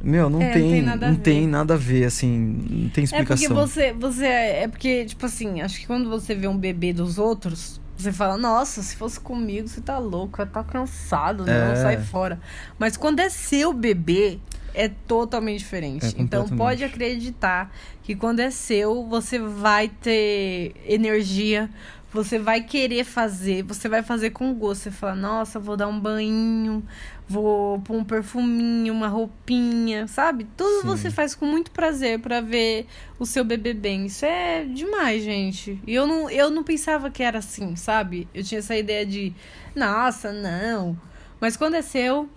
meu, 0.03 0.29
não 0.29 0.41
É, 0.43 0.47
não 0.47 0.53
tem, 0.53 0.71
tem 0.71 0.83
nada 0.83 1.07
a 1.07 1.09
não 1.09 1.17
ver. 1.17 1.23
tem 1.23 1.47
nada 1.49 1.75
a 1.75 1.77
ver, 1.79 2.05
assim, 2.05 2.29
não 2.69 2.89
tem 2.91 3.05
É 3.05 3.07
porque 3.25 3.33
explicação. 3.45 3.55
você, 3.57 3.93
você. 3.93 4.27
É 4.27 4.69
porque, 4.69 5.05
tipo 5.07 5.25
assim, 5.25 5.63
acho 5.63 5.81
que 5.81 5.87
quando 5.87 6.11
você 6.11 6.35
vê 6.35 6.47
um 6.47 6.59
bebê 6.59 6.93
dos 6.93 7.17
outros, 7.17 7.81
você 7.97 8.13
fala, 8.13 8.37
nossa, 8.37 8.83
se 8.83 8.97
fosse 8.97 9.19
comigo, 9.19 9.67
você 9.67 9.81
tá 9.81 9.99
louco, 9.99 10.45
tá 10.45 10.63
cansado, 10.63 11.47
não, 11.47 11.53
É. 11.53 11.77
sai 11.77 12.01
fora. 12.03 12.39
Mas 12.79 12.97
quando 12.99 13.21
é 13.21 13.31
seu 13.31 13.73
bebê, 13.73 14.39
é 14.75 14.89
totalmente 14.89 15.61
diferente. 15.61 16.07
É 16.07 16.13
então 16.19 16.47
pode 16.49 16.85
acreditar 16.85 17.73
que 18.03 18.15
quando 18.15 18.41
é 18.41 18.51
seu, 18.51 19.07
você 19.07 19.39
vai 19.39 19.89
ter 19.89 20.75
energia. 20.87 21.71
Você 22.13 22.39
vai 22.39 22.63
querer 22.63 23.03
fazer, 23.03 23.65
você 23.65 23.89
vai 23.89 24.01
fazer 24.01 24.31
com 24.31 24.55
gosto. 24.55 24.83
Você 24.83 24.91
fala, 24.93 25.17
nossa, 25.17 25.59
vou 25.59 25.77
dar 25.77 25.89
um 25.89 25.99
banho, 25.99 26.81
vou 27.27 27.81
pôr 27.81 27.97
um 27.97 28.05
perfuminho, 28.05 28.95
uma 28.95 29.09
roupinha, 29.09 30.07
sabe? 30.07 30.47
Tudo 30.57 30.83
Sim. 30.83 30.87
você 30.87 31.11
faz 31.11 31.35
com 31.35 31.45
muito 31.45 31.73
prazer 31.73 32.21
pra 32.21 32.41
ver 32.41 32.87
o 33.19 33.27
seu 33.27 33.45
bebê 33.45 33.75
bem. 33.75 34.07
Isso 34.07 34.25
é 34.25 34.65
demais, 34.65 35.25
gente. 35.25 35.81
E 35.85 35.93
eu 35.93 36.07
não, 36.07 36.31
eu 36.31 36.51
não 36.51 36.63
pensava 36.63 37.11
que 37.11 37.21
era 37.21 37.39
assim, 37.41 37.75
sabe? 37.75 38.29
Eu 38.33 38.45
tinha 38.45 38.61
essa 38.61 38.77
ideia 38.77 39.05
de, 39.05 39.35
nossa, 39.75 40.33
não. 40.33 40.97
Mas 41.41 41.57
quando 41.57 41.75
é 41.75 41.83
seu, 41.83 42.29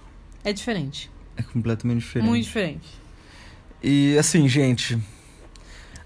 é 0.43 0.51
diferente. 0.51 1.11
É 1.37 1.43
completamente 1.43 1.99
diferente. 1.99 2.27
Muito 2.27 2.43
diferente. 2.45 2.87
E 3.83 4.17
assim, 4.17 4.47
gente, 4.47 4.97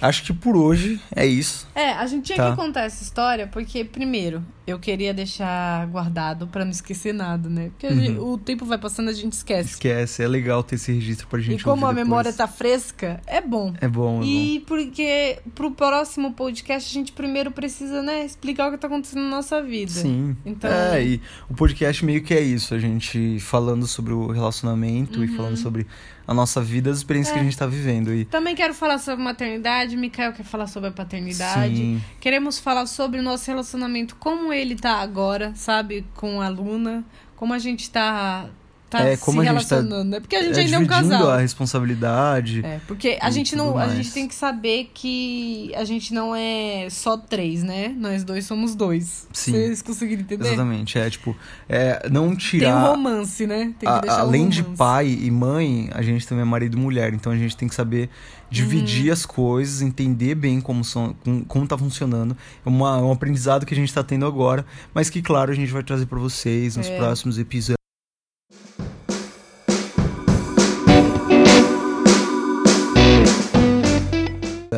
acho 0.02 0.24
que 0.24 0.34
por 0.34 0.56
hoje 0.58 1.00
é 1.16 1.26
isso. 1.26 1.68
É, 1.74 1.92
a 1.94 2.06
gente 2.06 2.26
tinha 2.26 2.38
Tá. 2.38 2.50
que 2.52 2.56
contar 2.58 2.82
essa 2.82 3.02
história 3.04 3.48
porque, 3.48 3.84
primeiro, 3.86 4.44
eu 4.68 4.78
queria 4.80 5.14
deixar 5.14 5.86
guardado 5.88 6.48
pra 6.48 6.64
não 6.64 6.72
esquecer 6.72 7.14
nada, 7.14 7.50
né? 7.50 7.70
Porque 7.70 7.88
a 7.88 7.96
gente- 7.96 8.20
o 8.20 8.38
tempo 8.38 8.64
vai 8.66 8.78
passando 8.78 9.10
a 9.10 9.14
gente 9.14 9.34
esquece. 9.34 9.72
Esquece, 9.72 10.24
é 10.24 10.28
legal 10.28 10.62
ter 10.64 10.76
esse 10.76 10.92
registro 10.94 11.28
pra 11.28 11.40
gente 11.40 11.62
E 11.62 11.64
como 11.64 11.86
a 11.86 11.90
depois. 11.90 12.08
memória 12.08 12.32
tá 12.34 12.48
fresca, 12.48 13.20
é 13.26 13.42
bom. 13.42 13.74
É 13.82 13.88
bom, 13.88 14.18
é 14.18 14.20
bom. 14.20 14.24
E 14.24 14.60
porque 14.68 15.40
pro 15.56 15.72
próximo 15.72 16.34
podcast 16.34 16.90
a 16.90 16.94
gente 16.94 17.12
primeiro 17.12 17.52
precisa, 17.52 18.02
né, 18.02 18.24
explicar 18.26 18.68
o 18.70 18.72
que 18.72 18.78
tá 18.78 18.88
acontecendo 18.88 19.24
na 19.24 19.30
nossa 19.30 19.62
vida. 19.62 19.92
Sim. 19.92 20.36
Então- 20.46 20.70
É, 20.72 21.04
e 21.04 21.22
o 21.50 21.54
podcast 21.54 22.06
meio 22.06 22.22
que 22.24 22.34
é 22.34 22.42
isso, 22.42 22.74
a 22.76 22.80
gente 22.80 23.40
falando 23.40 23.88
sobre 23.88 24.14
o 24.14 24.28
relacionamento 24.32 25.24
e 25.24 25.28
Uhum. 25.30 25.36
falando 25.36 25.58
sobre 25.58 25.88
a 26.28 26.34
nossa 26.34 26.62
vida, 26.62 26.90
as 26.92 26.98
experiências 26.98 27.34
que 27.34 27.40
É. 27.40 27.42
a 27.42 27.44
gente 27.44 27.58
tá 27.58 27.66
vivendo. 27.66 28.14
E, 28.14 28.24
Também 28.26 28.56
quero 28.56 28.74
falar 28.74 29.00
sobre 29.00 29.22
maternidade, 29.24 29.98
Mikael 29.98 30.32
quer 30.32 30.44
falar 30.46 30.68
sobre 30.68 30.90
a 30.90 30.92
paternidade. 30.92 31.76
Sim. 31.76 32.02
Queremos 32.22 32.58
falar 32.60 32.86
sobre 32.86 33.20
o 33.20 33.24
nosso 33.24 33.50
relacionamento, 33.50 34.16
como 34.18 34.51
ele 34.54 34.76
tá 34.76 34.98
agora, 34.98 35.54
sabe, 35.56 36.06
com 36.16 36.42
a 36.42 36.50
Luna, 36.50 37.04
como 37.36 37.54
a 37.54 37.60
gente 37.60 37.90
tá, 37.90 38.50
tá 38.92 39.00
É, 39.08 39.16
se 39.16 39.24
como 39.24 39.40
a 39.42 39.44
gente 39.46 39.54
tá- 39.54 39.58
relacionando, 39.78 40.10
né? 40.12 40.20
Porque 40.20 40.36
a 40.36 40.44
gente 40.44 40.60
é, 40.60 40.64
ainda 40.64 40.76
é 40.76 40.80
um 40.80 40.86
casal. 40.86 41.30
a 41.32 41.38
responsabilidade. 41.40 42.62
É, 42.64 42.80
porque 42.86 43.18
a 43.22 43.30
gente 43.32 43.56
não, 43.56 43.72
a 43.72 43.86
mais. 43.88 43.94
gente 43.94 44.12
tem 44.12 44.28
que 44.28 44.36
saber 44.36 44.92
que 44.94 45.72
a 45.76 45.84
gente 45.86 46.14
não 46.14 46.36
é 46.36 46.88
só 46.92 47.16
três, 47.18 47.64
né? 47.64 47.96
Nós 47.98 48.24
dois 48.24 48.46
somos 48.46 48.76
dois. 48.76 49.28
Sim. 49.34 49.52
Vocês 49.54 49.82
conseguiram 49.82 50.22
entender? 50.22 50.46
Exatamente, 50.48 50.98
é 51.00 51.10
tipo, 51.10 51.36
é, 51.70 52.08
não 52.12 52.26
Tem 52.28 52.34
um 52.34 52.36
tirar. 52.36 52.88
romance, 52.90 53.48
né? 53.48 53.74
Tem 53.80 53.88
que 53.88 53.88
a- 53.88 54.00
deixar 54.02 54.20
além 54.20 54.50
de 54.50 54.62
romance. 54.62 54.78
pai 54.78 55.08
e 55.08 55.32
mãe, 55.32 55.90
a 55.94 56.02
gente 56.02 56.28
também 56.28 56.42
é 56.42 56.46
marido 56.46 56.78
e 56.78 56.80
mulher. 56.80 57.14
Então 57.14 57.32
a 57.32 57.38
gente 57.38 57.56
tem 57.56 57.68
que 57.68 57.74
saber 57.76 58.10
dividir 58.50 59.08
Uhum. 59.08 59.14
as 59.14 59.26
coisas, 59.26 59.82
entender 59.82 60.36
bem 60.36 60.60
como, 60.60 60.84
são, 60.84 61.16
com- 61.24 61.44
como 61.46 61.66
tá 61.66 61.78
funcionando. 61.78 62.36
É 62.66 62.70
um 62.70 63.12
aprendizado 63.12 63.66
que 63.66 63.74
a 63.74 63.78
gente 63.78 63.94
tá 63.94 64.04
tendo 64.04 64.26
agora, 64.26 64.66
mas 64.94 65.10
que, 65.10 65.22
claro, 65.22 65.52
a 65.52 65.56
gente 65.56 65.72
vai 65.72 65.82
trazer 65.84 66.06
pra 66.06 66.20
vocês 66.20 66.76
nos 66.76 66.88
É. 66.88 66.98
próximos 66.98 67.40
episódios. 67.40 67.81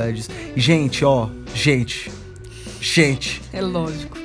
E, 0.10 0.60
gente, 0.60 1.04
ó, 1.06 1.30
gente, 1.54 2.12
gente, 2.82 3.42
É 3.52 3.62
lógico. 3.62 4.18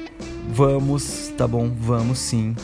vamos, 0.49 1.33
tá 1.37 1.47
bom? 1.47 1.71
Vamos 1.81 2.19
sim 2.19 2.55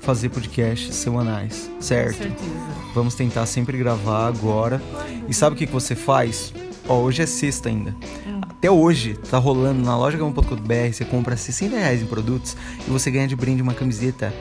fazer 0.00 0.28
podcasts 0.28 0.94
semanais, 0.94 1.70
Com 1.74 1.80
certo? 1.82 2.18
certeza. 2.18 2.74
Vamos 2.94 3.14
tentar 3.14 3.46
sempre 3.46 3.78
gravar 3.78 4.26
agora. 4.26 4.80
E 5.28 5.32
sabe 5.34 5.54
o 5.56 5.58
que, 5.58 5.66
que 5.66 5.72
você 5.72 5.94
faz? 5.94 6.52
Ó, 6.86 6.98
hoje 7.00 7.22
é 7.22 7.26
sexta 7.26 7.70
ainda. 7.70 7.94
Hum. 8.26 8.40
Até 8.42 8.70
hoje, 8.70 9.18
tá 9.30 9.38
rolando 9.38 9.82
na 9.82 9.96
loja 9.96 10.18
Gama.com.br, 10.18 10.92
você 10.92 11.04
compra 11.04 11.36
60 11.36 11.76
reais 11.76 12.02
em 12.02 12.06
produtos 12.06 12.54
e 12.86 12.90
você 12.90 13.10
ganha 13.10 13.26
de 13.26 13.34
brinde 13.34 13.62
uma 13.62 13.72
camiseta 13.74 14.32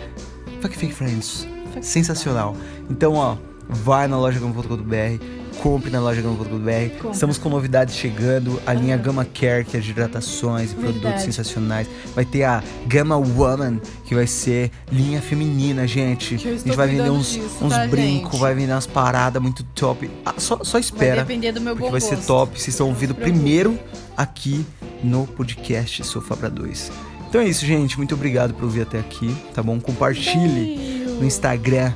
Fuck 0.61 0.77
Fake 0.77 0.93
Friends. 0.93 1.47
Sensacional. 1.81 2.55
Então, 2.89 3.13
ó, 3.13 3.37
vai 3.69 4.07
na 4.07 4.17
loja 4.17 4.39
Gama.com.br, 4.39 5.23
compre 5.63 5.89
na 5.89 6.01
loja 6.01 6.21
Gama.com.br. 6.21 7.09
Estamos 7.13 7.37
com 7.37 7.47
novidades 7.47 7.95
chegando, 7.95 8.61
a 8.67 8.73
linha 8.73 8.97
Gama 8.97 9.23
Care, 9.23 9.63
que 9.63 9.77
é 9.77 9.79
de 9.79 9.91
hidratações 9.91 10.73
e 10.73 10.75
produtos 10.75 11.21
sensacionais. 11.21 11.87
Vai 12.13 12.25
ter 12.25 12.43
a 12.43 12.61
Gama 12.85 13.15
Woman, 13.15 13.79
que 14.03 14.13
vai 14.13 14.27
ser 14.27 14.69
linha 14.91 15.21
feminina, 15.21 15.87
gente. 15.87 16.35
A 16.35 16.37
gente 16.37 16.75
vai 16.75 16.89
vender 16.89 17.09
uns, 17.09 17.31
disso, 17.31 17.63
uns 17.63 17.73
tá, 17.73 17.87
brincos, 17.87 18.37
vai 18.37 18.53
vender 18.53 18.73
umas 18.73 18.85
paradas 18.85 19.41
muito 19.41 19.63
top. 19.63 20.11
Ah, 20.25 20.33
só, 20.37 20.61
só 20.65 20.73
Vai 20.73 20.81
espera, 20.81 21.21
depender 21.21 21.53
do 21.53 21.61
meu 21.61 21.75
porque 21.75 21.85
bom 21.85 21.91
vai 21.91 22.01
ser 22.01 22.17
top. 22.17 22.59
Vocês 22.59 22.67
estão 22.67 22.89
ouvindo 22.89 23.15
primeiro 23.15 23.79
aqui 24.17 24.65
no 25.01 25.25
podcast 25.25 26.05
Sofá 26.05 26.35
pra 26.35 26.49
Dois. 26.49 26.91
Então 27.29 27.39
é 27.39 27.47
isso, 27.47 27.65
gente. 27.65 27.95
Muito 27.95 28.15
obrigado 28.15 28.53
por 28.53 28.65
ouvir 28.65 28.81
até 28.81 28.99
aqui, 28.99 29.33
tá 29.53 29.63
bom? 29.63 29.79
Compartilhe 29.79 30.75
Beijo. 30.75 31.19
no 31.21 31.25
Instagram. 31.25 31.93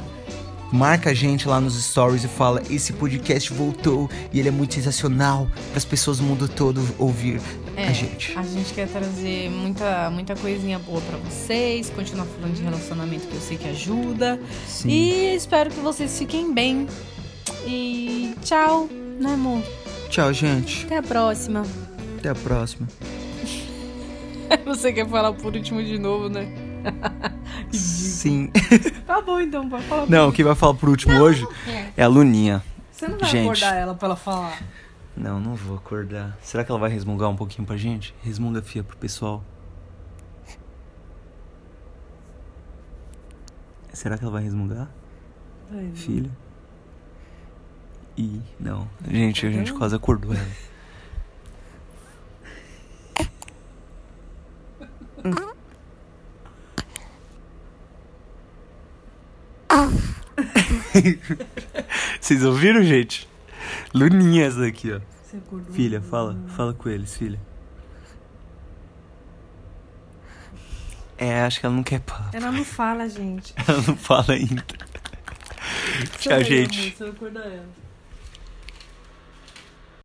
Marca 0.71 1.11
a 1.11 1.13
gente 1.13 1.47
lá 1.47 1.59
nos 1.61 1.81
stories 1.81 2.23
e 2.23 2.27
fala: 2.27 2.61
esse 2.69 2.93
podcast 2.93 3.51
voltou 3.53 4.09
e 4.33 4.39
ele 4.39 4.49
é 4.49 4.51
muito 4.51 4.73
sensacional 4.73 5.47
para 5.69 5.77
as 5.77 5.85
pessoas 5.85 6.17
do 6.17 6.23
mundo 6.23 6.47
todo 6.47 6.85
ouvir 6.97 7.41
É, 7.75 7.87
a 7.87 7.93
gente. 7.93 8.37
A 8.37 8.43
gente 8.43 8.73
quer 8.73 8.87
trazer 8.87 9.49
muita, 9.49 10.09
muita 10.09 10.35
coisinha 10.35 10.77
boa 10.79 10.99
pra 11.01 11.17
vocês, 11.17 11.89
continuar 11.89 12.25
falando 12.25 12.53
de 12.53 12.63
relacionamento 12.63 13.27
que 13.27 13.35
eu 13.35 13.41
sei 13.41 13.57
que 13.57 13.67
ajuda. 13.69 14.39
Sim. 14.67 14.89
E 14.89 15.35
espero 15.35 15.69
que 15.69 15.79
vocês 15.79 16.17
fiquem 16.17 16.53
bem. 16.53 16.87
E 17.65 18.35
tchau, 18.43 18.89
né, 19.19 19.33
amor? 19.33 19.61
Tchau, 20.09 20.33
gente. 20.33 20.85
Até 20.85 20.97
a 20.97 21.03
próxima. 21.03 21.63
Até 22.17 22.29
a 22.29 22.35
próxima. 22.35 22.87
Você 24.65 24.93
quer 24.93 25.07
falar 25.07 25.33
por 25.33 25.53
último 25.53 25.83
de 25.83 25.97
novo, 25.97 26.29
né? 26.29 26.47
Sim. 27.71 28.51
Tá 29.05 29.21
bom, 29.21 29.39
então, 29.39 29.69
vai 29.69 29.81
falar 29.83 30.05
Não, 30.07 30.31
quem 30.31 30.43
vai 30.43 30.53
falar 30.53 30.73
por 30.73 30.89
último 30.89 31.17
hoje 31.19 31.47
é 31.95 32.03
a 32.03 32.07
Luninha. 32.07 32.61
Você 32.91 33.07
não 33.07 33.17
vai 33.17 33.29
Gente. 33.29 33.43
acordar 33.43 33.75
ela 33.75 33.95
pra 33.95 34.07
ela 34.07 34.15
falar. 34.15 34.61
Não, 35.15 35.39
não 35.39 35.55
vou 35.55 35.77
acordar. 35.77 36.37
Será 36.41 36.63
que 36.63 36.71
ela 36.71 36.79
vai 36.79 36.89
resmungar 36.89 37.29
um 37.29 37.35
pouquinho 37.35 37.65
pra 37.65 37.77
gente? 37.77 38.13
Resmunga, 38.21 38.61
fia, 38.61 38.83
pro 38.83 38.97
pessoal. 38.97 39.43
Será 43.93 44.17
que 44.17 44.23
ela 44.23 44.31
vai 44.31 44.43
resmungar, 44.43 44.89
filha? 45.95 46.29
Ih, 48.15 48.41
não. 48.59 48.87
Gente, 49.09 49.45
a 49.47 49.51
gente 49.51 49.73
quase 49.73 49.95
acordou 49.95 50.33
ela. 50.33 50.47
Vocês 62.19 62.43
ouviram, 62.43 62.83
gente? 62.83 63.27
Luninha 63.93 64.45
essa 64.45 64.59
daqui, 64.59 64.93
ó. 64.93 64.99
Filha, 65.71 66.01
fala, 66.01 66.37
fala 66.55 66.73
com 66.73 66.89
eles, 66.89 67.15
filha. 67.15 67.39
É, 71.17 71.41
acho 71.41 71.59
que 71.59 71.65
ela 71.65 71.75
não 71.75 71.83
quer 71.83 71.99
papo. 71.99 72.35
Ela 72.35 72.51
não 72.51 72.63
fala, 72.63 73.09
gente. 73.09 73.53
Ela 73.67 73.81
não 73.87 73.97
fala 73.97 74.33
ainda. 74.33 74.63
Tchau, 76.19 76.43
gente. 76.43 76.95
Vai 76.99 77.09
acordar 77.09 77.47
ela. 77.47 77.86